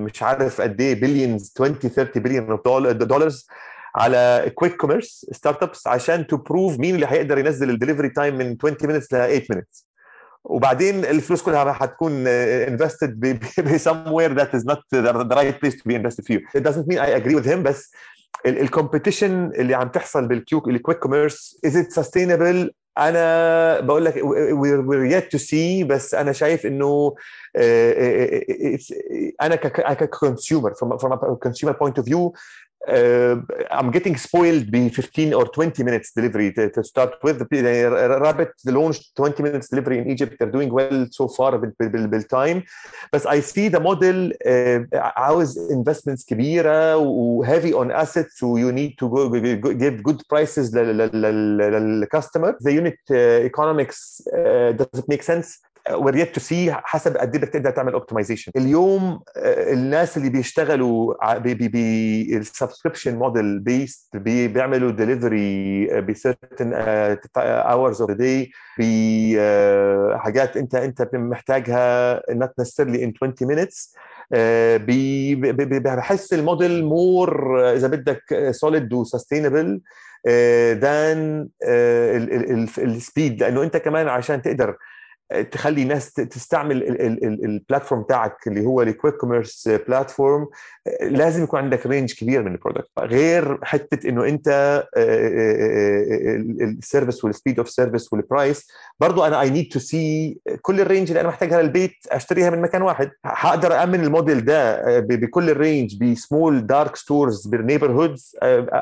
مش 0.00 0.22
عارف 0.22 0.60
قد 0.60 0.80
إيه 0.80 1.00
billions 1.00 1.52
20 1.60 1.74
30 1.78 2.22
بليون 2.22 2.58
dollars 2.98 3.46
على 3.96 4.52
quick 4.54 4.76
commerce 4.76 5.26
startups 5.32 5.86
عشان 5.86 6.26
to 6.26 6.36
prove 6.36 6.78
مين 6.78 6.94
اللي 6.94 7.06
هيقدر 7.06 7.38
ينزل 7.38 7.70
ال 7.70 7.74
delivery 7.74 8.08
time 8.08 8.38
من 8.38 8.56
20 8.64 8.76
minutes 8.84 9.06
ل 9.06 9.08
8 9.16 9.42
minutes 9.50 9.90
وبعدين 10.44 11.04
الفلوس 11.04 11.42
كلها 11.42 11.76
هتكون 11.80 12.24
invested 12.78 13.10
ب 13.10 13.38
somewhere 13.88 14.38
that 14.40 14.58
is 14.58 14.64
not 14.72 14.78
the 14.92 15.36
right 15.36 15.60
place 15.60 15.74
to 15.74 15.82
be 15.88 15.94
invested 15.94 16.24
فيه. 16.24 16.38
It 16.58 16.60
doesn't 16.60 16.86
mean 16.92 16.98
I 16.98 17.20
agree 17.22 17.34
with 17.40 17.46
him 17.46 17.58
بس 17.58 17.92
ال 18.46 18.55
competition 18.55 19.50
اللي 19.54 19.74
عم 19.74 19.88
تحصل 19.88 20.28
بال 20.28 20.51
Q 20.51 20.62
ال 20.68 20.73
quick 20.73 20.98
commerce 20.98 21.60
is 21.66 21.70
it 21.70 22.02
sustainable 22.02 22.68
انا 22.97 23.79
بقول 23.79 24.05
لك 24.05 24.13
we're 24.13 25.11
yet 25.13 25.37
to 25.37 25.41
see 25.41 25.85
بس 25.85 26.13
انا 26.13 26.31
شايف 26.31 26.65
انه 26.65 27.15
انا 29.41 29.55
ككونسيومر 29.93 30.73
from, 30.73 30.97
from 30.97 31.11
a 31.11 31.47
consumer 31.47 31.73
point 31.73 31.97
of 31.97 32.05
view 32.05 32.31
uh, 32.31 32.68
I'm 32.87 33.89
getting 33.91 34.15
spoiled 34.15 34.71
ب 34.71 34.89
15 34.89 35.33
or 35.33 35.45
20 35.45 35.83
minutes 35.83 36.11
delivery 36.11 36.53
to, 36.53 36.69
to 36.69 36.83
start 36.83 37.15
with. 37.23 37.41
Rabbit 37.51 38.51
launched 38.65 39.15
20 39.15 39.43
minutes 39.43 39.69
delivery 39.69 39.97
in 39.97 40.09
Egypt. 40.09 40.37
They're 40.39 40.51
doing 40.51 40.71
well 40.71 41.07
so 41.11 41.27
far 41.27 41.55
بالتايم. 41.79 42.63
بس 43.13 43.27
I 43.27 43.39
see 43.39 43.69
the 43.69 43.79
model 43.79 44.31
uh, 44.31 44.85
عاوز 44.93 45.71
investments 45.71 46.25
كبيرة 46.27 46.97
و 46.97 47.43
heavy 47.43 47.73
on 47.73 47.91
assets 47.91 48.43
و 48.43 48.57
you 48.57 48.71
need 48.71 48.93
to 48.99 49.09
go, 49.09 49.29
give 49.73 50.03
good 50.03 50.21
prices 50.29 50.71
للcustomer. 50.73 52.53
The 52.59 52.73
unit 52.73 52.99
uh, 53.09 53.15
economics 53.45 54.21
uh, 54.27 54.73
does 54.77 54.99
it 54.99 55.07
make 55.07 55.23
sense? 55.23 55.59
yet 55.88 56.34
to 56.34 56.40
see 56.40 56.70
حسب 56.70 57.16
قد 57.16 57.34
إيه 57.34 57.40
بدك 57.42 57.48
تقدر 57.48 57.70
تعمل 57.70 57.92
optimization 57.92 58.52
اليوم 58.56 59.20
الناس 59.46 60.16
اللي 60.16 60.30
بيشتغلوا 60.30 61.14
بال 61.38 61.63
subscription 61.63 63.16
model 63.18 63.58
based 63.58 64.16
بيعملوا 64.16 64.90
delivery 64.90 65.86
ب 66.00 66.09
certain 66.09 66.70
hours 67.44 68.00
of 68.00 68.10
the 68.10 68.16
day 68.16 68.50
بحاجات 68.78 70.56
أنت 70.56 70.74
أنت 70.74 71.08
محتاجها 71.14 72.20
not 72.20 72.50
necessarily 72.62 72.98
in 72.98 73.12
20 73.22 73.34
minutes 73.42 73.94
بحس 75.96 76.32
ال 76.34 76.42
model 76.42 76.84
more 76.84 77.60
إذا 77.72 77.86
بدك 77.88 78.48
solid 78.50 78.92
و 78.92 78.99
sustainable 78.99 79.80
than 80.72 81.48
ال 82.78 82.89
speed 82.89 83.42
لأنه 83.42 83.62
أنت 83.62 83.76
كمان 83.76 84.08
عشان 84.08 84.42
تقدر 84.42 84.76
تخلي 85.50 85.84
ناس 85.84 86.12
تستعمل 86.12 86.82
ال 87.44 87.50
platform 87.50 88.02
بتاعك 88.02 88.36
اللي 88.46 88.66
هو 88.66 88.82
ال 88.82 88.87
quick 88.87 89.14
commerce 89.14 89.68
platform 89.68 90.46
لازم 91.02 91.42
يكون 91.44 91.60
عندك 91.60 91.86
range 91.86 92.14
كبير 92.14 92.42
من 92.42 92.52
ال 92.52 92.56
product 92.56 92.88
غير 92.98 93.58
حتة 93.64 94.08
إنه 94.08 94.24
أنت 94.28 94.48
ال 96.60 96.68
service 96.68 97.24
وال 97.24 97.34
speed 97.34 97.58
of 97.58 97.70
service 97.70 98.12
وال 98.12 98.28
price 98.28 98.68
برضه 99.00 99.26
أنا 99.26 99.40
I 99.40 99.50
need 99.50 99.68
to 99.72 99.78
see 99.78 100.38
كل 100.62 100.80
ال 100.80 100.85
range 100.85 101.08
اللي 101.08 101.20
أنا 101.20 101.28
محتاجها 101.28 101.62
للبيت 101.62 101.94
أشتريها 102.08 102.50
من 102.50 102.62
مكان 102.62 102.82
واحد. 102.82 103.10
هقدر 103.24 103.82
امن 103.82 104.04
الموديل 104.04 104.44
ده 104.44 104.80
بكل 105.00 105.50
ال 105.50 105.59
range 105.59 106.04
ب 106.04 106.14
small 106.14 106.66
dark 106.66 106.96
stores 106.96 107.33
بال 107.33 107.46
neighborhoods 107.46 108.36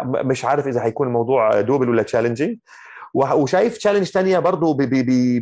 مش 0.07 0.45
عارف 0.45 0.67
إذا 0.67 0.85
هيكون 0.85 1.07
الموضوع 1.07 1.61
doable 1.61 1.89
ولا 1.89 2.03
challenging 2.03 2.59
وشايف 3.15 3.79
challenge 3.79 4.07
ثانية 4.07 4.39
برضه 4.39 4.77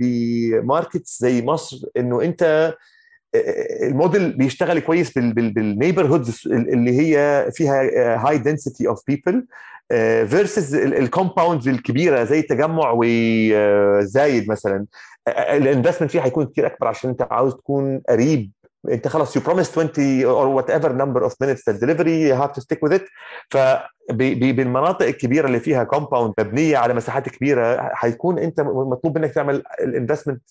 ب 0.01 0.16
markets 0.16 1.19
زي 1.21 1.43
مصر 1.43 1.87
إنه 1.97 2.23
أنت 2.23 2.75
الموديل 3.83 4.33
بيشتغل 4.37 4.79
كويس 4.79 5.13
بال 5.19 6.07
neighborhoods 6.07 6.43
اللي 6.47 7.01
هي 7.01 7.47
فيها 7.53 7.83
high 8.29 8.39
density 8.39 8.89
of 8.89 9.03
people 9.07 9.47
versus 10.29 10.75
ال 10.75 10.84
compounds 10.84 11.69
الكبيرة 11.69 12.25
زي 12.25 12.39
التجمع 12.39 12.93
وزايد 12.97 14.51
مثلا. 14.51 14.87
ال 15.29 15.36
investment 15.36 16.11
فيها 16.11 16.25
هيكون 16.25 16.47
كتير 16.47 16.67
أكبر 16.67 16.87
عشان 16.87 17.11
أنت 17.11 17.23
عاوز 17.31 17.55
تكون 17.55 18.03
قريب 18.09 18.51
انت 18.91 19.09
خلاص 19.09 19.39
you 19.39 19.41
promised 19.41 19.73
20 19.75 20.25
or 20.25 20.63
whatever 20.63 20.89
number 20.89 21.23
of 21.29 21.33
minutes 21.41 21.63
the 21.69 21.73
delivery 21.73 22.29
you 22.31 22.35
have 22.43 22.53
to 22.53 22.61
stick 22.61 22.79
with 22.89 22.93
it. 22.93 23.03
ف 23.51 23.57
بالمناطق 24.13 25.07
الكبيرة 25.07 25.47
اللي 25.47 25.61
فيها 25.61 25.85
compound 25.85 26.35
مبنية 26.41 26.77
على 26.77 26.95
مساحات 26.95 27.29
كبيرة 27.29 27.91
حيكون 27.95 28.39
انت 28.39 28.61
مطلوب 28.61 29.19
منك 29.19 29.33
تعمل 29.35 29.63
ال 29.81 29.86
investment 29.86 30.43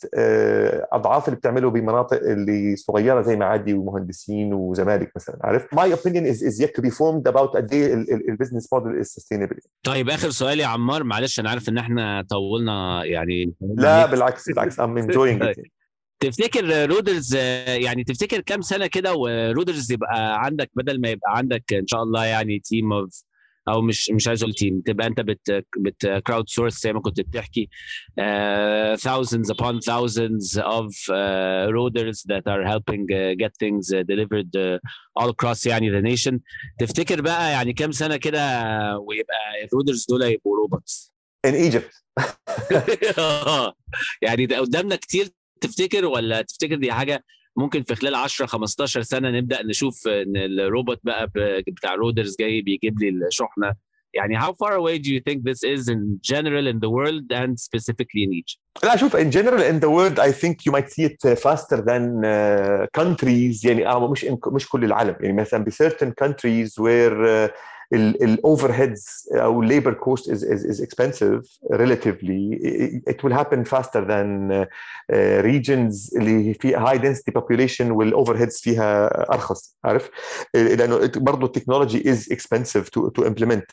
أضعاف 0.94 1.28
اللي 1.28 1.38
بتعمله 1.38 1.70
بمناطق 1.70 2.18
اللي 2.18 2.76
صغيرة 2.76 3.22
زي 3.22 3.36
معادي 3.36 3.74
ومهندسين 3.74 4.54
وزمالك 4.54 5.12
مثلا 5.16 5.38
عارف؟ 5.44 5.66
My 5.76 5.94
opinion 5.98 6.26
is, 6.26 6.42
is 6.42 6.62
yet 6.66 6.70
to 6.80 6.82
be 6.82 6.90
formed 6.92 7.32
about 7.34 7.56
قد 7.56 7.74
إيه 7.74 7.94
ال 8.30 8.35
business 8.35 8.74
model 8.74 9.04
is 9.04 9.08
sustainable. 9.08 9.60
طيب 9.84 10.10
آخر 10.10 10.30
سؤال 10.30 10.60
يا 10.60 10.66
عمار 10.68 11.04
معلش 11.04 11.40
أنا 11.40 11.50
عارف 11.50 11.70
إن 11.70 11.78
إحنا 11.78 12.26
طولنا 12.30 13.04
يعني 13.06 13.54
لا 13.62 14.06
بالعكس 14.06 14.50
بالعكس 14.50 14.82
I'm 14.82 14.98
enjoying 14.98 15.44
it. 15.52 15.75
تفتكر 16.20 16.90
رودرز 16.90 17.36
يعني 17.36 18.04
تفتكر 18.04 18.40
كام 18.42 18.62
سنة 18.62 18.88
كده 18.88 19.14
ورودرز 19.14 19.92
يبقى 19.92 20.44
عندك 20.46 20.70
بدل 20.76 21.02
ما 21.02 21.10
يبقى 21.10 21.38
عندك 21.38 21.74
إن 21.74 21.88
شاء 21.88 22.04
الله 22.04 22.26
يعني 22.26 22.60
team 22.60 22.94
of 22.94 23.24
أو 23.68 23.82
مش 23.82 24.10
مش 24.12 24.28
عايز 24.28 24.44
أقول 24.44 24.54
team 24.54 24.82
تبقى 24.82 25.08
أنت 25.08 25.22
بت 25.22 25.66
بت 25.78 26.08
crowd 26.28 26.50
source 26.50 26.82
زي 26.84 26.94
ما 26.94 27.02
كنت 27.02 27.22
بتحكي 27.22 27.70
uh, 28.22 28.96
thousands 28.98 29.50
upon 29.56 29.80
thousands 29.80 30.58
of 30.58 30.86
uh, 31.10 31.68
Roaders 31.78 32.18
that 32.32 32.44
are 32.48 32.64
helping 32.74 33.04
uh, 33.12 33.34
get 33.44 33.52
things 33.64 33.94
uh, 33.94 34.04
delivered 34.04 34.52
uh, 34.56 34.80
all 35.20 35.30
across 35.30 35.66
يعني 35.68 35.92
the 35.92 36.02
nation. 36.16 36.40
تفتكر 36.80 37.22
بقى 37.22 37.52
يعني 37.52 37.74
كام 37.74 37.92
سنة 37.92 38.18
كده 38.18 38.40
ويبقى 38.98 39.38
الرودرز 39.64 40.06
دول 40.10 40.22
يبقوا 40.24 40.58
robots 40.58 41.14
in 41.48 41.72
Egypt. 41.72 42.02
يعني 44.22 44.46
ده 44.46 44.60
قدامنا 44.60 44.96
كتير 44.96 45.30
تفتكر 45.62 46.06
ولا 46.06 46.42
تفتكر 46.42 46.76
دي 46.76 46.92
حاجة 46.92 47.24
ممكن 47.58 47.84
في 47.84 47.96
خلال 47.96 48.16
10 48.16 48.46
15 48.46 49.02
سنه 49.02 49.30
نبدا 49.30 49.64
نشوف 49.64 50.08
ان 50.08 50.38
الروبوت 50.38 51.00
بقى 51.04 51.32
بتاع 51.68 51.96
رودرز 51.96 52.36
جاي 52.40 52.62
بيجيب 52.62 53.00
لي 53.00 53.10
الشحنه 53.10 53.74
يعني 54.14 54.40
how 54.40 54.52
far 54.54 54.72
away 54.78 54.98
do 54.98 55.10
you 55.10 55.22
think 55.30 55.44
this 55.44 55.62
is 55.64 55.90
in 55.90 56.20
general 56.34 56.68
in 56.68 56.80
the 56.80 56.90
world 56.90 57.26
and 57.42 57.60
specifically 57.60 58.24
in 58.24 58.34
Egypt? 58.34 58.60
لا 58.84 58.96
شوف 58.96 59.16
in 59.18 59.32
general 59.32 59.62
in 59.62 59.80
the 59.86 59.90
world 59.90 60.20
I 60.20 60.32
think 60.32 60.56
you 60.66 60.72
might 60.72 60.90
see 60.90 61.04
it 61.04 61.40
faster 61.40 61.78
than 61.82 62.24
uh, 62.26 62.88
countries 63.02 63.66
يعني 63.66 63.88
آه 63.88 64.12
مش 64.12 64.26
مش 64.48 64.68
كل 64.70 64.84
العالم 64.84 65.16
يعني 65.20 65.34
مثلا 65.42 65.64
ب 65.64 65.70
certain 65.70 66.12
countries 66.26 66.70
where 66.70 67.16
uh, 67.26 67.52
الاوفر 67.94 68.72
هيدز 68.72 69.30
أو 69.34 69.62
الليبر 69.62 69.94
كوست 69.94 70.32
is, 70.32 70.44
is, 70.44 70.66
is 70.66 70.82
expensive 70.82 71.42
relatively 71.72 72.60
it 73.08 73.24
will 73.24 73.34
happen 73.34 73.64
faster 73.66 74.02
than 74.06 74.52
uh, 74.52 75.42
regions 75.42 76.18
اللي 76.18 76.54
فيها 76.54 76.86
high 76.86 76.98
density 76.98 77.32
population 77.40 77.82
والاوفر 77.82 78.38
هيدز 78.38 78.58
فيها 78.58 79.08
ارخص 79.34 79.78
عارف 79.84 80.10
لأنه 80.54 81.12
برضه 81.16 81.46
ال 81.48 81.54
technology 81.54 82.16
is 82.16 82.20
expensive 82.34 82.86
to, 82.86 83.10
to 83.20 83.26
implement 83.26 83.64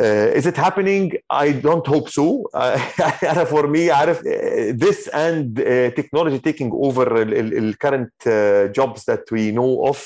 uh, 0.00 0.38
is 0.38 0.46
it 0.46 0.56
happening 0.56 1.12
I 1.32 1.52
don't 1.66 1.86
hope 1.86 2.08
so 2.08 2.56
أنا 3.24 3.44
for 3.44 3.66
me 3.66 3.90
عارف 3.90 4.20
this 4.84 5.08
and 5.08 5.58
uh, 5.60 5.90
technology 6.00 6.38
taking 6.38 6.70
over 6.72 7.04
the 7.04 7.74
current 7.84 8.12
uh, 8.26 8.68
jobs 8.78 9.04
that 9.10 9.24
we 9.32 9.52
know 9.58 9.72
of 9.90 9.98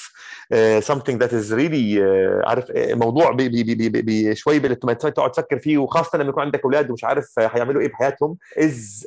uh, 0.52 0.80
something 0.80 1.16
that 1.18 1.32
is 1.32 1.52
really 1.52 1.98
uh, 1.98 2.48
عارف 2.48 2.64
موضوع 2.76 3.30
بي 3.52 3.74
بي 3.74 3.88
بي 3.88 4.02
بي 4.02 4.34
شوي 4.34 4.58
تقعد 4.60 5.32
تفكر 5.32 5.58
فيه 5.58 5.78
وخاصة 5.78 6.18
لما 6.18 6.28
يكون 6.28 6.42
عندك 6.42 6.64
أولاد 6.64 6.90
ومش 6.90 7.04
عارف 7.04 7.38
هيعملوا 7.38 7.82
إيه 7.82 7.88
بحياتهم 7.88 8.36
از 8.58 9.06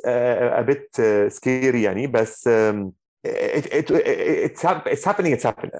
bit 0.66 1.02
scary 1.38 1.74
يعني. 1.74 2.06
بس 2.06 2.48
it's, 3.26 3.90
it's 4.94 5.04
happening 5.04 5.32
it's 5.36 5.44
happening. 5.44 5.70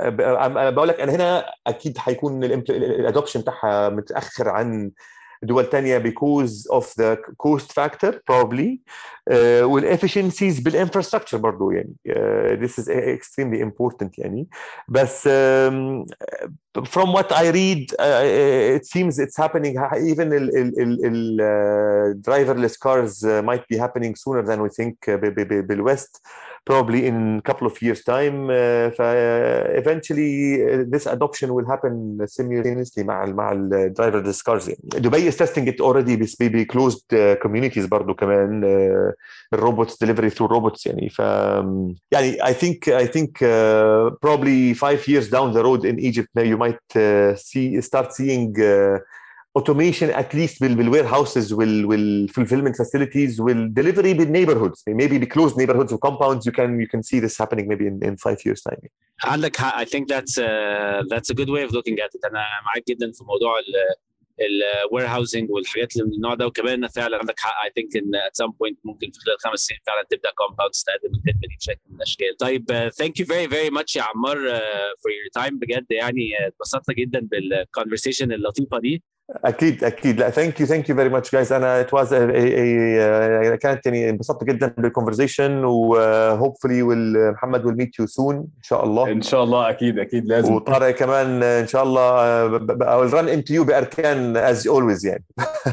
بقول 0.70 0.88
لك 0.88 1.00
أنا 1.00 1.14
هنا 1.14 1.44
أكيد 1.66 1.98
حيكون 1.98 2.44
ال 2.44 2.55
adoption 2.55 3.40
بتاعها 3.40 3.88
متأخر 3.88 4.48
عن 4.48 4.90
دول 5.43 5.69
تانية 5.69 5.97
because 5.97 6.67
of 6.69 6.93
the 6.97 7.17
cost 7.37 7.73
factor 7.73 8.21
probably 8.25 8.79
uh, 9.29 9.63
والefficiencies 9.63 10.61
بالinfrastructure 10.61 11.35
برضو 11.35 11.71
يعني 11.71 11.95
uh, 12.09 12.65
this 12.65 12.79
is 12.79 12.89
extremely 12.89 13.59
important 13.61 14.17
يعني 14.17 14.47
بس 14.87 15.27
um, 15.27 16.05
from 16.83 17.13
what 17.13 17.31
I 17.31 17.49
read 17.49 17.93
uh, 17.99 18.77
it 18.77 18.85
seems 18.85 19.19
it's 19.19 19.37
happening 19.37 19.75
even 20.11 20.33
ال, 20.33 20.57
ال, 20.57 20.81
ال, 20.81 21.05
ال 21.05 21.37
uh, 21.41 22.29
driverless 22.29 22.77
cars 22.77 23.23
uh, 23.23 23.41
might 23.41 23.67
be 23.67 23.77
happening 23.77 24.15
sooner 24.15 24.43
than 24.43 24.61
we 24.61 24.69
think 24.69 24.95
uh, 25.07 25.17
بالwest 25.69 26.21
probably 26.65 27.07
in 27.07 27.37
a 27.37 27.41
couple 27.41 27.67
of 27.67 27.81
years 27.81 28.03
time 28.03 28.49
uh, 28.49 28.89
eventually 29.81 30.61
uh, 30.61 30.83
this 30.93 31.05
adoption 31.05 31.53
will 31.53 31.65
happen 31.65 32.19
simultaneously 32.27 33.03
مع 33.03 33.23
ال 33.23 33.35
مع 33.35 33.51
ال 33.51 33.93
driverless 33.99 34.41
cars 34.41 34.67
يعني. 34.69 34.79
دبي 34.83 35.31
is 35.31 35.35
testing 35.35 35.67
it 35.67 35.81
already 35.81 36.21
بس 36.21 36.35
ب 36.39 36.65
closed 36.71 37.05
uh, 37.13 37.47
communities 37.47 37.87
برضو 37.87 38.13
كمان 38.13 38.63
الروبوتس 39.53 40.03
delivery 40.03 40.29
through 40.29 40.47
robots 40.47 40.85
يعني 40.85 41.09
ف 41.09 41.19
يعني 42.11 42.37
I 42.43 42.53
think 42.53 42.87
I 42.87 43.07
think 43.07 43.41
uh, 43.41 44.11
probably 44.25 44.73
five 44.73 45.07
years 45.07 45.29
down 45.29 45.53
the 45.53 45.63
road 45.63 45.85
in 45.85 45.99
Egypt 45.99 46.29
you 46.35 46.57
might 46.57 46.95
uh, 46.95 47.35
see 47.35 47.81
start 47.81 48.13
seeing 48.13 48.53
uh, 48.59 48.99
automation 49.58 50.08
at 50.22 50.30
least 50.38 50.56
بالwarehouses 50.60 51.46
والfulfillment 51.88 52.74
facilities 52.82 53.32
والdelivery 53.44 54.12
بالneighborhoods 54.20 54.78
maybe 55.00 55.16
بclosed 55.24 55.56
neighborhoods 55.60 55.92
or 55.94 55.98
compounds. 56.08 56.42
You 56.48 56.54
can 56.58 56.70
you 56.84 56.88
can 56.92 57.02
see 57.08 57.18
this 57.24 57.34
happening 57.42 57.66
maybe 57.70 57.86
in, 57.90 57.96
in 58.08 58.14
five 58.26 58.38
years 58.46 58.60
time. 58.62 58.88
عندك 59.24 59.56
حق 59.56 59.82
I 59.82 59.84
think 59.84 60.08
that's 60.08 60.38
uh, 60.38 61.02
that's 61.12 61.30
a 61.30 61.34
good 61.34 61.50
way 61.54 61.62
of 61.66 61.70
looking 61.72 61.98
at 62.04 62.10
it. 62.14 62.24
أنا 62.24 62.44
معاك 62.66 62.84
جدا 62.88 63.12
في 63.12 63.24
موضوع 63.24 63.52
ال 64.40 65.06
warehousing 65.06 65.50
والحاجات 65.50 65.96
اللي 65.96 66.06
من 66.06 66.14
النوع 66.14 66.34
ده. 66.34 66.46
وكمان 66.46 66.88
فعلا 66.88 67.18
عندك 67.18 67.34
حق. 67.38 67.64
I 67.64 67.70
think 67.74 67.96
إن 67.96 68.14
at 68.26 68.36
some 68.36 68.50
point 68.50 68.78
ممكن 68.84 69.10
في 69.10 69.20
خلال 69.20 69.36
خمس 69.38 69.60
سنين 69.60 69.80
فعلا 69.86 70.02
تبدأ 70.10 70.30
compounds 70.34 70.84
تقدم 70.86 71.14
الخدمة 71.14 71.48
دي 71.48 71.56
بشكل 71.60 71.80
من 71.90 71.96
الأشكال. 71.96 72.36
طيب 72.36 72.90
thank 72.98 73.20
you 73.20 73.26
very 73.26 73.48
very 73.48 73.70
much 73.70 73.96
يا 73.96 74.02
عمار 74.02 74.36
for 75.00 75.12
your 75.12 75.28
time 75.34 75.58
بجد 75.58 75.86
يعني 75.90 76.46
اتبسطنا 76.46 76.94
جدا 76.94 77.20
بال 77.20 77.36
conversation 77.36 78.32
اللطيفة 78.32 78.78
دي. 78.78 79.02
أكيد 79.30 79.84
أكيد. 79.84 80.20
لا 80.20 80.30
thank 80.30 80.60
you 80.60 80.66
thank 80.66 80.88
you 80.88 80.96
very 80.96 81.08
much 81.08 81.32
guys 81.32 81.52
أنا 81.52 81.80
it 81.80 81.94
was 81.94 82.14
كانت 83.54 83.86
يعني 83.86 84.10
انبسطت 84.10 84.44
جدا 84.44 84.74
بال 84.78 84.90
conversation 84.90 85.64
و 85.64 85.76
hopefully 85.76 86.82
محمد 87.32 87.66
we'll 87.66 87.76
meet 87.76 87.98
you 87.98 88.06
soon 88.06 88.36
إن 88.36 88.62
شاء 88.62 88.84
الله. 88.84 89.10
إن 89.12 89.22
شاء 89.22 89.44
الله 89.44 89.70
أكيد 89.70 89.98
أكيد 89.98 90.26
لازم. 90.26 90.54
وطارق 90.54 90.90
كمان 90.90 91.42
إن 91.42 91.66
شاء 91.66 91.82
الله 91.82 92.00
I'll 92.92 93.02
run 93.02 93.28
into 93.28 93.54
you 93.54 93.64
بأركان 93.64 94.36
as 94.36 94.68
always 94.68 95.06
يعني. 95.06 95.24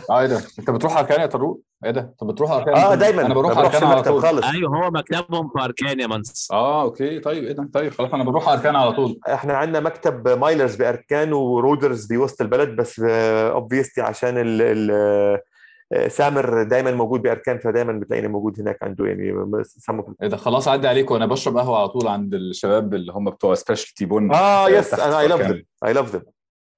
ده 0.09 0.41
أنت 0.59 0.69
بتروح 0.69 0.97
أركان 0.97 1.21
يا 1.21 1.25
طارق؟ 1.25 1.57
إيه 1.85 1.91
ده؟ 1.91 2.01
انت 2.01 2.23
بتروح 2.31 2.51
اركان 2.51 2.75
آه 2.75 2.95
دايما. 2.95 3.25
أنا 3.25 3.33
بروح 3.33 3.57
اركان 3.57 3.83
على 3.83 4.01
طول؟ 4.03 4.21
خالص. 4.21 4.45
أيوه 4.45 4.77
هو 4.85 4.91
مكتبهم 4.91 5.49
في 5.49 5.63
اركان 5.63 5.99
يا 5.99 6.07
منس 6.07 6.47
آه 6.51 6.81
okay. 6.81 7.19
طيب 7.19 7.43
إيه 7.43 7.51
ده؟ 7.53 7.69
طيب 7.73 7.91
خلاص 7.91 8.13
أنا 8.13 8.23
بروح 8.23 8.49
اركان 8.49 8.75
على 8.75 8.91
طول؟ 8.93 9.19
إحنا 9.33 9.53
عندنا 9.53 9.79
مكتب 9.79 10.27
مايلرز 10.27 10.75
بأركان 10.75 11.33
ورودرز 11.33 12.05
بوسط 12.05 12.41
البلد 12.41 12.69
بس 12.75 12.99
obviously 12.99 14.03
عشان 14.03 14.37
ال 14.37 14.61
ال 14.61 15.39
سامر 16.11 16.63
دايما 16.63 16.91
موجود 16.91 17.21
بأركان 17.21 17.59
فدايما 17.59 17.93
بتلاقيني 17.93 18.27
موجود 18.27 18.59
هناك 18.59 18.77
عنده 18.83 19.05
يعني 19.05 19.33
سامر. 19.63 20.03
إيه 20.21 20.27
ده؟ 20.27 20.37
خلاص 20.37 20.67
عدي 20.67 20.87
عليك 20.87 21.11
وأنا 21.11 21.25
بشرب 21.25 21.57
قهوة 21.57 21.77
على 21.77 21.87
طول 21.89 22.07
عند 22.07 22.33
الشباب 22.33 22.93
اللي 22.93 23.11
هم 23.13 23.29
بتوع 23.29 23.53
Specialty 23.53 24.05
Bean 24.05 24.33
آه 24.33 24.69
yes 24.69 24.93
أنا 24.93 25.19
I 25.19 25.27
love 25.27 25.41
them 25.41 25.63
I 25.85 25.93
love 25.93 26.15
them 26.15 26.21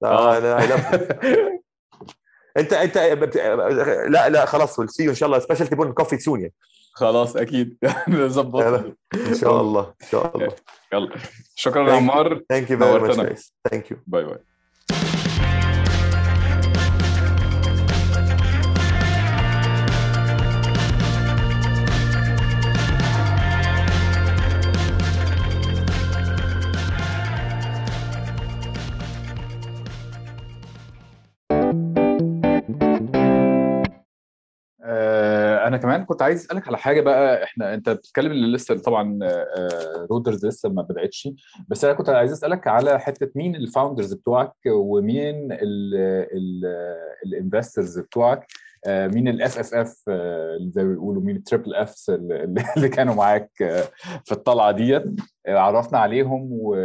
أنا 0.04 0.60
I 0.60 0.66
love 0.66 0.94
انت 2.56 2.72
انت 2.72 2.98
لا 4.08 4.28
لا 4.28 4.46
خلاص 4.46 4.78
we'll 4.78 4.90
see 4.90 5.08
إن 5.08 5.14
شاء 5.14 5.26
الله 5.26 5.38
Specialty 5.38 5.74
Bean 5.74 5.92
coffee 5.92 6.18
soon 6.18 6.40
يعني 6.40 6.54
خلاص 6.92 7.36
أكيد. 7.36 7.78
نظبط. 8.08 8.62
إن 9.14 9.34
شاء 9.34 9.60
الله 9.60 9.94
إن 10.02 10.08
شاء 10.10 10.36
الله. 10.36 10.54
يلا. 10.92 11.10
شكرا 11.54 11.90
يا 11.90 11.94
عمار. 11.96 12.40
thank 12.48 12.70
you 12.70 12.78
very 12.78 12.98
much 12.98 13.52
thank 13.70 13.90
you 13.90 13.96
bye 14.06 14.24
bye 14.24 14.38
أنا 35.76 35.82
كمان 35.82 36.04
كنت 36.04 36.22
عايز 36.22 36.44
اسالك 36.44 36.68
على 36.68 36.78
حاجة 36.78 37.00
بقى. 37.00 37.44
إحنا 37.44 37.74
انت 37.74 37.90
بتتكلم 37.90 38.32
ان 38.32 38.52
لسه 38.52 38.78
طبعا 38.78 39.18
رودرز 40.10 40.46
لسه 40.46 40.68
ما 40.68 40.82
بداتش. 40.82 41.28
بس 41.68 41.84
أنا 41.84 41.94
كنت 41.94 42.08
عايز 42.08 42.32
اسالك 42.32 42.66
على 42.66 43.00
حتة 43.00 43.30
مين 43.34 43.56
ال 43.56 43.62
founders 43.62 44.14
بتوعك 44.14 44.52
ومين 44.66 45.48
ال 47.26 47.33
investors 47.33 47.98
بتوعك. 47.98 48.46
مين 48.88 49.28
ال 49.28 49.58
FFF 49.58 50.02
زي 50.60 50.84
ما 50.84 50.90
بيقولوا 50.92 51.22
مين 51.22 51.36
ال 51.36 51.41
triple 51.41 51.74
Fs 51.74 52.10
اللي 52.76 52.88
كانوا 52.88 53.14
معاك 53.14 53.50
في 54.24 54.32
الطلعه 54.32 54.72
ديت. 54.72 55.04
عرفنا 55.46 55.98
عليهم 55.98 56.48
و 56.52 56.76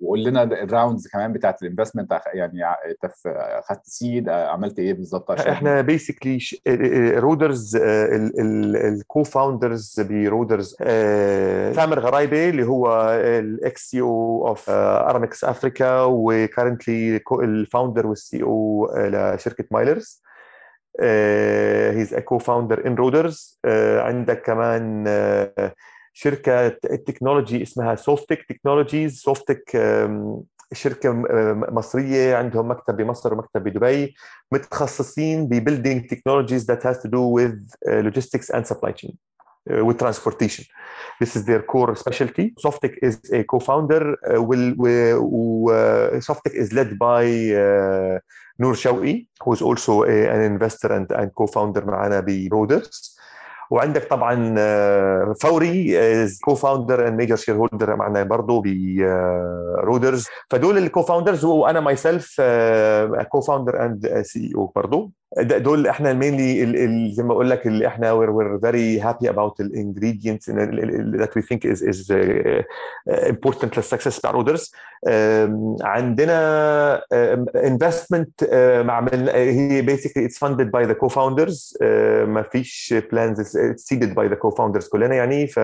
وقول 0.00 0.24
لنا 0.24 0.42
ال 0.42 0.51
rounds 0.51 1.08
كمان 1.08 1.32
بتاعت 1.32 1.62
ال 1.62 1.67
investment 1.67 2.20
يعني 2.34 2.64
أنت 2.64 3.12
خدت 3.64 3.86
seed 3.86 4.28
عملت 4.28 4.78
إيه 4.78 4.92
بالظبط 4.94 5.30
عشان 5.30 5.52
إحنا 5.52 5.80
basically 5.80 6.38
رودرز 7.16 7.76
ال 7.76 9.22
co-founders 9.22 10.00
برودرز 10.00 10.76
ثامر 11.74 11.98
غرايبي 11.98 12.48
اللي 12.48 12.66
هو 12.66 13.10
ال 13.24 13.90
ex-CEO 13.90 14.00
of 14.00 14.70
Aramex 14.70 15.44
Africa 15.44 16.00
و 16.02 16.14
currently 16.14 17.20
ال 17.32 17.39
founder 17.39 17.91
وال 17.91 18.06
CEO 18.06 18.88
لشركة 18.96 19.64
مايلرز 19.70 20.22
he's 21.90 22.14
a 22.14 22.20
co-founder 22.20 22.86
in 22.86 22.94
رودرز 22.94 23.60
عندك 23.98 24.42
كمان 24.42 25.04
uh, 25.06 25.70
شركه 26.20 26.66
التكنولوجي 26.66 27.62
اسمها 27.62 27.94
Softec 27.94 28.44
Technologies 28.48 29.20
Softec 29.20 29.78
شركه 30.72 31.12
مصريه 31.72 32.36
عندهم 32.36 32.70
مكتب 32.70 32.96
بمصر 32.96 33.34
ومكتب 33.34 33.64
بدبي 33.64 34.14
متخصصين 34.52 35.48
ببيلدينج 35.48 36.06
تكنولوجيز 36.06 36.70
that 36.72 36.82
has 36.82 36.96
to 36.96 37.08
do 37.08 37.22
with 37.38 37.58
logistics 37.86 38.50
and 38.50 38.66
supply 38.66 38.92
chain 38.92 39.12
uh, 39.70 39.84
with 39.84 39.98
transportation. 39.98 40.64
This 41.20 41.36
is 41.36 41.44
their 41.44 41.62
core 41.62 41.94
specialty. 42.04 42.46
Softic 42.64 42.94
is 43.08 43.16
a 43.32 43.44
co-founder. 43.44 44.02
Uh, 44.12 44.42
will, 44.42 44.66
will 44.82 45.70
uh, 45.70 46.18
Softic 46.28 46.54
is 46.62 46.72
led 46.72 46.98
by 46.98 47.24
uh, 47.64 48.18
Noor 48.60 48.74
Shawi, 48.82 49.14
who 49.42 49.52
is 49.56 49.62
also 49.68 49.92
a, 50.02 50.18
an 50.34 50.40
investor 50.52 50.90
and, 50.96 51.10
and 51.12 51.34
co-founder 51.34 51.84
معنا 51.86 52.20
برودرز. 52.20 53.17
وعندك 53.70 54.04
طبعا 54.04 54.54
فوري 55.34 55.98
co-founder 56.44 57.08
and 57.08 57.16
major 57.18 57.36
shareholder 57.36 57.96
معنا 57.96 58.22
برضه 58.22 58.62
برودرز 58.64 60.26
فدول 60.50 60.78
ال 60.78 61.02
co-founders 61.02 61.44
وأنا 61.44 61.80
myself 61.80 62.40
co-founder 63.28 63.84
and 63.84 64.22
CEO 64.22 64.72
برضه 64.76 65.10
دول 65.36 65.86
إحنا 65.86 66.10
ال 66.10 66.25
mainly 66.25 67.12
زي 67.12 67.22
ما 67.22 67.32
أقول 67.32 67.50
لك 67.50 67.66
اللي 67.66 67.86
إحنا 67.86 68.12
we're, 68.14 68.30
we're 68.30 68.58
very 68.60 68.98
happy 69.04 69.26
about 69.28 69.52
the 69.58 69.64
ingredients 69.74 70.46
that 70.46 71.30
we 71.36 71.42
think 71.42 71.64
is 71.64 71.82
is 71.82 72.10
uh, 72.10 73.28
important 73.28 73.76
لل 73.76 73.85
success 73.85 74.18
بتاع 74.18 74.30
رودرز 74.30 74.72
عندنا 75.82 77.00
investment 77.56 78.52
مع 78.84 79.00
من 79.00 79.28
هي 79.28 79.82
basically 79.86 80.28
it's 80.28 80.38
funded 80.38 80.70
by 80.70 80.84
the 80.90 80.94
co-founders 80.94 81.82
ما 82.26 82.42
فيش 82.52 82.94
plans 83.14 83.38
it's 83.38 83.84
seeded 83.84 84.14
by 84.14 84.28
the 84.28 84.36
co-founders 84.36 84.88
كلنا 84.92 85.14
يعني 85.14 85.46
ف 85.46 85.58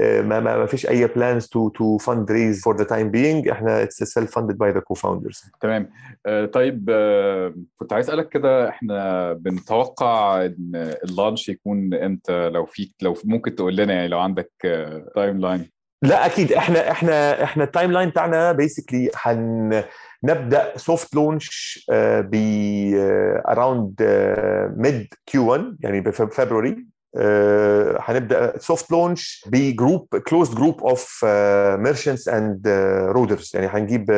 ما 0.00 0.40
ما 0.40 0.66
فيش 0.66 0.86
أي 0.88 1.08
plans 1.08 1.42
to 1.42 1.70
to 1.78 2.04
fundraise 2.06 2.58
for 2.60 2.74
the 2.80 2.84
time 2.84 3.10
being. 3.12 3.50
إحنا 3.52 3.84
it's 3.84 4.04
self 4.04 4.28
funded 4.30 4.56
by 4.56 4.72
the 4.76 4.80
co-founders. 4.80 5.50
تمام. 5.60 5.90
آه 6.26 6.44
طيب 6.46 6.90
آه 6.90 7.54
كنت 7.76 7.92
عايز 7.92 8.06
أسألك 8.10 8.28
كده 8.28 8.68
إحنا 8.68 9.32
بنتوقع 9.32 10.44
إن 10.44 10.94
ال 11.04 11.10
launch 11.10 11.48
يكون 11.48 11.94
إمتى؟ 11.94 12.48
لو 12.48 12.64
فيك 12.66 12.94
لو 13.02 13.16
ممكن 13.24 13.54
تقول 13.54 13.76
لنا 13.76 13.94
يعني 13.94 14.08
لو 14.08 14.18
عندك 14.18 14.50
time 15.14 15.36
آه 15.36 15.40
line 15.48 15.70
لا 16.02 16.26
أكيد. 16.26 16.52
إحنا 16.52 16.90
إحنا 16.90 17.42
إحنا 17.42 17.64
ال 17.64 17.92
timeline 17.92 18.08
بتاعنا 18.08 18.52
basically 18.52 19.10
حن 19.14 19.82
نبدا 20.24 20.72
soft 20.76 21.14
launch 21.14 21.84
ب 22.20 22.34
around 23.48 23.94
mid 24.76 25.14
Q1 25.26 25.76
يعني 25.80 26.00
بفبراير 26.00 26.84
هنبدأ 28.00 28.58
soft 28.58 28.90
launch 28.90 29.44
ب 29.48 29.58
group 29.58 30.06
closed 30.16 30.54
group 30.54 30.80
of 30.80 31.24
merchants 31.78 32.28
and 32.28 32.68
Roaders 33.08 33.50
يعني 33.54 33.66
هنجيب 33.66 34.10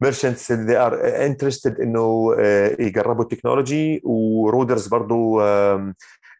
merchants 0.00 0.52
اللي 0.52 0.76
ار 0.76 1.00
interested 1.26 1.80
إنه 1.80 2.34
يجربوا 2.78 3.22
التكنولوجي 3.22 4.00
و 4.04 4.14
Roaders 4.14 4.86
برضو 4.86 5.40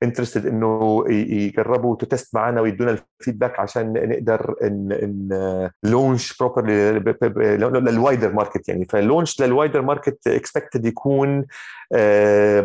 interested 0.03 0.47
انه 0.47 1.05
يجربوا 1.09 1.97
ت 1.97 2.04
test 2.04 2.35
معانا 2.35 2.61
ويدونا 2.61 2.99
ال 3.21 3.25
feedback 3.25 3.61
عشان 3.61 3.93
نقدر 3.93 4.55
ان 4.63 4.93
ان 4.93 5.71
launch 5.83 6.37
proper 6.39 6.67
لل 7.81 7.96
wider 7.96 8.33
market 8.33 8.69
يعني 8.69 8.85
فال 8.85 8.99
launch 8.99 9.43
لل 9.43 9.54
wider 9.54 9.83
market 9.83 10.27
expected 10.27 10.87
يكون 10.87 11.47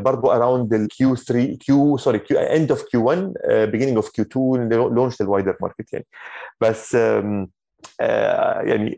برضو 0.03 0.31
around 0.31 0.73
ال 0.73 0.87
Q3 0.87 1.15
Q 1.15 1.97
sorry 1.97 2.19
Q 2.19 2.37
end 2.39 2.71
of 2.71 2.83
Q1 2.83 3.33
beginning 3.47 3.95
of 3.95 4.09
Q2 4.09 4.25
launch 4.25 4.69
لل 4.69 5.21
wider 5.21 5.55
market 5.61 5.93
يعني 5.93 6.05
بس 6.61 6.97
يعني 7.99 8.95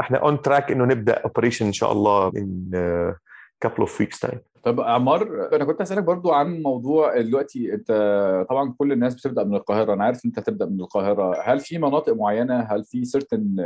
إحنا 0.00 0.18
on 0.18 0.42
track 0.42 0.72
انه 0.72 0.84
نبدا 0.84 1.12
operation 1.12 1.66
ان 1.66 1.72
شاء 1.72 1.92
الله 1.92 2.30
in 2.30 2.76
couple 3.66 3.84
of 3.84 3.90
weeks 4.02 4.18
time 4.28 4.38
طب 4.64 4.80
عمار 4.80 5.48
أنا 5.56 5.64
كنت 5.64 5.80
اسالك 5.80 6.02
برضو 6.04 6.30
عن 6.32 6.62
موضوع 6.62 7.20
دلوقتي 7.20 7.74
أنت 7.74 7.88
طبعا 8.50 8.74
كل 8.78 8.92
الناس 8.92 9.14
بتبدأ 9.14 9.44
من 9.44 9.54
القاهرة 9.54 9.94
أنا 9.94 10.04
عارف 10.04 10.24
أنت 10.24 10.38
هتبدأ 10.38 10.66
من 10.66 10.80
القاهرة. 10.80 11.36
هل 11.44 11.60
في 11.60 11.78
مناطق 11.78 12.12
معينة 12.12 12.60
هل 12.60 12.84
في 12.84 13.04
certain 13.04 13.56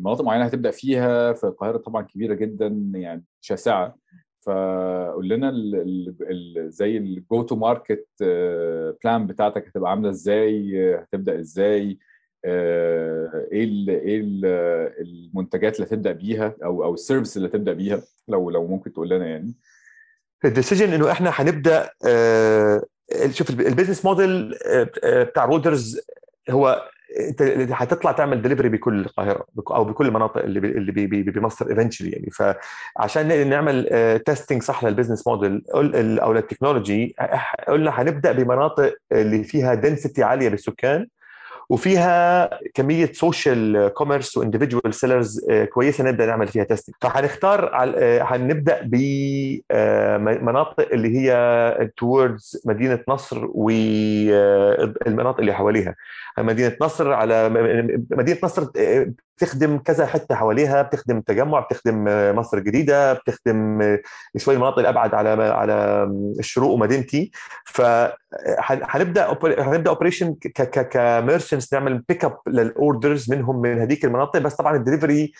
مناطق 0.00 0.24
معينة 0.24 0.44
هتبدأ 0.44 0.70
فيها؟ 0.70 1.32
في 1.32 1.44
القاهرة 1.44 1.76
طبعا 1.76 2.02
كبيرة 2.02 2.34
جدا 2.34 2.66
يعني 2.94 3.24
شاسعة. 3.40 3.96
فقول 4.40 5.28
لنا 5.28 5.48
ال 5.48 5.74
ال 6.30 6.70
زي 6.72 6.96
ال 6.96 7.11
go 7.11 7.42
to 7.42 7.56
market 7.56 8.06
plan 9.04 9.26
بتاعتك 9.26 9.68
هتبقى 9.68 9.90
عاملة 9.90 10.10
إزاي؟ 10.10 10.94
هتبدأ 10.94 11.40
إزاي؟ 11.40 11.98
إيه 12.44 13.64
ال 13.64 13.90
إيه 13.90 14.20
ال 14.20 14.40
المنتجات 15.00 15.76
اللي 15.76 15.86
هتبدأ 15.86 16.12
بيها؟ 16.12 16.54
أو 16.64 16.84
أو 16.84 16.94
ال 16.94 16.99
service 16.99 17.36
اللي 17.36 17.48
هتبدأ 17.48 17.72
بيها؟ 17.72 18.02
لو 18.28 18.50
لو 18.50 18.66
ممكن 18.66 18.92
تقول 18.92 19.08
لنا 19.08 19.26
يعني. 19.26 19.54
ال 20.44 20.49
decision 20.49 20.92
إنه 20.92 21.10
إحنا 21.10 21.30
هنبدأ 21.34 21.90
آه 22.06 22.82
شوف 23.30 23.50
ال 23.50 23.56
business 23.56 24.04
model 24.04 24.54
آه 25.04 25.22
بتاع 25.22 25.44
Roaders 25.44 26.00
هو 26.50 26.88
أنت 27.20 27.42
هتطلع 27.72 28.12
تعمل 28.12 28.42
دليفري 28.42 28.68
بكل 28.68 29.00
القاهرة 29.00 29.46
أو 29.70 29.84
بكل 29.84 30.06
المناطق 30.06 30.42
اللي 30.42 30.92
بي 30.92 31.06
بي 31.06 31.22
بمصر 31.22 31.70
eventually 31.70 32.10
يعني. 32.10 32.30
فعشان 32.30 33.48
نعمل 33.48 33.88
testing 34.26 34.62
صح 34.62 34.84
لل 34.84 34.92
business 34.92 35.26
model 35.26 35.62
أو 36.20 36.32
للتكنولوجي 36.32 37.16
قلنا 37.68 37.90
هنبدأ 38.02 38.32
بمناطق 38.32 38.94
اللي 39.12 39.44
فيها 39.44 39.74
density 39.74 40.22
عالية 40.22 40.48
بالسكان 40.48 41.06
وفيها 41.70 42.50
كمية 42.74 43.12
social 43.12 43.88
commerce 43.94 44.36
و 44.36 44.41
individual 44.41 44.94
sellers 44.94 45.46
كويسة 45.72 46.04
نبدأ 46.04 46.26
نعمل 46.26 46.48
فيها 46.48 46.64
testing 46.64 46.94
فهنختار 47.00 47.70
هنبدأ 48.22 48.80
بمناطق 49.70 50.88
اللي 50.92 51.18
هي 51.18 51.90
towards 51.96 52.62
مدينة 52.66 52.98
نصر 53.08 53.46
والمناطق 53.54 55.40
اللي 55.40 55.52
حواليها. 55.52 55.94
مدينة 56.38 56.76
نصر 56.80 57.12
على 57.12 57.48
مدينة 58.10 58.38
نصر 58.42 58.66
بتخدم 59.36 59.78
كذا 59.78 60.06
حتة 60.06 60.34
حواليها 60.34 60.82
بتخدم 60.82 61.20
تجمع 61.20 61.60
بتخدم 61.60 62.04
مصر 62.36 62.58
الجديدة 62.58 63.12
بتخدم 63.12 63.98
شوي 64.36 64.56
مناطق 64.56 64.78
الأبعد 64.78 65.14
على 65.14 65.28
على 65.42 66.08
الشروق 66.38 66.70
ومدينتي. 66.70 67.30
فهنبدا 67.64 69.36
هنبدأ 69.58 69.90
operation 69.90 70.34
ك 70.90 70.98
merchants 70.98 71.72
نعمل 71.72 71.98
pick 72.08 72.24
up 72.24 72.38
لل 72.46 72.67
orders 72.67 73.32
منهم 73.32 73.60
من 73.60 73.78
هذيك 73.78 74.04
المناطق. 74.04 74.38
بس 74.40 74.54
طبعا 74.54 74.76
الدليفري 74.76 75.32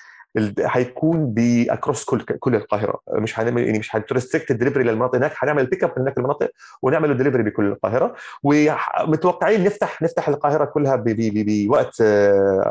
هيكون 0.60 1.34
ب 1.34 1.44
across 1.44 2.04
كل 2.04 2.22
كل 2.22 2.54
القاهرة. 2.54 3.00
مش 3.12 3.40
هنعمل 3.40 3.62
يعني 3.64 3.78
مش 3.78 3.96
هن 3.96 4.07
restrict 4.07 4.50
ال 4.50 4.54
delivery 4.54 4.84
للمناطق 4.84 5.16
هناك 5.16 5.32
هنعمل 5.38 5.66
pick 5.66 5.84
up 5.84 5.92
من 5.96 6.02
هناك 6.02 6.18
المناطق 6.18 6.50
ونعمل 6.82 7.16
دليفري 7.16 7.42
بكل 7.42 7.66
القاهرة. 7.66 8.14
ومتوقعين 8.42 9.64
نفتح 9.64 10.02
نفتح 10.02 10.28
القاهرة 10.28 10.64
كلها 10.64 11.04
بوقت 11.06 12.02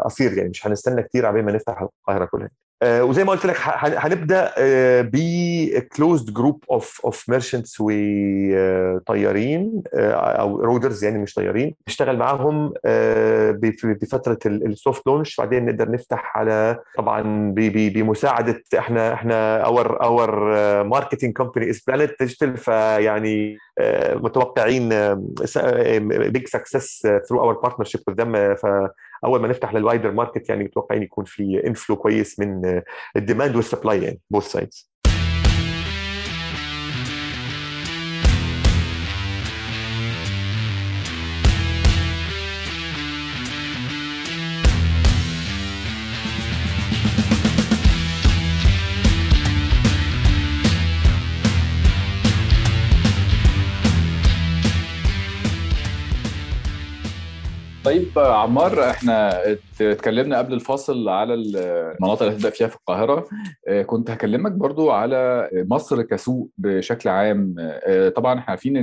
قصير 0.05 0.33
يعني 0.37 0.49
مش 0.49 0.67
هنستنى 0.67 1.03
كثير 1.03 1.25
على 1.25 1.41
ما 1.41 1.51
نفتح 1.51 1.81
القاهرة 1.81 2.25
كلها. 2.25 2.49
وزي 2.83 3.23
ما 3.23 3.31
قلت 3.31 3.45
لك 3.45 3.55
هنبدأ 3.75 4.51
ب 5.01 5.20
closed 5.20 6.33
group 6.33 6.63
of 6.71 7.01
of 7.05 7.29
merchants 7.29 7.77
وطيارين 7.79 9.83
أو 9.93 10.61
Roaders 10.61 11.03
يعني 11.03 11.17
مش 11.17 11.33
طيارين. 11.33 11.75
نشتغل 11.87 12.17
معاهم 12.17 12.73
بفتره 13.83 14.37
ال 14.45 14.58
soft 14.58 15.07
launch 15.07 15.37
بعدين 15.37 15.65
نقدر 15.65 15.91
نفتح 15.91 16.37
على 16.37 16.79
طبعا 16.97 17.51
بمساعدة 17.55 18.61
إحنا 18.77 19.13
إحنا 19.13 19.61
our 19.65 20.03
our 20.03 20.35
marketing 20.83 21.33
company 21.33 21.69
is 21.69 21.81
Planet 21.87 22.11
Digital 22.19 22.57
فيعني 22.57 23.57
متوقعين 24.13 24.89
big 26.07 26.47
success 26.47 27.07
through 27.29 27.39
our 27.39 27.53
partnership 27.53 28.01
with 28.07 28.21
them 28.21 28.55
فاول 29.25 29.41
ما 29.41 29.47
نفتح 29.47 29.73
لل 29.73 29.84
wider 29.84 30.11
market 30.11 30.49
يعني 30.49 30.63
متوقعين 30.63 31.03
يكون 31.03 31.25
في 31.25 31.67
inflow 31.67 31.95
كويس 31.95 32.39
من 32.39 32.81
ال 33.15 33.21
demand 33.21 33.55
وال 33.55 33.67
supply 33.67 34.03
يعني 34.03 34.19
both 34.29 34.47
sides 34.47 34.91
طيب 57.85 58.05
عمار 58.17 58.89
إحنا 58.89 59.41
اتكلمنا 59.81 60.37
قبل 60.37 60.53
الفاصل 60.53 61.09
على 61.09 61.33
المناطق 61.33 62.21
اللي 62.23 62.35
هتبدأ 62.35 62.49
فيها 62.49 62.67
في 62.67 62.75
القاهرة. 62.75 63.25
كنت 63.85 64.09
هكلمك 64.11 64.51
برضو 64.51 64.91
على 64.91 65.49
مصر 65.53 66.01
كسوق 66.01 66.49
بشكل 66.57 67.09
عام. 67.09 67.55
طبعا 68.15 68.39
إحنا 68.39 68.49
عارفين 68.49 68.77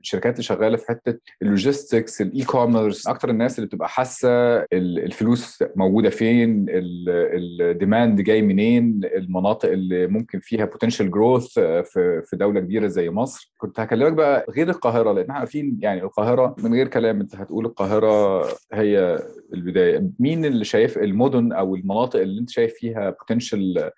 الشركات 0.00 0.32
اللي 0.32 0.42
شغالة 0.42 0.76
في 0.76 0.86
حتة 0.88 1.18
ال 1.42 1.50
logistics 1.50 2.20
ال 2.22 2.44
e-commerce 2.44 3.06
أكتر 3.06 3.30
الناس 3.30 3.58
اللي 3.58 3.66
بتبقى 3.66 3.88
حاسة 3.88 4.28
الفلوس 4.72 5.64
موجودة 5.76 6.10
فين 6.10 6.66
ال 6.68 6.90
demand 6.90 8.20
جاي 8.20 8.42
منين 8.42 9.00
المناطق 9.04 9.68
اللي 9.70 10.06
ممكن 10.06 10.40
فيها 10.40 10.64
potential 10.64 11.10
growth 11.10 11.46
في 11.58 12.22
في 12.24 12.36
دولة 12.36 12.60
كبيرة 12.60 12.86
زي 12.86 13.10
مصر. 13.10 13.52
كنت 13.58 13.80
هكلمك 13.80 14.12
بقى 14.12 14.46
غير 14.50 14.68
القاهرة 14.70 15.12
لأن 15.12 15.22
إحنا 15.24 15.34
عارفين 15.38 15.78
يعني 15.82 16.02
القاهرة 16.02 16.56
من 16.62 16.74
غير 16.74 16.88
كلام 16.88 17.20
أنت 17.20 17.36
هتقول 17.36 17.66
القاهرة 17.66 18.47
هي 18.72 19.22
البداية. 19.54 20.10
مين 20.18 20.44
اللي 20.44 20.64
شايف 20.64 20.98
المدن 20.98 21.52
أو 21.52 21.74
المناطق 21.74 22.20
اللي 22.20 22.40
أنت 22.40 22.50
شايف 22.50 22.74
فيها 22.74 23.10
potential 23.10 23.90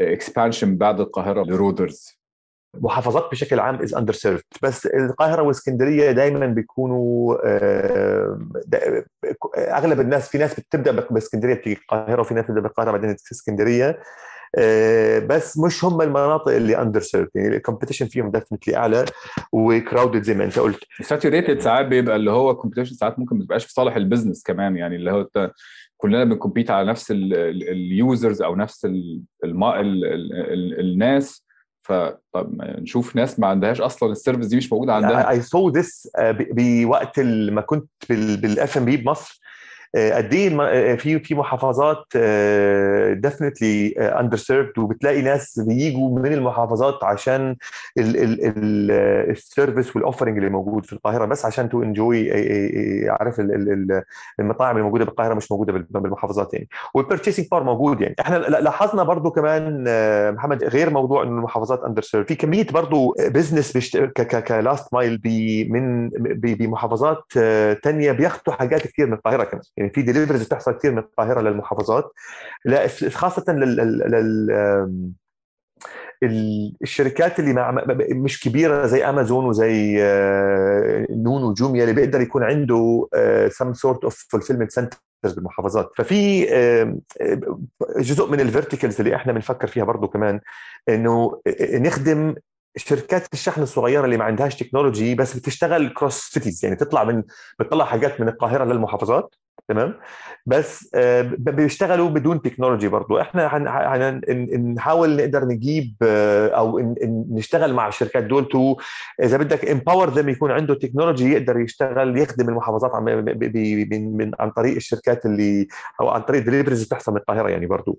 expansion 0.00 0.76
بعد 0.76 1.00
القاهرة 1.00 1.42
ل 1.42 1.50
Roaders؟ 1.50 2.16
محافظات 2.74 3.30
بشكل 3.32 3.60
عام 3.60 3.82
is 3.82 3.94
under 3.94 4.12
served 4.12 4.44
بس 4.62 4.86
القاهرة 4.86 5.42
واسكندرية 5.42 6.10
دائما 6.12 6.46
بيكونوا 6.46 7.36
أغلب 9.56 10.00
الناس 10.00 10.28
في 10.28 10.38
ناس 10.38 10.60
بتبدأ 10.60 10.92
باسكندرية 11.10 11.54
بتيجي 11.54 11.80
القاهرة 11.80 12.20
وفي 12.20 12.34
ناس 12.34 12.44
بتبدأ 12.44 12.60
بالقاهرة 12.60 12.90
بعدين 12.90 13.10
اسكندرية. 13.32 13.98
بس 15.26 15.58
مش 15.58 15.84
هم 15.84 16.02
المناطق 16.02 16.48
اللي 16.52 16.82
under 16.82 17.00
serve 17.00 17.28
يعني 17.34 17.56
ال 17.56 17.60
competition 17.60 18.06
فيهم 18.06 18.30
definitely 18.30 18.76
أعلى 18.76 19.04
و 19.52 19.61
crowded 19.61 20.22
زي 20.22 20.34
ما 20.34 20.44
أنت 20.44 20.58
قلت. 20.58 20.80
saturated 21.02 21.60
ساعات 21.60 21.86
بيبقى 21.86 22.16
اللي 22.16 22.30
هو 22.30 22.56
competition 22.56 22.94
ساعات 22.94 23.18
ممكن 23.18 23.36
ما 23.38 23.44
تبقاش 23.44 23.64
في 23.64 23.72
صالح 23.72 23.96
ال 23.96 24.01
business 24.01 24.42
كمان 24.42 24.76
يعني 24.76 24.96
اللي 24.96 25.10
هو 25.12 25.28
كلنا 25.96 26.24
بن 26.24 26.34
compete 26.34 26.70
على 26.70 26.90
نفس 26.90 27.10
ال 27.10 27.32
users 27.32 28.42
أو 28.42 28.56
نفس 28.56 28.84
ال 28.84 29.22
ال 29.44 29.64
ال 29.64 30.04
ال 30.34 30.80
الناس. 30.80 31.46
فطب 31.82 32.62
نشوف 32.62 33.16
ناس 33.16 33.40
ما 33.40 33.46
عندهاش 33.46 33.80
أصلا 33.80 34.12
ال 34.12 34.16
service 34.16 34.46
دي 34.46 34.56
مش 34.56 34.72
موجودة 34.72 34.94
عندها 34.94 35.30
I 35.30 35.40
saw 35.42 35.68
this 35.68 36.10
بوقت 36.50 37.20
ما 37.20 37.60
كنت 37.60 37.88
بال 38.10 38.78
FMP 38.78 38.96
بمصر. 38.96 39.40
قد 39.96 40.34
إيه 40.34 40.96
في 40.96 41.18
في 41.18 41.34
محافظات 41.34 42.04
definitely 43.12 43.88
under 43.98 44.36
served 44.36 44.78
وبتلاقي 44.78 45.22
ناس 45.22 45.60
بيجوا 45.60 46.18
من 46.18 46.32
المحافظات 46.32 47.04
عشان 47.04 47.56
ال 47.98 48.23
service 48.23 49.96
وال 49.96 50.04
offering 50.04 50.36
اللي 50.38 50.50
موجود 50.50 50.86
في 50.86 50.92
القاهرة 50.92 51.24
بس 51.24 51.44
عشان 51.46 51.68
to 51.68 51.82
enjoy 51.82 52.30
عارف 53.10 53.40
المطاعم 54.40 54.76
الموجودة 54.76 55.04
بالقاهرة 55.04 55.34
مش 55.34 55.52
موجودة 55.52 55.72
بالمحافظات 55.90 56.54
يعني. 56.54 56.68
وال 56.94 57.03
purchasing 57.03 57.46
power 57.50 57.62
موجود 57.62 58.00
يعني. 58.00 58.14
إحنا 58.20 58.36
لاحظنا 58.36 59.02
برضو 59.02 59.30
كمان 59.30 59.84
محمد 60.34 60.64
غير 60.64 60.90
موضوع 60.90 61.22
إنه 61.22 61.30
المحافظات 61.38 61.82
under 61.84 62.02
served 62.02 62.28
في 62.28 62.34
كمية 62.34 62.66
برضو 62.72 63.14
business 63.18 63.96
ك 64.48 64.57
last 64.57 64.94
mile 64.94 65.20
من 65.70 66.08
بمحافظات 66.34 67.24
ثانية 67.84 68.12
بياخذوا 68.12 68.54
حاجات 68.56 68.86
كثير 68.86 69.06
من 69.06 69.12
القاهرة 69.12 69.44
كمان. 69.44 69.62
يعني 69.76 69.90
في 69.90 70.02
deliveries 70.02 70.42
بتحصل 70.46 70.72
كثير 70.72 70.92
من 70.92 70.98
القاهرة 70.98 71.40
للمحافظات. 71.40 72.12
لا 72.64 72.88
خاصة 73.10 73.52
لل, 73.52 73.76
لل... 74.10 75.12
الشركات 76.82 77.40
اللي 77.40 77.84
مش 78.10 78.40
كبيرة 78.40 78.86
زي 78.86 79.04
امازون 79.04 79.44
وزي 79.44 79.96
نون 81.10 81.44
وجوميا 81.44 81.82
اللي 81.82 81.94
بيقدر 81.94 82.20
يكون 82.20 82.42
عنده 82.42 83.08
some 83.48 83.74
sort 83.74 84.04
of 84.04 84.26
fulfillment 84.30 84.70
center 84.70 84.98
بالمحافظات. 85.24 85.90
ففي 85.96 86.46
جزء 87.98 88.30
من 88.30 88.40
ال 88.40 88.46
verticals 88.46 89.00
اللي 89.00 89.16
إحنا 89.16 89.32
بنفكر 89.32 89.66
فيها 89.66 89.84
برضه 89.84 90.06
كمان 90.08 90.40
إنه 90.88 91.40
نخدم 91.60 92.34
شركات 92.76 93.26
الشحن 93.32 93.62
الصغيرة 93.62 94.04
اللي 94.04 94.16
ما 94.16 94.24
عندهاش 94.24 94.56
تكنولوجي 94.56 95.14
بس 95.14 95.36
بتشتغل 95.36 95.88
cross 95.94 96.14
cities 96.20 96.64
يعني 96.64 96.76
تطلع 96.76 97.04
من 97.04 97.22
بتطلع 97.58 97.84
حاجات 97.84 98.20
من 98.20 98.28
القاهرة 98.28 98.64
للمحافظات. 98.64 99.34
تمام؟ 99.68 99.94
بس 100.46 100.90
بيشتغلوا 101.36 102.08
بدون 102.08 102.42
تكنولوجي 102.42 102.88
برضو. 102.88 103.20
إحنا 103.20 103.58
نحاول 104.58 105.16
نقدر 105.16 105.44
نجيب 105.44 105.94
أو 106.02 106.94
نشتغل 107.30 107.74
مع 107.74 107.88
الشركات 107.88 108.24
دول 108.24 108.48
to 108.48 108.76
إذا 109.22 109.36
بدك 109.36 109.64
empower 109.64 110.10
them 110.10 110.28
يكون 110.28 110.50
عنده 110.50 110.74
تكنولوجي 110.74 111.32
يقدر 111.32 111.60
يشتغل 111.60 112.18
يخدم 112.18 112.48
المحافظات 112.48 112.94
من, 113.02 114.30
عن 114.40 114.50
طريق 114.50 114.74
الشركات 114.76 115.26
اللي 115.26 115.66
أو 116.00 116.08
عن 116.08 116.20
طريق 116.20 116.42
deliveries 116.42 116.84
بتحصل 116.84 117.12
من 117.12 117.18
القاهرة 117.18 117.48
يعني 117.48 117.66
برضو. 117.66 117.98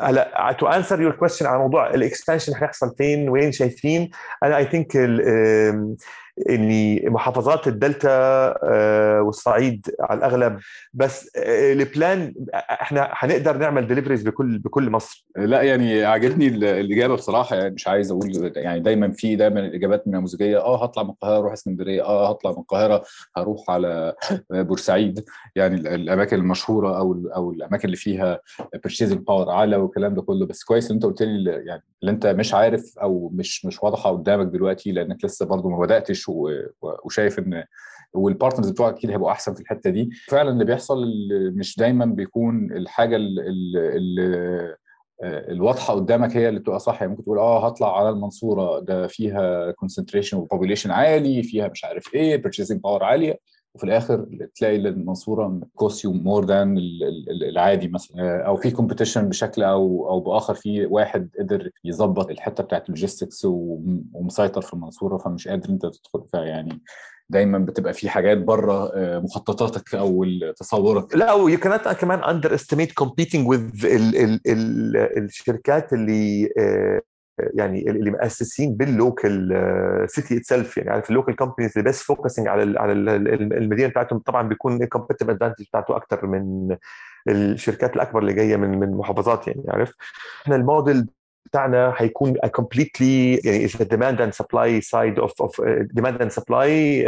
هلا 0.00 0.56
to 0.58 0.66
answer 0.66 1.00
your 1.00 1.12
question 1.12 1.46
على 1.46 1.58
موضوع 1.58 1.90
ال 1.94 2.00
expansion 2.00 2.54
حيحصل 2.54 2.94
فين؟ 2.98 3.28
وين 3.28 3.52
شايفين؟ 3.52 4.10
أنا 4.42 4.56
I 4.56 4.64
think 4.64 4.96
اني 6.50 7.08
محافظات 7.08 7.68
الدلتا 7.68 8.54
والصعيد 9.20 9.86
على 10.00 10.18
الأغلب. 10.18 10.58
بس 10.94 11.30
ال 11.36 11.56
plan 11.56 12.34
إحنا 12.54 13.10
هنقدر 13.12 13.56
نعمل 13.56 13.86
deliveries 13.86 14.22
بكل 14.22 14.58
بكل 14.58 14.90
مصر. 14.90 15.26
لا 15.36 15.62
يعني 15.62 16.04
عجبني 16.04 16.46
الإجابة 16.80 17.14
بصراحة. 17.14 17.56
يعني 17.56 17.74
مش 17.74 17.88
عايز 17.88 18.10
أقول 18.10 18.52
يعني 18.56 18.80
دايما 18.80 19.10
في 19.12 19.36
دايما 19.36 19.60
الإجابات 19.60 20.06
النموذجيه 20.06 20.58
آه 20.58 20.82
هطلع 20.84 21.02
من 21.02 21.10
القاهرة 21.10 21.38
أروح 21.38 21.52
اسكندرية. 21.52 22.02
آه 22.02 22.30
هطلع 22.30 22.50
من 22.50 22.58
القاهرة 22.58 23.04
هروح 23.36 23.70
على 23.70 24.14
بورسعيد. 24.50 25.24
يعني 25.56 25.74
الأماكن 25.94 26.36
المشهورة 26.36 26.98
أو 26.98 27.28
أو 27.36 27.52
الأماكن 27.52 27.84
اللي 27.84 27.96
فيها 27.96 28.40
purchasing 28.82 29.18
power 29.20 29.50
اعلى 29.50 29.76
والكلام 29.76 30.14
ده 30.14 30.22
كله. 30.22 30.46
بس 30.46 30.64
كويس 30.64 30.90
إن 30.90 30.94
أنت 30.96 31.04
قلت 31.06 31.22
لي 31.22 31.50
يعني 31.50 31.82
اللي 32.02 32.12
أنت 32.12 32.26
مش 32.26 32.54
عارف 32.54 32.98
أو 33.02 33.30
مش 33.34 33.64
مش 33.66 33.82
واضحة 33.82 34.10
قدامك 34.10 34.46
دلوقتي 34.46 34.92
لأنك 34.92 35.24
لسه 35.24 35.46
برضو 35.46 35.68
ما 35.68 35.78
بدأتش 35.78 36.27
وشايف 37.04 37.38
إن 37.38 37.64
وال 38.12 38.24
partners 38.24 38.70
بتوعك 38.70 38.94
أكيد 38.94 39.10
هيبقوا 39.10 39.30
أحسن 39.30 39.54
في 39.54 39.60
الحتة 39.60 39.90
دي. 39.90 40.10
فعلا 40.28 40.50
اللي 40.50 40.64
بيحصل 40.64 41.04
مش 41.54 41.76
دايما 41.76 42.04
بيكون 42.04 42.72
الحاجة 42.72 43.16
اللي 43.16 44.76
الواضحة 45.24 45.94
قدامك 45.94 46.36
هي 46.36 46.48
اللي 46.48 46.60
بتبقى 46.60 46.80
صح. 46.80 47.00
يعني 47.00 47.10
ممكن 47.10 47.24
تقول 47.24 47.38
آه 47.38 47.66
هطلع 47.66 47.98
على 47.98 48.10
المنصورة 48.10 48.80
ده 48.80 49.06
فيها 49.06 49.70
concentration 49.70 50.36
و 50.36 50.41
population 50.41 50.90
عالي 50.90 51.42
فيها 51.42 51.68
مش 51.68 51.84
عارف 51.84 52.14
إيه 52.14 52.36
purchasing 52.36 52.80
power 52.80 53.04
عالية. 53.04 53.38
وفي 53.74 53.84
الآخر 53.84 54.26
تلاقي 54.54 54.76
المنصورة 54.76 55.60
cost 55.74 56.12
you 56.12 56.26
more 56.26 56.44
than 56.44 56.78
العادي 57.42 57.88
مثلا 57.88 58.46
أو 58.46 58.56
في 58.56 58.70
competition 58.70 59.28
بشكل 59.28 59.62
أو 59.62 60.08
أو 60.10 60.20
بآخر 60.20 60.54
في 60.54 60.86
واحد 60.86 61.28
قدر 61.38 61.70
يظبط 61.84 62.30
الحتة 62.30 62.62
بتاعت 62.64 62.84
ال 62.84 62.90
logistics 62.90 63.42
ومسيطر 63.44 64.60
في 64.62 64.74
المنصورة 64.74 65.18
فمش 65.18 65.48
قادر 65.48 65.68
أنت 65.70 65.82
تدخل. 65.86 66.24
فيعني 66.32 66.82
دايما 67.30 67.58
بتبقى 67.58 67.92
في 67.92 68.08
حاجات 68.08 68.38
بره 68.38 68.90
مخططاتك 69.18 69.94
أو 69.94 70.24
تصورك. 70.56 71.16
لا 71.16 71.32
و 71.32 71.38
you 71.38 71.58
كانت 71.58 71.88
كمان 71.88 72.18
underestimate 72.24 72.92
competing 72.92 73.48
with 73.48 73.70
الشركات 75.16 75.92
اللي 75.92 76.48
يعني 77.54 77.90
اللي 77.90 78.10
مؤسسين 78.10 78.74
بال 78.76 79.13
local 79.13 80.04
city 80.10 80.36
itself 80.36 80.76
يعني 80.76 80.90
عارف 80.90 81.10
ال 81.10 81.14
local 81.14 81.36
companies 81.36 81.78
اللي 81.78 81.90
بس 81.90 82.02
focusing 82.02 82.48
على 82.48 82.78
على 82.78 82.92
المدينة 82.92 83.88
بتاعتهم 83.88 84.18
طبعا 84.18 84.48
بيكون 84.48 84.82
ال 84.82 84.86
competitive 84.86 85.30
advantage 85.30 85.64
بتاعته 85.64 85.96
أكثر 85.96 86.26
من 86.26 86.76
الشركات 87.28 87.96
الأكبر 87.96 88.18
اللي 88.20 88.32
جاية 88.32 88.56
من 88.56 88.78
من 88.78 88.90
محافظات 88.90 89.48
يعني 89.48 89.64
عارف؟ 89.68 89.94
إحنا 90.42 90.56
الموديل 90.56 91.06
بتاعنا 91.46 91.92
حيكون 91.92 92.34
completely 92.34 93.34
يعني 93.34 93.64
other 93.64 93.84
demand 93.84 94.20
and 94.20 94.32
supply 94.32 94.80
side 94.80 95.18
of 95.18 95.42
of 95.42 95.60
demand 95.92 96.22
and 96.22 96.30
supply 96.30 97.04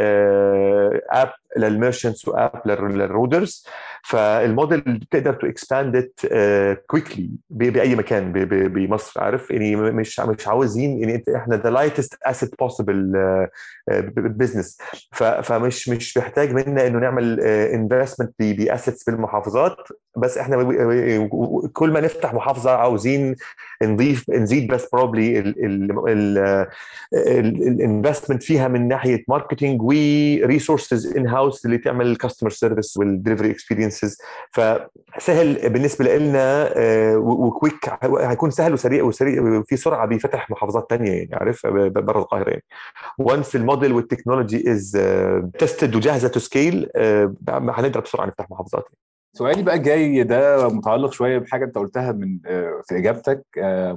app 1.10 1.32
لل 1.56 1.70
merchants 1.70 2.28
و 2.28 2.37
app 2.37 2.62
لل 2.66 2.89
riders. 2.89 3.66
فالموديل 4.04 4.80
بتقدر 4.80 5.34
to 5.34 5.46
expand 5.46 5.96
it 5.96 6.20
quickly 6.86 7.30
بأي 7.50 7.94
مكان 7.96 8.32
بمصر 8.48 9.20
عارف؟ 9.20 9.50
يعني 9.50 9.76
مش 9.76 10.20
مش 10.20 10.48
عاوزين 10.48 10.98
يعني 11.00 11.14
إنت 11.14 11.28
إحنا 11.28 11.56
the 11.56 11.70
lightest 11.70 12.14
asset 12.22 12.58
possible 12.58 13.12
business 14.16 14.78
فمش 15.42 15.88
مش 15.88 16.16
محتاج 16.18 16.52
منا 16.52 16.86
إنه 16.86 16.98
نعمل 16.98 17.40
investment 17.40 18.32
ب 18.40 18.49
assets 18.49 19.04
بالمحافظات. 19.04 19.76
بس 20.16 20.38
إحنا 20.38 20.56
كل 21.72 21.90
ما 21.92 22.00
نفتح 22.00 22.34
محافظة 22.34 22.70
عاوزين 22.70 23.34
نضيف 23.82 24.30
نزيد 24.30 24.72
بس 24.72 24.88
probably 24.92 25.38
ال 27.12 27.24
investment 27.24 28.42
فيها 28.42 28.68
من 28.68 28.88
ناحية 28.88 29.24
marketing 29.28 29.82
و 29.82 29.96
resources 29.96 31.16
in 31.16 31.26
house 31.26 31.66
اللي 31.66 31.78
تعمل 31.78 32.06
ال 32.06 32.11
customer 32.11 32.50
service 32.50 32.96
وال 32.96 33.07
delivery 33.07 33.50
experience 33.50 33.89
experiences 33.90 34.18
فسهل 34.50 35.68
بالنسبة 35.68 36.16
لنا 36.16 36.72
و 37.16 37.26
quick 37.26 37.74
هيكون 38.02 38.50
سهل 38.50 38.72
وسريع 38.72 39.04
وسريع 39.04 39.42
وفي 39.42 39.76
سرعة 39.76 40.06
بفتح 40.06 40.50
محافظات 40.50 40.86
ثانية 40.90 41.10
يعني 41.12 41.34
عارف؟ 41.34 41.66
برا 41.66 42.18
القاهرة 42.20 42.50
يعني. 42.50 42.64
و 43.18 43.26
once 43.26 43.56
ال 43.56 43.62
model 43.62 43.92
والتكنولوجي 43.92 44.72
is 44.72 44.98
tested 45.58 45.94
وجاهزة 45.96 46.28
to 46.28 46.40
scale 46.40 46.88
هنقدر 47.48 48.00
بسرعة 48.00 48.26
نفتح 48.26 48.50
محافظات. 48.50 48.84
سؤالي 49.32 49.62
بقى 49.62 49.74
الجاي 49.74 50.22
ده 50.22 50.68
متعلق 50.68 51.12
شوية 51.12 51.38
بحاجة 51.38 51.64
أنت 51.64 51.78
قلتها 51.78 52.12
من 52.12 52.38
في 52.88 52.98
إجابتك 52.98 53.44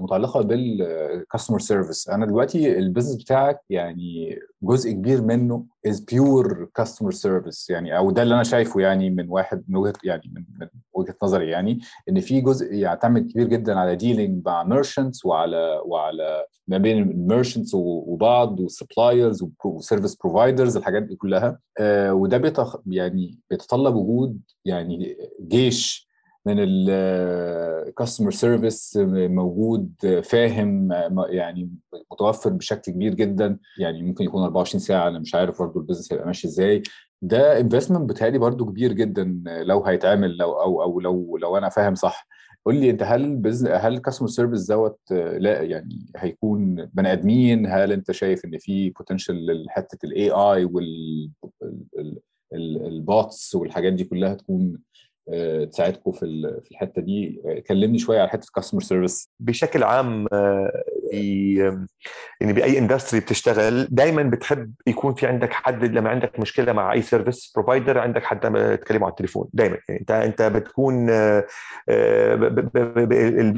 متعلقة 0.01 0.41
بال 0.41 0.65
customer 0.65 1.59
service 1.59 2.09
أنا 2.09 2.25
دلوقتي 2.25 2.77
ال 2.78 2.83
business 2.83 3.24
بتاعك 3.23 3.59
يعني 3.69 4.39
جزء 4.64 4.91
كبير 4.91 5.22
منه 5.22 5.66
is 5.88 5.99
pure 5.99 6.69
customer 6.76 7.11
service 7.11 7.69
يعني 7.70 7.97
أو 7.97 8.11
ده 8.11 8.24
اللي 8.24 8.36
أنا 8.36 8.43
شايفه 8.43 8.80
يعني 8.82 9.09
من 9.09 9.30
واحد 9.30 9.64
من 9.68 9.76
وجهة 9.76 9.93
يعني 10.03 10.22
من, 10.36 10.43
من 10.59 10.68
وجهة 10.93 11.16
نظري 11.24 11.49
يعني 11.49 11.80
إن 12.09 12.20
في 12.20 12.41
جزء 12.41 12.74
يعتمد 12.74 13.32
كبير 13.32 13.47
جدا 13.47 13.80
على 13.80 13.95
dealing 13.95 14.45
مع 14.45 14.64
merchants 14.63 15.26
وعلى 15.26 15.82
وعلى 15.86 16.45
ما 16.68 16.78
بين 16.78 16.97
ال 17.11 17.17
merchants 17.17 17.71
وبعض 17.76 18.59
وال 18.59 18.75
suppliers 18.75 19.45
و 19.65 19.72
service 19.72 20.15
providers 20.15 20.78
الحاجات 20.78 21.03
دي 21.03 21.16
كلها. 21.16 21.59
آه 21.80 22.14
وده 22.14 22.38
بيتخ 22.38 22.76
يعني 22.88 23.39
بيتطلب 23.49 23.95
وجود 23.95 24.39
يعني 24.66 25.18
جيش 25.47 26.12
من 26.45 26.55
ال 26.59 26.79
customer 26.79 28.32
service 28.32 28.97
موجود 29.13 29.93
فاهم 30.23 30.91
يعني 31.29 31.69
متوفر 32.11 32.49
بشكل 32.49 32.91
كبير 32.91 33.13
جدا. 33.13 33.57
يعني 33.79 34.03
ممكن 34.03 34.23
يكون 34.23 34.43
24 34.43 34.79
ساعة 34.79 35.07
أنا 35.07 35.19
مش 35.19 35.35
عارف 35.35 35.59
برضه 35.59 35.79
ال 35.80 35.83
business 35.83 36.13
هيبقى 36.13 36.25
ماشي 36.27 36.47
إزاي. 36.47 36.83
ده 37.21 37.59
investment 37.59 38.09
بتهيألي 38.09 38.37
برضه 38.37 38.65
كبير 38.65 38.93
جدا 38.93 39.41
لو 39.45 39.83
هيتعمل 39.83 40.37
لو 40.37 40.51
أو 40.53 40.81
أو 40.83 40.99
لو 40.99 41.37
لو 41.37 41.57
أنا 41.57 41.69
فاهم 41.69 41.95
صح. 41.95 42.27
قول 42.65 42.75
لي 42.75 42.89
أنت 42.89 43.03
هل 43.03 43.41
هل 43.71 43.93
ال 43.93 43.97
customer 43.97 44.28
service 44.28 44.67
دوت 44.67 44.99
لا 45.11 45.61
يعني 45.61 46.05
هيكون 46.17 46.75
بني 46.93 47.11
آدمين؟ 47.11 47.67
هل 47.67 47.91
أنت 47.91 48.11
شايف 48.11 48.45
إن 48.45 48.57
في 48.57 48.89
potential 48.89 49.63
لحته 49.65 49.97
ال 50.03 50.32
AI 50.32 50.65
وال 52.53 52.88
bots 52.88 53.55
والحاجات 53.55 53.93
دي 53.93 54.03
كلها 54.03 54.33
تكون 54.33 54.79
تساعدكم 55.71 56.11
في 56.11 56.24
الحتة 56.71 57.01
دي. 57.01 57.41
كلمني 57.67 57.97
شوية 57.97 58.19
على 58.19 58.30
حتة 58.30 58.45
ال 58.45 58.49
customer 58.49 58.82
service 58.82 59.30
بشكل 59.39 59.84
عام 59.84 60.28
يعني 61.12 62.54
بأي 62.54 62.80
industry 62.80 63.19
بتشتغل 63.20 63.88
دائما 63.91 64.24
بتحب 64.24 64.72
يكون 64.88 65.14
في 65.14 65.28
عندك 65.28 65.54
حد 65.54 65.84
لما 65.84 66.10
عندك 66.10 66.39
مشكلة 66.39 66.74
مع 66.74 66.93
أي 66.93 67.01
service 67.01 67.51
provider 67.55 67.99
عندك 67.99 68.24
حد 68.24 68.39
تكلمه 68.84 69.06
على 69.06 69.12
التليفون 69.12 69.47
دائما 69.54 69.78
يعني 69.89 69.99
أنت 70.01 70.12
أنت 70.12 70.41
بتكون 70.41 71.10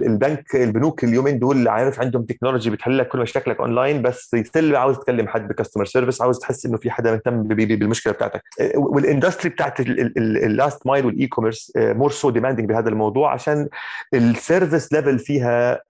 البنك 0.06 0.56
البنوك 0.56 1.04
اليومين 1.04 1.39
دول 1.39 1.68
عارف 1.68 2.00
عندهم 2.00 2.24
تكنولوجي 2.24 2.70
بتحل 2.70 2.98
لك 2.98 3.08
كل 3.08 3.20
مشاكلك 3.20 3.60
اونلاين 3.60 4.02
بس 4.02 4.36
still 4.43 4.76
عاوز 4.76 4.98
تكلم 5.00 5.28
حد 5.28 5.48
ب 5.47 5.52
customer 5.52 5.86
service 5.86 6.22
عاوز 6.22 6.39
تحس 6.39 6.66
إنه 6.66 6.78
في 6.78 6.91
حدا 6.91 7.12
مهتم 7.12 7.43
بالمشكلة 7.43 8.14
بتاعتك. 8.14 8.41
وال 8.76 8.90
industry 8.90 9.49
بتاعت 9.50 9.80
ال 9.80 10.01
last 10.01 10.88
mile 10.88 11.05
وال 11.05 11.28
e-commerce 11.28 11.72
more 11.78 12.11
so 12.11 12.30
demanding 12.30 12.70
بهذا 12.70 12.89
الموضوع 12.89 13.34
عشان 13.34 13.68
ال 14.13 14.24
service 14.24 14.93
level 14.93 15.20
فيها 15.20 15.82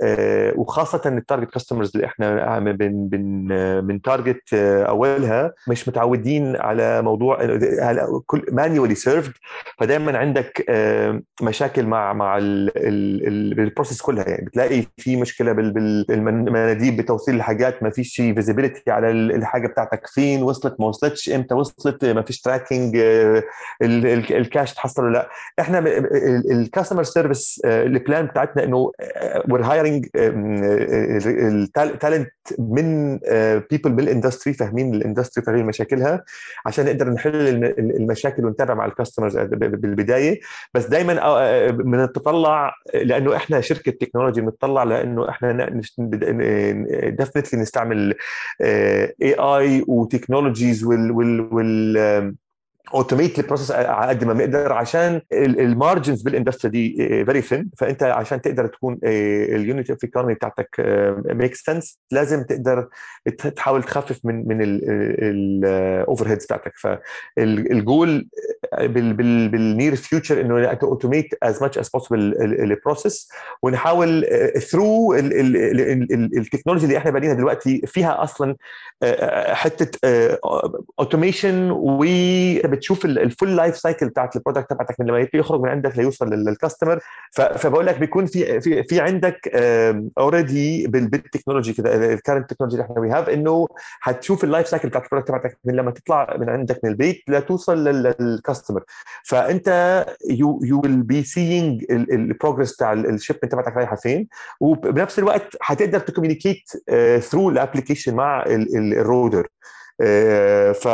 وخاصة 0.55 1.01
ال 1.05 1.12
target 1.12 1.54
customers 1.55 1.91
اللي 1.95 2.07
إحنا 2.07 2.59
بن 2.59 3.07
بن 3.07 3.47
بن 3.81 4.01
target 4.01 4.53
أولها. 4.53 5.53
مش 5.67 5.87
متعودين 5.87 6.55
على 6.55 7.01
موضوع 7.01 7.57
كل 8.25 8.45
manually 8.51 8.95
served 8.95 9.31
فدائما 9.79 10.17
عندك 10.17 10.65
مشاكل 11.41 11.85
مع 11.85 12.13
مع 12.13 12.37
ال 12.41 12.61
process 12.61 14.01
كلها. 14.01 14.29
يعني 14.29 14.45
بتلاقي 14.45 14.83
في 14.97 15.15
مشكلة 15.15 15.51
بالمناديب 15.51 16.97
بتوصيل 16.97 17.35
الحاجات 17.35 17.83
ما 17.83 17.89
فيش 17.89 18.15
visibility 18.15 18.91
على 18.91 19.09
الحاجة 19.11 19.67
بتاعتك. 19.67 20.07
فين 20.07 20.43
وصلت 20.43 20.75
ما 20.79 20.87
وصلتش 20.87 21.29
إمتى 21.29 21.55
وصلت؟ 21.55 22.05
ما 22.05 22.21
فيش 22.21 22.41
tracking 22.41 22.97
الكاش 23.81 24.73
تحصل 24.73 25.03
ولا 25.03 25.13
لأ. 25.13 25.29
إحنا 25.59 25.83
ال 26.51 26.57
customer 26.57 27.03
service 27.03 27.61
ال 27.65 27.77
plan 27.77 28.25
بتاعتنا 28.25 28.63
إنه 28.63 28.91
we're 29.49 29.61
hiring 29.63 30.05
ال 31.35 31.49
talent 31.49 32.29
من 32.59 33.17
people 33.71 33.91
بال 33.91 34.04
industry 34.04 34.53
فاهمين 34.53 34.93
ال 34.93 34.99
industry 34.99 35.45
فاهمين 35.45 35.65
مشاكلها 35.65 36.23
عشان 36.65 36.85
نقدر 36.85 37.09
نحل 37.09 37.35
المشاكل 37.79 38.45
ونتابع 38.45 38.73
مع 38.73 38.85
ال 38.85 38.91
customers 38.91 39.37
بالبداية. 39.37 40.39
بس 40.73 40.85
دائما 40.85 41.69
بنتطلع 41.71 42.73
لأنه 42.93 43.35
إحنا 43.35 43.61
شركة 43.61 43.91
تكنولوجي 43.91 44.41
بنتطلع 44.41 44.83
لأنه 44.83 45.29
إحنا 45.29 45.81
definitely 47.09 47.61
نستعمل 47.61 48.13
AI 48.61 49.33
و 49.39 49.83
technologies 49.87 50.83
وال, 50.83 51.11
وال 51.11 52.35
automate 52.93 53.39
ال 53.39 53.43
process 53.43 53.71
على 53.71 54.09
قد 54.09 54.23
ما 54.23 54.33
بنقدر 54.33 54.73
عشان 54.73 55.21
ال 55.33 55.44
margins 55.44 56.21
بال 56.21 56.31
industry 56.31 56.71
دي 56.71 56.95
very 57.25 57.41
thin 57.41 57.69
فأنت 57.77 58.03
عشان 58.03 58.41
تقدر 58.41 58.67
تكون 58.67 58.99
ال 59.03 59.21
unit 59.21 59.89
of 59.89 60.03
economy 60.03 60.33
بتاعتك 60.33 60.69
make 61.25 61.55
sense 61.55 61.99
لازم 62.11 62.43
تقدر 62.43 62.87
تحاول 63.55 63.83
تخفف 63.83 64.19
من 64.23 64.47
من 64.47 64.57
ال 64.61 66.27
overheads 66.27 66.45
بتاعتك. 66.45 66.71
فال 66.77 67.27
goal 67.27 68.27
بال 68.79 69.18
near 69.18 69.95
future 69.95 70.41
إنه 70.41 70.67
automate 70.83 71.33
as 71.43 71.61
much 71.61 71.77
as 71.77 71.89
possible 71.89 72.35
ال 72.41 72.52
process 72.52 73.29
ونحاول 73.63 74.25
through 74.59 75.13
التكنولوجي 75.13 76.85
اللي 76.85 76.97
إحنا 76.97 77.11
بانيها 77.11 77.33
دلوقتي 77.33 77.81
فيها 77.85 78.23
أصلا 78.23 78.55
حتة 79.53 79.99
automation 80.99 81.71
و 81.71 82.03
بتشوف 82.75 83.05
ال 83.05 83.15
full 83.15 83.55
life 83.55 83.77
cycle 83.77 84.09
بتاعت 84.09 84.35
ال 84.35 84.40
product 84.40 84.69
تبعتك 84.69 84.99
من 84.99 85.05
لما 85.05 85.27
يخرج 85.33 85.61
من 85.61 85.69
عندك 85.69 85.97
ليوصل 85.97 86.29
لل 86.33 86.47
customer 86.47 86.99
فبقول 87.31 87.85
لك 87.85 87.97
بيكون 87.99 88.25
في 88.25 88.61
في 88.61 88.83
في 88.83 88.99
عندك 89.01 89.47
already 90.17 90.87
بالتكنولوجي 90.87 91.73
كده 91.73 92.13
ال 92.13 92.18
current 92.18 92.49
technology 92.53 92.75
اللي 92.75 92.85
إحنا 92.85 92.99
we 92.99 93.09
have 93.09 93.29
إنه 93.29 93.67
هتشوف 94.01 94.43
ال 94.43 94.48
life 94.48 94.67
cycle 94.67 94.87
بتاعت 94.89 95.03
ال 95.03 95.06
product 95.06 95.27
تبعتك 95.27 95.57
من 95.65 95.75
لما 95.75 95.91
تطلع 95.91 96.37
من 96.39 96.49
عندك 96.49 96.79
من 96.83 96.89
البيت 96.89 97.23
لتوصل 97.27 97.83
لل 97.83 98.03
customer 98.03 98.83
فأنت 99.23 100.05
you 100.29 100.59
you 100.63 100.81
will 100.83 101.01
be 101.03 101.23
seeing 101.23 101.85
ال 101.91 102.01
progress 102.01 102.75
بتاع 102.75 102.93
ال 102.93 103.00
shipment 103.00 103.51
تبعتك 103.51 103.77
رايحة 103.77 103.95
فين. 103.95 104.27
وبنفس 104.59 105.19
الوقت 105.19 105.57
هتقدر 105.61 105.99
ت 105.99 106.05
communicate 106.05 106.63
through 107.19 107.49
ال 107.49 107.55
application 107.55 108.15
مع 108.15 108.43
الرودر 108.47 109.47
ف 110.73 110.87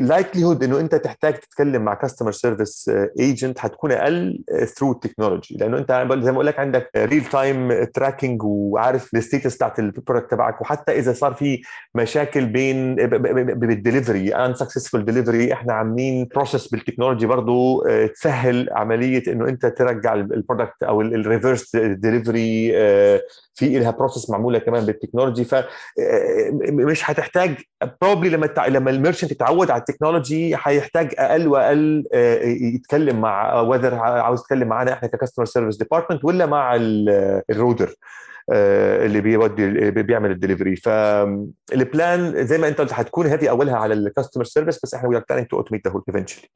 likelihood 0.00 0.64
إنه 0.64 0.80
أنت 0.80 0.94
تحتاج 0.94 1.34
تتكلم 1.34 1.82
مع 1.82 1.94
customer 1.94 2.32
service 2.32 2.90
agent 3.20 3.58
حتكون 3.58 3.92
أقل 3.92 4.44
through 4.76 4.92
التكنولوجي 4.92 5.56
لأنه 5.60 5.78
أنت 5.78 5.92
زي 6.20 6.30
ما 6.30 6.32
بقول 6.32 6.46
لك 6.46 6.58
عندك 6.58 6.90
real 6.96 7.24
time 7.24 7.84
tracking 7.84 8.42
وعارف 8.42 9.14
ال 9.14 9.20
status 9.20 9.56
بتاعت 9.56 9.78
ال 9.78 9.84
product 9.84 10.30
تبعك. 10.30 10.60
وحتى 10.60 10.98
إذا 10.98 11.12
صار 11.12 11.34
في 11.34 11.62
مشاكل 11.94 12.46
بين 12.46 12.94
بال 12.94 14.34
delivery 14.34 14.54
unsuccessful 14.54 15.04
delivery 15.04 15.52
إحنا 15.52 15.72
عاملين 15.72 16.28
process 16.34 16.68
بالتكنولوجي 16.68 17.26
برضه 17.26 17.82
تسهل 18.06 18.68
عملية 18.72 19.22
إنه 19.28 19.48
أنت 19.48 19.66
ترجع 19.66 20.14
ال 20.14 20.22
product 20.22 20.82
أو 20.82 21.00
ال 21.00 21.09
reverse 21.09 21.76
delivery 21.76 22.72
في 23.54 23.78
لها 23.78 23.90
process 23.90 24.30
معمولة 24.30 24.58
كمان 24.58 24.86
بالتكنولوجي 24.86 25.44
فمش 25.44 27.10
هتحتاج 27.10 27.54
probably 28.02 28.30
لما 28.30 28.46
تع... 28.46 28.66
لما 28.90 28.98
ال 28.98 29.02
merchant 29.02 29.30
يتعود 29.30 29.70
على 29.70 29.80
التكنولوجي 29.80 30.56
هيحتاج 30.62 31.14
أقل 31.18 31.48
وأقل 31.48 32.04
يتكلم 32.74 33.20
مع 33.20 33.60
whether 33.60 33.94
عاوز 33.94 34.40
يتكلم 34.40 34.68
معانا 34.68 34.92
إحنا 34.92 35.08
ك 35.08 35.12
customer 35.12 35.44
service 35.46 35.76
department 35.76 36.24
ولا 36.24 36.46
مع 36.46 36.76
الرودر 37.50 37.94
اللي 38.50 39.20
بيودي 39.20 39.90
بيعمل 39.90 40.30
ال 40.30 40.35
delivery 40.35 40.76
فال 40.76 41.33
plan 41.33 42.46
زي 42.46 42.58
ما 42.58 42.68
أنت 42.68 42.80
قلت 42.80 42.92
هتكون 42.92 43.26
هذه 43.26 43.48
أولها 43.50 43.76
على 43.76 43.94
ال 43.94 44.00
customer 44.00 44.44
service 44.44 44.80
بس 44.84 44.94
إحنا 44.94 45.08
we 45.08 45.16
are 45.16 45.42
to 45.42 45.56
automate 45.56 45.86
the 45.88 45.92
whole 45.94 46.02
eventually 46.08 46.48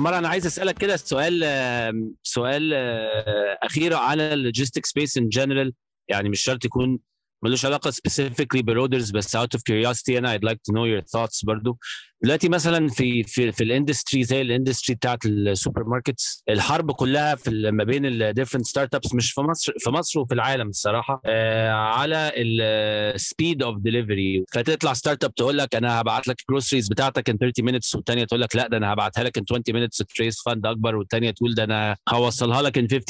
عمار 0.00 0.18
أنا 0.18 0.28
عايز 0.28 0.46
أسألك 0.46 0.78
كده 0.78 0.96
سؤال 0.96 1.44
سؤال 2.22 2.74
أخير 3.62 3.94
على 3.94 4.34
ال 4.34 4.39
logistics 4.39 4.86
space 4.86 5.16
in 5.18 5.28
general 5.28 5.72
يعني 6.08 6.28
مش 6.28 6.40
شرط 6.42 6.64
يكون 6.64 6.98
ملوش 7.42 7.64
علاقة 7.64 7.90
specifically 7.90 8.60
برودرز 8.62 9.10
بس 9.10 9.36
out 9.36 9.40
of 9.56 9.60
curiosity 9.70 10.16
أنا 10.16 10.36
I'd 10.36 10.48
like 10.50 10.58
to 10.70 10.74
know 10.74 10.84
your 10.86 11.02
thoughts 11.04 11.44
برضو. 11.44 11.78
دلوقتي 12.22 12.48
مثلا 12.48 12.88
في 12.88 13.22
في 13.22 13.52
في 13.52 13.64
ال 13.64 13.71
industry 13.71 14.24
زي 14.24 14.40
ال 14.40 14.46
industry 14.46 14.94
بتاعت 14.96 15.26
السوبر 15.26 15.84
ماركتس 15.84 16.42
الحرب 16.48 16.92
كلها 16.92 17.34
في 17.34 17.70
ما 17.70 17.84
بين 17.84 18.06
ال 18.06 18.66
different 18.66 18.94
startups 18.94 19.14
مش 19.14 19.32
في 19.32 19.40
مصر 19.40 19.72
في 19.78 19.90
مصر 19.90 20.20
وفي 20.20 20.34
العالم 20.34 20.68
الصراحة. 20.68 21.20
آه 21.26 21.70
على 21.70 22.32
ال 22.36 22.57
speed 22.57 23.62
of 23.62 23.78
delivery 23.78 24.44
فتطلع 24.52 24.92
startup 24.92 25.34
تقول 25.34 25.58
لك 25.58 25.74
أنا 25.74 26.00
هبعت 26.00 26.28
لك 26.28 26.36
ال 26.40 26.45
groceries 26.45 26.88
بتاعتك 26.88 27.30
in 27.30 27.36
30 27.38 27.68
minutes 27.70 27.94
والثانيه 27.94 28.24
تقول 28.24 28.40
لك 28.40 28.56
لا 28.56 28.68
ده 28.68 28.76
أنا 28.76 28.92
هبعتها 28.92 29.24
لك 29.24 29.38
in 29.38 29.44
20 29.50 29.62
minutes 29.88 30.04
تريس 30.16 30.42
فاند 30.42 30.66
أكبر. 30.66 30.96
والثانيه 30.96 31.30
تقول 31.30 31.54
ده 31.54 31.64
أنا 31.64 31.96
هوصلها 32.08 32.62
لك 32.62 32.78
ان 32.78 32.88
15 32.88 33.02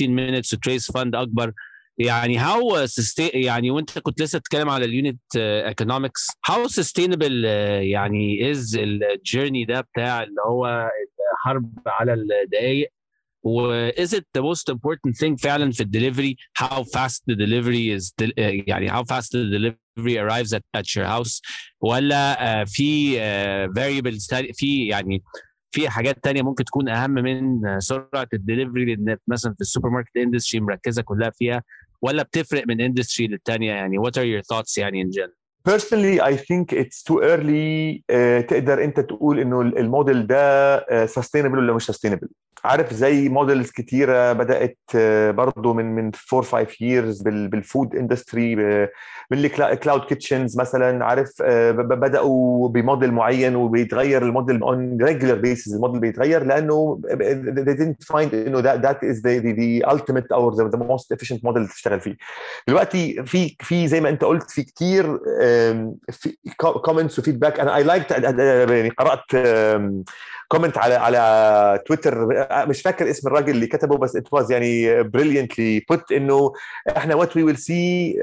minutes 0.42 0.58
تريس 0.62 0.92
فاند 0.92 1.14
أكبر. 1.14 1.52
يعني 2.00 2.38
هاو 2.38 2.86
يعني 3.34 3.70
وانت 3.70 3.98
كنت 3.98 4.22
لسه 4.22 4.38
بتتكلم 4.38 4.68
على 4.68 4.84
اليونت 4.84 5.20
ايكونومكس 5.36 6.26
هاو 6.46 6.68
سستينبل 6.68 7.44
يعني 7.84 8.50
از 8.50 8.76
الجيرني 8.76 9.64
ده 9.64 9.80
بتاع 9.80 10.22
اللي 10.22 10.40
هو 10.46 10.90
الحرب 11.32 11.72
على 11.86 12.12
الدقائق 12.14 12.88
و 13.42 13.88
is 13.90 14.08
it 14.08 14.22
the 14.38 14.42
most 14.42 14.74
important 14.74 15.14
thing 15.22 15.34
فعلا 15.42 15.70
في 15.70 15.80
الدليفري 15.82 16.36
the 17.30 17.34
delivery 17.34 17.98
is 18.00 18.12
del- 18.22 18.30
uh, 18.30 18.68
يعني 18.68 18.90
fast 19.04 19.26
the 19.34 19.50
delivery 19.58 20.16
arrives 20.18 20.52
at, 20.52 20.62
at 20.80 20.86
your 20.96 21.06
house 21.06 21.40
ولا 21.80 22.34
uh, 22.64 22.68
في 22.68 23.16
uh, 23.18 23.70
variables 23.78 24.26
تاني- 24.28 24.52
في 24.52 24.86
يعني 24.86 25.22
في 25.72 25.88
حاجات 25.88 26.24
تانية 26.24 26.42
ممكن 26.42 26.64
تكون 26.64 26.88
أهم 26.88 27.10
من 27.10 27.60
سرعة 27.80 28.28
الدليفري 28.34 28.84
لأن 28.94 29.16
مثلا 29.28 29.54
في 29.54 29.60
السوبر 29.60 29.88
ماركت 29.88 30.16
industry 30.16 30.60
مركزة 30.60 31.02
كلها 31.02 31.30
فيها 31.30 31.62
ولا 32.02 32.22
بتفرق 32.22 32.64
من 32.68 32.80
industry 32.80 33.26
للتانية 33.26 33.72
يعني؟ 33.72 33.98
What 33.98 34.12
are 34.12 34.24
your 34.24 34.42
thoughts 34.54 34.78
يعني 34.78 35.04
in 35.04 35.08
general? 35.10 35.40
Personally 35.68 36.20
I 36.20 36.36
think 36.36 36.72
it's 36.72 37.02
too 37.02 37.18
early 37.22 38.02
uh, 38.12 38.46
تقدر 38.48 38.84
انت 38.84 39.00
تقول 39.00 39.38
انه 39.40 39.60
الموديل 39.60 40.26
ده 40.26 40.78
uh, 40.80 41.08
sustainable 41.10 41.56
ولا 41.58 41.72
مش 41.72 41.90
sustainable. 41.90 42.28
عارف 42.64 42.92
زي 42.94 43.28
models 43.28 43.70
كتيرة 43.70 44.32
بدأت 44.32 44.78
uh, 44.92 44.96
برضه 45.30 45.74
من 45.74 45.84
من 45.94 46.10
4 46.32 46.42
5 46.42 46.66
years 46.66 47.24
بال 47.24 47.48
بال 47.48 47.64
food 47.64 47.96
industry 47.96 48.56
من 49.30 49.38
ال 49.44 49.54
cloud 49.54 50.00
kitchens 50.00 50.58
مثلا 50.60 51.04
عارف 51.04 51.42
ب- 51.42 52.00
بدأوا 52.00 52.68
بموديل 52.68 53.12
معين 53.12 53.56
وبيتغير 53.56 54.22
ال 54.22 54.29
model 54.29 54.60
on 54.64 55.04
regular 55.08 55.44
basis 55.46 55.74
الموديل 55.74 56.00
بيتغير 56.00 56.44
لأنه 56.44 57.00
they 57.04 57.74
didn't 57.76 58.06
find 58.16 58.34
إنه 58.34 58.62
that, 58.62 58.82
that 58.82 58.96
is 59.02 59.16
the, 59.22 59.40
the, 59.40 59.52
the 59.52 59.90
ultimate 59.92 60.26
or 60.32 60.50
the, 60.56 60.64
the 60.76 60.78
most 60.92 61.12
efficient 61.12 61.42
model 61.44 61.74
تشتغل 61.74 62.00
فيه. 62.00 62.16
دلوقتي 62.68 63.22
في 63.24 63.56
في 63.60 63.88
زي 63.88 64.00
ما 64.00 64.08
أنت 64.08 64.24
قلت 64.24 64.50
في 64.50 64.62
كتير 64.62 65.18
comments 66.56 67.18
و 67.18 67.23
feedback 67.23 67.60
أنا 67.60 67.76
I 67.76 67.82
like 67.82 68.10
يعني 68.10 68.88
قرأت 68.88 69.20
comment 70.48 70.78
على 70.78 70.94
على 70.94 71.78
تويتر. 71.86 72.26
مش 72.68 72.82
فاكر 72.82 73.10
اسم 73.10 73.28
الراجل 73.28 73.50
اللي 73.50 73.66
كتبه 73.66 73.96
بس 73.98 74.16
it 74.16 74.32
was 74.32 74.52
يعني 74.52 75.02
brilliantly 75.02 75.84
put 75.90 76.12
إنه 76.12 76.52
إحنا 76.96 77.14
what 77.14 77.36
we 77.36 77.42
will 77.42 77.56
see 77.58 78.14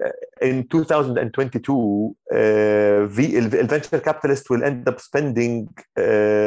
in 0.43 0.63
2022 0.99 2.13
في 3.07 3.37
ال 3.39 3.46
venture 3.46 3.97
capitalists 3.99 4.53
will 4.53 4.61
end 4.63 4.91
up 4.93 4.95
spending 4.97 5.65
uh, 5.99 6.03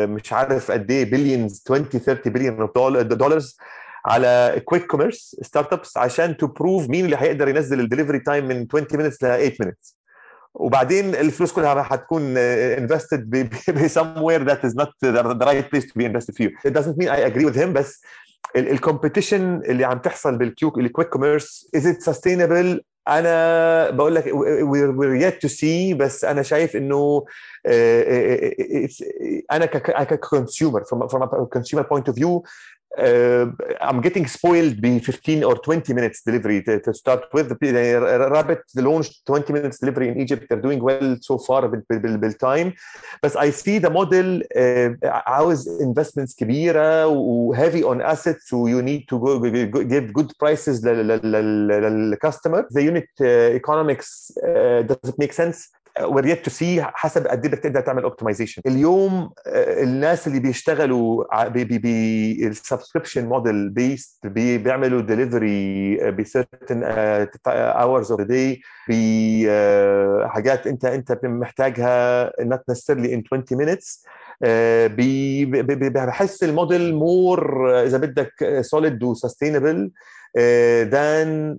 مش 0.08 0.32
عارف 0.32 0.70
قد 0.70 0.90
إيه 0.90 1.10
billions 1.10 1.62
20 1.70 1.84
30 1.88 2.32
billion 2.32 2.68
dollars 3.08 3.56
على 4.06 4.62
quick 4.64 4.86
commerce 4.86 5.36
startups 5.42 5.96
عشان 5.96 6.36
to 6.36 6.46
prove 6.46 6.88
مين 6.88 7.04
اللي 7.04 7.16
هيقدر 7.16 7.48
ينزل 7.48 7.80
ال 7.80 7.84
delivery 7.84 8.18
time 8.18 8.48
من 8.48 8.66
20 8.74 8.86
minutes 8.86 9.14
ل 9.14 9.18
8 9.18 9.50
minutes 9.50 9.94
وبعدين 10.54 11.14
الفلوس 11.14 11.52
كلها 11.52 11.86
هتكون 11.90 12.34
invested 12.88 13.20
ب 13.20 13.36
ب- 13.68 13.88
somewhere 13.88 14.48
that 14.50 14.68
is 14.68 14.74
not 14.82 14.88
the 15.04 15.22
the 15.22 15.46
right 15.46 15.70
place 15.70 15.84
to 15.84 15.92
be 16.00 16.04
invested 16.04 16.34
فيه. 16.34 16.48
It 16.68 16.70
doesn't 16.70 16.96
mean 17.02 17.08
I 17.08 17.30
agree 17.32 17.44
with 17.50 17.56
him 17.56 17.68
بس 17.68 18.02
الكومبيتيشن 18.56 19.56
اللي 19.64 19.84
عم 19.84 19.98
تحصل 19.98 20.38
بالكيو 20.38 20.72
الكويك 20.78 21.08
كوميرس 21.08 21.70
is 21.76 21.80
it 21.80 22.12
sustainable 22.12 22.78
انا 23.07 23.89
بقول 23.89 24.15
لك 24.15 24.23
we're, 24.23 24.91
we're 24.97 25.21
yet 25.21 25.47
to 25.47 25.51
see 25.51 25.95
بس 25.95 26.25
انا 26.25 26.43
شايف 26.43 26.75
انه 26.75 27.25
uh, 27.67 27.71
it's, 28.61 29.03
انا 29.51 29.65
ككونسيومر 30.03 30.83
from, 30.83 31.07
from 31.07 31.21
a 31.21 31.59
consumer 31.59 31.83
point 31.83 32.07
of 32.07 32.15
view 32.15 32.41
uh, 32.97 33.47
I'm 33.81 34.01
getting 34.01 34.25
spoiled 34.25 34.81
ب 34.81 34.99
15 34.99 35.43
or 35.43 35.55
20 35.55 35.93
minutes 35.93 36.21
delivery 36.21 36.61
to, 36.63 36.79
to 36.79 36.93
start 36.93 37.23
with. 37.33 37.57
يعني 37.61 38.29
Rabbit 38.29 38.61
launched 38.77 39.25
20 39.25 39.53
minutes 39.53 39.79
delivery 39.79 40.07
in 40.07 40.19
Egypt. 40.19 40.47
They're 40.49 40.61
doing 40.61 40.81
well 40.81 41.17
so 41.21 41.37
far 41.37 41.65
بال, 41.65 41.83
بال, 41.89 42.17
بالتايم. 42.17 42.73
بس 43.23 43.37
I 43.37 43.49
see 43.49 43.79
the 43.79 43.89
model 43.89 44.41
uh, 44.41 44.95
عاوز 45.03 45.69
investments 45.81 46.35
كبيرة 46.37 47.07
و 47.07 47.55
heavy 47.55 47.83
on 47.83 48.01
assets 48.01 48.53
و 48.53 48.67
you 48.67 48.81
need 48.81 49.03
to 49.09 49.19
go, 49.19 49.39
go, 49.39 49.83
give 49.83 50.13
good 50.13 50.31
prices 50.39 50.83
للcustomer. 50.83 52.63
The 52.69 52.83
unit 52.83 53.09
uh, 53.21 53.25
economics 53.55 54.31
uh, 54.43 54.83
does 54.87 55.09
it 55.09 55.17
make 55.17 55.33
sense? 55.33 55.69
yet 55.98 56.44
to 56.44 56.50
see 56.50 56.80
حسب 56.80 57.26
قد 57.26 57.44
إيه 57.44 57.52
بدك 57.52 57.58
تقدر 57.58 57.80
تعمل 57.80 58.02
optimization 58.02 58.62
اليوم 58.66 59.30
الناس 59.56 60.26
اللي 60.26 60.40
بيشتغلوا 60.40 61.24
بال 61.48 61.74
subscription 61.74 63.26
model 63.28 63.68
based 63.68 64.26
بيعملوا 64.26 65.00
delivery 65.00 65.96
ب 66.10 66.19
certain 66.19 66.80
hours 67.54 68.10
of 68.12 68.20
the 68.20 68.26
day 68.26 68.60
بحاجات 68.88 70.66
أنت 70.66 70.84
أنت 70.84 71.18
محتاجها 71.24 72.30
not 72.30 72.60
necessarily 72.72 73.08
in 73.08 73.22
20 73.32 73.44
minutes 73.52 74.04
بحس 76.06 76.44
ال 76.44 76.53
model 76.53 76.94
more 76.94 77.70
إذا 77.82 77.98
بدك 77.98 78.58
solid 78.60 79.02
و 79.02 79.10
sustainable 79.10 79.90
than 80.82 81.58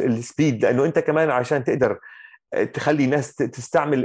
ال 0.00 0.11
speed 0.11 0.64
لأنه 0.64 0.84
أنت 0.84 0.98
كمان 0.98 1.30
عشان 1.30 1.64
تقدر 1.64 1.98
تخلي 2.74 3.06
ناس 3.06 3.34
تستعمل 3.34 4.04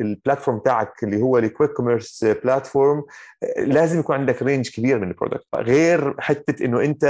ال 0.00 0.06
platform 0.06 0.58
بتاعك 0.58 0.92
اللي 1.02 1.22
هو 1.22 1.38
ال 1.38 1.43
quick 1.43 1.70
commerce 1.70 2.24
platform 2.44 3.04
لازم 3.58 4.00
يكون 4.00 4.16
عندك 4.16 4.42
range 4.42 4.70
كبير 4.70 4.98
من 4.98 5.08
ال 5.08 5.12
product 5.12 5.44
غير 5.56 6.14
حتة 6.20 6.64
إنه 6.64 6.84
أنت 6.84 7.04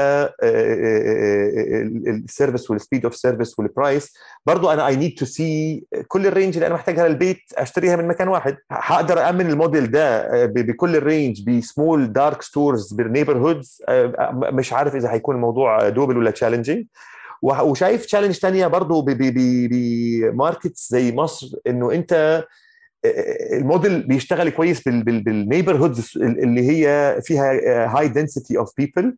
ال 2.07 2.14
service 2.14 2.70
وال 2.70 2.80
speed 2.80 3.05
of 3.05 3.16
service 3.16 3.59
وال 3.59 3.74
price 3.74 4.14
برضه 4.47 4.72
أنا 4.72 4.87
I 4.86 4.97
need 4.97 5.14
to 5.18 5.24
see 5.24 5.84
كل 6.09 6.27
ال 6.26 6.31
range 6.31 6.55
اللي 6.55 6.66
أنا 6.66 6.74
محتاجها 6.74 7.09
للبيت 7.09 7.41
أشتريها 7.55 7.97
من 7.97 8.09
مكان 8.09 8.29
واحد. 8.29 8.57
هقدر 8.70 9.29
امن 9.29 9.51
الموديل 9.51 9.91
ده 9.91 10.29
بكل 10.47 10.97
ال 10.97 11.05
range 11.05 11.51
ب 11.51 11.61
small 11.61 12.12
dark 12.12 12.42
stores 12.42 12.80
بال 12.80 12.92
neighborhoods 12.92 13.82
مش 14.43 14.72
عارف 14.72 14.95
إذا 14.97 15.12
هيكون 15.12 15.35
الموضوع 15.37 15.89
doable 15.88 16.16
ولا 16.18 16.31
challenging 16.30 16.86
وشايف 17.43 18.07
challenge 18.07 18.34
ثانية 18.34 18.66
برضه 18.66 19.05
ب 19.70 19.85
markets 19.85 20.88
زي 20.91 21.12
مصر 21.12 21.57
إنه 21.66 21.93
أنت 21.93 22.45
الموديل 23.53 24.03
بيشتغل 24.07 24.51
كويس 24.51 24.82
بال 24.88 25.76
neighborhoods 25.76 26.12
اللي 26.16 26.70
هي 26.70 27.16
فيها 27.22 27.53
high 27.99 28.09
density 28.09 28.59
of 28.59 28.72
people 28.76 29.16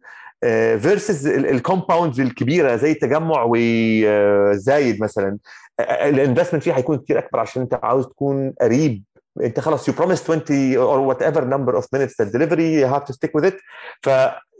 versus 0.80 1.26
ال 1.26 1.36
compounds 1.36 2.20
الكبيرة 2.20 2.76
زي 2.76 2.90
التجمع 2.92 3.44
وزايد 3.48 5.02
مثلا. 5.02 5.38
ال 5.80 5.88
investment 5.88 6.62
فيها 6.62 6.76
هيكون 6.76 6.98
كتير 6.98 7.18
أكبر 7.18 7.38
عشان 7.40 7.62
أنت 7.62 7.80
عاوز 7.82 8.06
تكون 8.06 8.54
قريب 8.60 9.02
انت 9.42 9.60
خلاص 9.60 9.88
you 9.88 9.94
promise 9.94 10.30
20 10.30 10.76
or 10.76 10.98
whatever 10.98 11.22
number 11.22 11.44
of 11.44 11.76
minutes 11.76 11.86
لل 11.94 12.20
delivery 12.20 12.74
you 12.74 12.86
have 12.86 13.02
to 13.02 13.12
stick 13.12 13.34
with 13.34 13.44
it 13.44 13.56
ف 14.02 14.10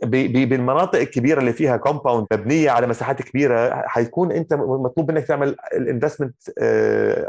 بالمناطق 0.03 0.99
الكبيرة 0.99 1.39
اللي 1.39 1.53
فيها 1.53 1.77
compound 1.77 2.27
مبنية 2.33 2.69
على 2.69 2.87
مساحات 2.87 3.21
كبيرة 3.21 3.83
هيكون 3.91 4.31
انت 4.31 4.53
مطلوب 4.53 5.11
منك 5.11 5.25
تعمل 5.27 5.55
ال 5.73 5.79
investment 5.79 6.35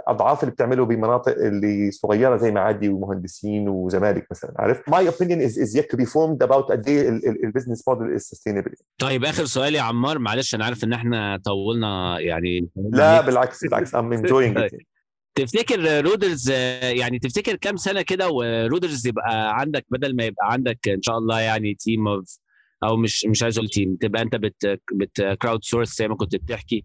أضعاف 0.09 0.43
اللي 0.43 0.53
بتعمله 0.53 0.85
بمناطق 0.85 1.33
اللي 1.33 1.91
صغيرة 1.91 2.37
زي 2.37 2.51
معادي 2.51 2.89
ومهندسين 2.89 3.69
وزمالك 3.69 4.27
مثلا 4.31 4.53
عارف؟ 4.59 4.89
my 4.89 5.09
opinion 5.09 5.41
is 5.43 5.59
is 5.59 5.77
yet 5.77 5.91
to 5.91 5.97
be 5.97 6.07
formed 6.07 6.43
about 6.43 6.73
قد 6.73 6.89
إيه 6.89 7.09
ال 7.45 7.50
business 7.50 7.89
model 7.89 8.15
is 8.15 8.21
sustainable 8.21 8.75
طيب 8.99 9.25
آخر 9.25 9.45
سؤال 9.45 9.75
يا 9.75 9.83
عمار 9.83 10.19
معلش 10.19 10.55
أنا 10.55 10.65
عارف 10.65 10.85
إن 10.85 10.93
إحنا 10.93 11.41
طولنا 11.45 12.21
يعني 12.21 12.69
لا 12.77 13.21
بالعكس 13.21 13.65
بالعكس 13.65 13.95
I'm 13.95 14.13
enjoying 14.13 14.59
تفتكر 15.35 16.05
رودرز 16.05 16.51
يعني 16.51 17.19
تفتكر 17.19 17.57
كام 17.57 17.77
سنة 17.77 18.03
كده 18.03 18.29
ورودرز 18.29 19.07
يبقى 19.07 19.59
عندك 19.61 19.87
بدل 19.91 20.17
ما 20.17 20.25
يبقى 20.25 20.53
عندك 20.53 20.89
إن 20.89 21.03
شاء 21.03 21.19
الله 21.19 21.41
يعني 21.41 21.75
team 21.75 22.09
of 22.09 22.39
أو 22.85 22.97
مش 22.97 23.25
مش 23.27 23.43
عايز 23.43 23.59
أقول 23.59 23.69
team 23.71 23.97
تبقى 23.97 24.23
أنت 24.23 24.37
بت 24.37 24.81
بت 24.93 25.23
crowdsource 25.43 25.99
زي 25.99 26.09
ما 26.09 26.17
كنت 26.17 26.37
بتحكي 26.37 26.85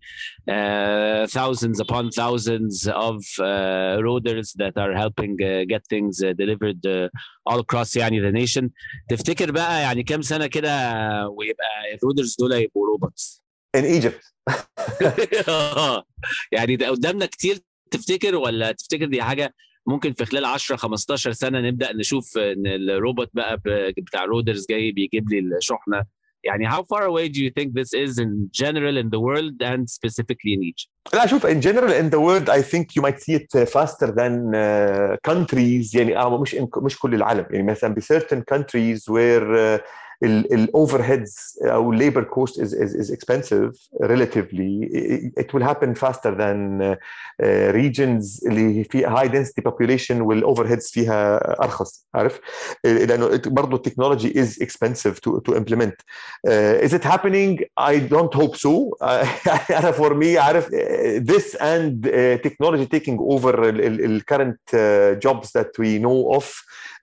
uh, 0.51 1.27
thousands 1.27 1.79
upon 1.85 2.09
thousands 2.09 2.87
of 2.87 3.17
uh, 3.39 3.97
roaders 4.07 4.47
that 4.61 4.73
are 4.77 4.93
helping 5.03 5.33
uh, 5.41 5.63
get 5.73 5.81
things 5.93 6.23
uh, 6.23 6.33
delivered 6.33 6.81
uh, 6.85 7.09
all 7.49 7.59
across 7.59 7.95
يعني 7.97 8.21
the 8.21 8.31
nation. 8.45 8.69
تفتكر 9.09 9.51
بقى 9.51 9.81
يعني 9.81 10.03
كام 10.03 10.21
سنة 10.21 10.47
كده 10.47 10.69
ويبقى 11.29 11.67
الرودرز 11.93 12.35
دول 12.39 12.51
يبقوا 12.53 12.87
robots 12.87 13.43
in 13.77 14.01
Egypt. 14.01 14.31
يعني 16.51 16.75
ده 16.75 16.89
قدامنا 16.89 17.25
كتير 17.25 17.59
تفتكر 17.95 18.35
ولا 18.35 18.71
تفتكر 18.71 19.05
دي 19.05 19.23
حاجة 19.23 19.53
ممكن 19.87 20.13
في 20.13 20.25
خلال 20.25 20.45
10 20.45 20.75
15 20.75 21.31
سنه 21.31 21.59
نبدا 21.61 21.93
نشوف 21.93 22.37
ان 22.37 22.67
الروبوت 22.67 23.29
بقى 23.33 23.61
بتاع 23.97 24.25
رودرز 24.25 24.65
جاي 24.69 24.91
بيجيب 24.91 25.29
لي 25.29 25.39
الشحنه 25.39 26.03
يعني 26.43 26.69
how 26.69 26.81
far 26.83 27.01
away 27.07 27.27
do 27.27 27.39
you 27.39 27.51
think 27.59 27.73
this 27.73 27.91
is 27.93 28.19
in 28.19 28.49
general 28.63 28.97
in 28.97 29.09
the 29.09 29.19
world 29.19 29.55
and 29.71 29.89
specifically 29.89 30.53
in 30.53 30.63
Egypt? 30.63 30.89
لا 31.13 31.25
شوف 31.27 31.47
in 31.47 31.61
general 31.61 31.91
in 31.91 32.09
the 32.15 32.19
world 32.19 32.49
I 32.49 32.61
think 32.61 32.85
you 32.95 33.01
might 33.01 33.19
see 33.19 33.33
it 33.33 33.69
faster 33.69 34.07
than 34.11 34.53
uh, 34.55 35.17
countries 35.31 35.95
يعني 35.95 36.17
آه 36.17 36.41
مش 36.41 36.55
مش 36.77 36.99
كل 36.99 37.15
العالم 37.15 37.45
يعني 37.49 37.63
مثلا 37.71 37.93
ب 37.93 37.99
certain 37.99 38.41
countries 38.55 38.99
where 38.99 39.45
uh, 39.55 39.81
الاوفر 40.23 41.01
هيدز 41.01 41.59
أو 41.63 41.91
الليبر 41.91 42.23
كوست 42.23 42.61
is, 42.61 42.73
is, 42.73 42.95
is 42.95 43.11
expensive 43.11 43.71
relatively 44.03 44.89
it 45.39 45.53
will 45.53 45.63
happen 45.63 45.95
faster 45.95 46.31
than 46.35 46.81
uh, 46.81 47.71
regions 47.71 48.47
اللي 48.47 48.83
فيها 48.83 49.15
high 49.15 49.27
density 49.27 49.61
population 49.69 50.11
والاوفر 50.11 50.67
هيدز 50.67 50.87
فيها 50.87 51.37
ارخص 51.63 52.07
عارف 52.15 52.39
لأنه 52.83 53.41
برضه 53.45 53.77
ال 53.77 53.84
technology 53.84 54.45
is 54.45 54.49
expensive 54.63 55.15
to, 55.15 55.39
to 55.49 55.55
implement 55.55 55.93
uh, 56.47 56.85
is 56.85 56.93
it 56.93 57.03
happening 57.03 57.59
I 57.79 57.99
don't 58.13 58.33
hope 58.33 58.55
so 58.55 59.03
أنا 59.71 59.91
for 59.91 60.13
me 60.13 60.37
عارف 60.37 60.67
this 61.31 61.55
and 61.55 62.05
uh, 62.07 62.37
technology 62.47 62.85
taking 62.85 63.17
over 63.19 63.51
the 63.51 64.21
current 64.31 64.59
uh, 64.73 65.15
jobs 65.25 65.51
that 65.57 65.71
we 65.79 65.99
know 66.05 66.19
of 66.37 66.45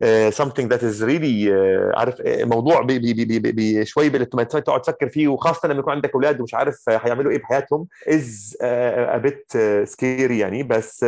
uh, 0.03 0.31
something 0.31 0.67
that 0.69 0.83
is 0.83 1.03
really 1.03 1.37
uh, 1.49 1.99
عارف 1.99 2.15
موضوع 2.27 2.83
بي 3.03 3.25
بي 3.25 3.39
بي 3.39 3.53
بي 3.53 3.85
شوي 3.85 4.11
تقعد 4.11 4.83
تفكر 4.83 5.09
فيه 5.09 5.29
وخاصة 5.29 5.69
لما 5.69 5.79
يكون 5.81 5.93
عندك 5.93 6.15
أولاد 6.15 6.41
ومش 6.41 6.55
عارف 6.55 6.89
هيعملوا 6.89 7.33
إيه 7.33 7.39
بحياتهم 7.39 7.87
is 8.09 8.57
a 8.63 9.17
bit 9.17 9.53
سكيري 9.85 10.39
يعني. 10.39 10.63
بس 10.63 11.05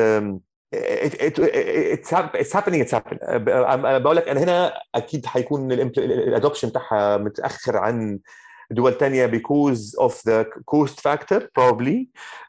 it's, 0.75 1.39
it's 2.43 2.53
happening 2.53 2.81
it's 2.85 2.93
happening. 2.93 3.19
بقول 3.99 4.17
لك 4.17 4.29
أنا 4.29 4.45
هنا 4.45 4.73
أكيد 4.95 5.27
حيكون 5.27 5.73
الادوبشن 5.73 6.69
بتاعها 6.69 7.17
متأخر 7.17 7.77
عن 7.77 8.19
دول 8.75 8.95
تانية 8.95 9.27
because 9.27 9.95
of 9.99 10.13
the 10.25 10.45
cost 10.67 11.01
factor 11.01 11.41
probably 11.55 12.09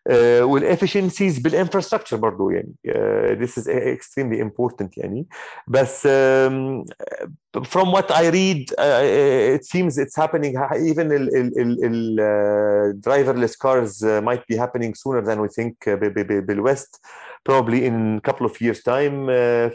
uh, 0.10 0.44
والefficiencies 0.44 1.40
بالinfrastructure 1.40 2.16
برضو 2.16 2.50
يعني 2.50 2.74
uh, 2.88 3.46
this 3.46 3.58
is 3.58 3.68
extremely 3.68 4.40
important 4.40 4.98
يعني 4.98 5.28
بس 5.68 6.08
um, 6.08 6.84
from 7.64 7.92
what 7.92 8.12
I 8.12 8.30
read 8.30 8.72
uh, 8.78 9.56
it 9.56 9.66
seems 9.66 9.98
it's 9.98 10.16
happening 10.16 10.54
even 10.92 11.12
ال, 11.12 11.36
ال, 11.38 11.62
ال, 11.62 11.86
ال 11.86 12.20
uh, 12.20 13.10
driverless 13.10 13.56
cars 13.58 14.04
uh, 14.04 14.22
might 14.22 14.46
be 14.48 14.56
happening 14.56 14.94
sooner 14.94 15.22
than 15.22 15.38
we 15.42 15.50
think 15.58 15.74
uh, 15.88 15.96
بالwest 16.48 17.00
probably 17.45 17.87
in 17.87 18.17
a 18.17 18.21
couple 18.21 18.47
of 18.47 18.61
years 18.61 18.83
time 18.83 19.29
uh, 19.29 19.71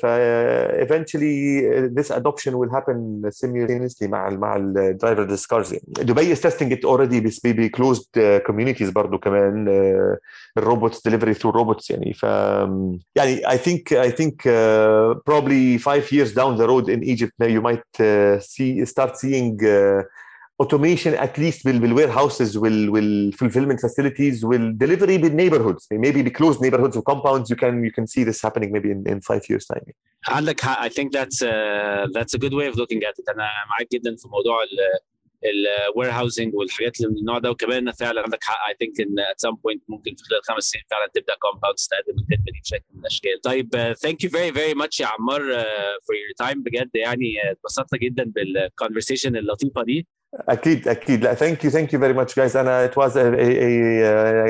eventually 0.85 1.65
uh, 1.65 1.87
this 1.97 2.09
adoption 2.11 2.57
will 2.57 2.69
happen 2.69 3.23
simultaneously 3.31 4.07
مع 4.07 4.27
ال 4.27 4.39
مع 4.39 4.55
ال 4.55 4.97
driverless 5.03 5.45
cars 5.45 5.71
يعني. 5.73 5.83
دبي 5.87 6.35
is 6.35 6.39
testing 6.39 6.71
it 6.71 6.85
already 6.85 7.25
بس 7.25 7.39
ب 7.43 7.69
closed 7.77 8.09
uh, 8.17 8.51
communities 8.51 8.91
برضو 8.93 9.17
كمان 9.17 9.65
الروبوتس 10.57 11.07
delivery 11.07 11.33
through 11.33 11.53
robots 11.53 11.89
يعني 11.89 12.13
ف 12.13 12.23
يعني 13.15 13.41
I 13.47 13.57
think 13.57 13.91
I 13.91 14.11
think 14.11 14.45
uh, 14.45 15.15
probably 15.29 15.77
five 15.77 16.11
years 16.11 16.33
down 16.33 16.57
the 16.57 16.67
road 16.67 16.89
in 16.89 17.03
Egypt 17.03 17.33
you 17.39 17.61
might 17.61 17.91
uh, 17.99 18.39
see 18.39 18.85
start 18.85 19.17
seeing 19.17 19.57
uh, 19.63 20.03
automation 20.62 21.12
at 21.26 21.34
least 21.42 21.60
بالwarehouses 21.64 22.50
وال 22.92 23.06
fulfillment 23.06 23.80
facilities 23.86 24.36
وال 24.48 24.62
delivery 24.62 25.16
بال 25.24 25.32
neighborhoods 25.32 25.82
maybe 26.06 26.20
the 26.28 26.34
closed 26.38 26.60
neighborhoods 26.64 26.96
or 26.98 27.02
compounds. 27.12 27.46
You 27.52 27.58
can 27.62 27.74
you 27.88 27.92
can 27.96 28.06
see 28.12 28.22
this 28.28 28.38
happening 28.46 28.70
maybe 28.74 28.90
in, 28.94 29.00
in 29.12 29.18
five 29.30 29.44
years 29.50 29.64
time. 29.66 29.92
عندك 30.28 30.60
حق 30.60 30.86
I 30.86 30.88
think 30.88 31.12
that's 31.12 31.42
uh, 31.42 32.06
that's 32.16 32.34
a 32.34 32.38
good 32.38 32.54
way 32.58 32.66
of 32.70 32.76
looking 32.76 33.02
at 33.08 33.14
it. 33.18 33.28
أنا 33.28 33.48
معاك 33.70 33.88
جدا 33.92 34.16
في 34.16 34.28
موضوع 34.28 34.56
ال 35.44 36.10
warehousing 36.10 36.54
والحاجات 36.54 37.00
اللي 37.00 37.10
من 37.12 37.18
النوع 37.18 37.38
ده. 37.38 37.50
وكمان 37.50 37.92
فعلا 37.92 38.22
عندك 38.22 38.44
حق. 38.44 38.68
I 38.68 38.76
think 38.78 39.00
إن 39.00 39.20
at 39.30 39.40
some 39.40 39.54
point 39.54 39.82
ممكن 39.88 40.14
في 40.14 40.24
خلال 40.24 40.40
خمس 40.44 40.64
سنين 40.64 40.84
فعلا 40.90 41.06
تبدأ 41.14 41.34
compounds 41.38 41.88
تقدم 41.90 42.18
الخدمه 42.18 42.52
دي 42.52 42.60
بشكل 42.64 42.84
من 42.94 43.00
الأشكال. 43.00 43.40
طيب 43.42 43.94
thank 44.02 44.24
you 44.24 44.30
very 44.30 44.52
very 44.52 44.74
much 44.74 45.00
يا 45.00 45.06
عمار 45.06 45.40
for 46.04 46.16
your 46.16 46.32
time 46.38 46.62
بجد 46.62 46.90
يعني 46.94 47.50
اتبسطنا 47.50 47.98
جدا 47.98 48.24
بال 48.24 48.40
conversation 48.40 49.36
اللطيفة 49.36 49.82
دي. 49.82 50.06
أكيد 50.34 50.88
أكيد. 50.88 51.24
لا 51.24 51.34
thank 51.34 51.64
you 51.64 51.70
thank 51.70 51.92
you 51.92 52.00
very 52.00 52.12
much 52.12 52.36
guys 52.36 52.56
أنا 52.56 52.84
it 52.84 52.98
was 52.98 53.18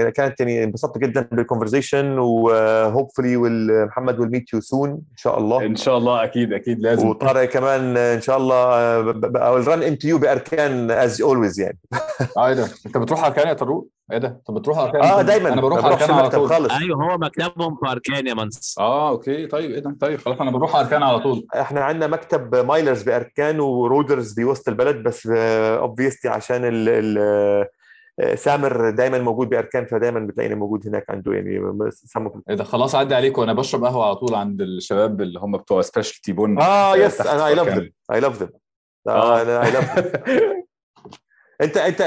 كانت 0.08 0.40
يعني 0.40 0.64
انبسطت 0.64 0.98
جدا 0.98 1.28
بال 1.32 1.45
conversation 1.45 2.18
و 2.18 2.30
hopefully 2.30 3.36
محمد 3.86 4.20
we'll 4.20 4.30
meet 4.30 4.52
you 4.52 4.60
soon 4.60 4.90
إن 4.90 5.16
شاء 5.16 5.38
الله. 5.38 5.66
إن 5.66 5.76
شاء 5.76 5.98
الله 5.98 6.24
أكيد 6.24 6.52
أكيد 6.52 6.80
لازم. 6.80 7.08
وطارق 7.08 7.44
كمان 7.44 7.96
إن 7.96 8.20
شاء 8.20 8.36
الله 8.36 8.54
أو 9.36 9.56
run 9.56 9.82
into 9.82 10.08
you 10.08 10.18
بأركان 10.18 10.90
as 10.90 11.22
always 11.22 11.60
يعني. 11.60 11.78
ده 12.36 12.68
أنت 12.86 12.98
بتروح 12.98 13.24
أركان 13.24 13.48
يا 13.48 13.52
طارق؟ 13.52 13.84
إيه 14.12 14.18
ده؟ 14.18 14.28
انت 14.28 14.50
بتروح 14.58 14.78
اركان 14.78 15.02
آه 15.02 15.22
دايما. 15.22 15.52
أنا 15.52 15.60
بروح 15.60 15.84
اركان 15.84 16.10
على 16.10 16.30
طول؟ 16.30 16.48
خالص. 16.48 16.72
أيوه 16.72 17.04
هو 17.12 17.18
مكتبهم 17.18 17.76
في 17.76 17.90
اركان 17.90 18.26
يا 18.26 18.34
منس 18.34 18.76
آه 18.78 19.08
okay. 19.08 19.46
طيب 19.46 19.70
إيه 19.70 19.78
ده؟ 19.80 19.96
طيب 20.00 20.18
خلاص 20.20 20.40
أنا 20.40 20.50
بروح 20.50 20.76
اركان 20.76 21.02
على 21.02 21.20
طول؟ 21.20 21.46
إحنا 21.60 21.80
عندنا 21.80 22.06
مكتب 22.06 22.54
مايلرز 22.56 23.02
بأركان 23.02 23.60
ورودرز 23.60 24.32
بوسط 24.32 24.68
البلد 24.68 24.96
بس 25.02 25.26
obviously 25.26 26.30
عشان 26.30 26.64
ال 26.64 26.88
ال 26.88 27.66
سامر 28.38 28.90
دايما 28.90 29.18
موجود 29.18 29.48
بأركان 29.48 29.86
فدايما 29.86 30.20
بتلاقيني 30.20 30.54
موجود 30.54 30.86
هناك 30.88 31.04
عنده 31.10 31.32
يعني 31.32 31.60
سامر. 31.90 32.30
إيه 32.50 32.54
ده؟ 32.56 32.64
خلاص 32.64 32.94
عدي 32.94 33.14
عليك 33.14 33.38
وأنا 33.38 33.52
بشرب 33.52 33.84
قهوة 33.84 34.04
على 34.06 34.14
طول 34.16 34.34
عند 34.34 34.60
الشباب 34.60 35.20
اللي 35.20 35.38
هم 35.40 35.56
بتوع 35.56 35.80
specialty 35.82 36.32
بون 36.32 36.60
آه 36.60 36.96
yes 36.96 37.20
أنا 37.20 37.46
I 37.46 37.54
love. 37.54 37.68
them 37.68 37.90
I 38.12 38.20
love 38.20 38.42
them 38.42 38.48
آه. 39.08 39.42
أنا 39.42 39.64
I 39.66 39.70
love 39.70 39.98
انت 41.60 41.76
انت 41.76 42.02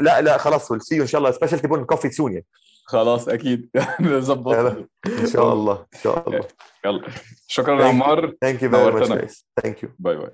لا 0.00 0.20
لا 0.20 0.38
خلاص 0.38 0.70
we'll 0.70 0.82
see 0.82 1.00
ان 1.00 1.06
شاء 1.06 1.18
الله 1.18 1.30
specialty 1.30 1.68
بون 1.68 1.84
coffee 1.84 2.10
soon 2.10 2.32
يعني. 2.32 2.46
خلاص 2.84 3.28
أكيد. 3.28 3.70
نظبط. 4.00 4.54
إن 5.06 5.26
شاء 5.26 5.52
الله 5.52 5.86
إن 5.94 6.00
شاء 6.02 6.28
الله. 6.28 6.46
يلا. 6.84 7.02
شكرا 7.46 7.82
يا 7.82 7.88
عمار. 7.88 8.32
thank 8.40 8.62
you 8.62 8.70
very 8.70 9.08
much. 9.08 9.44
thank 9.62 9.82
you 9.82 9.88
bye 9.98 10.16
bye. 10.16 10.30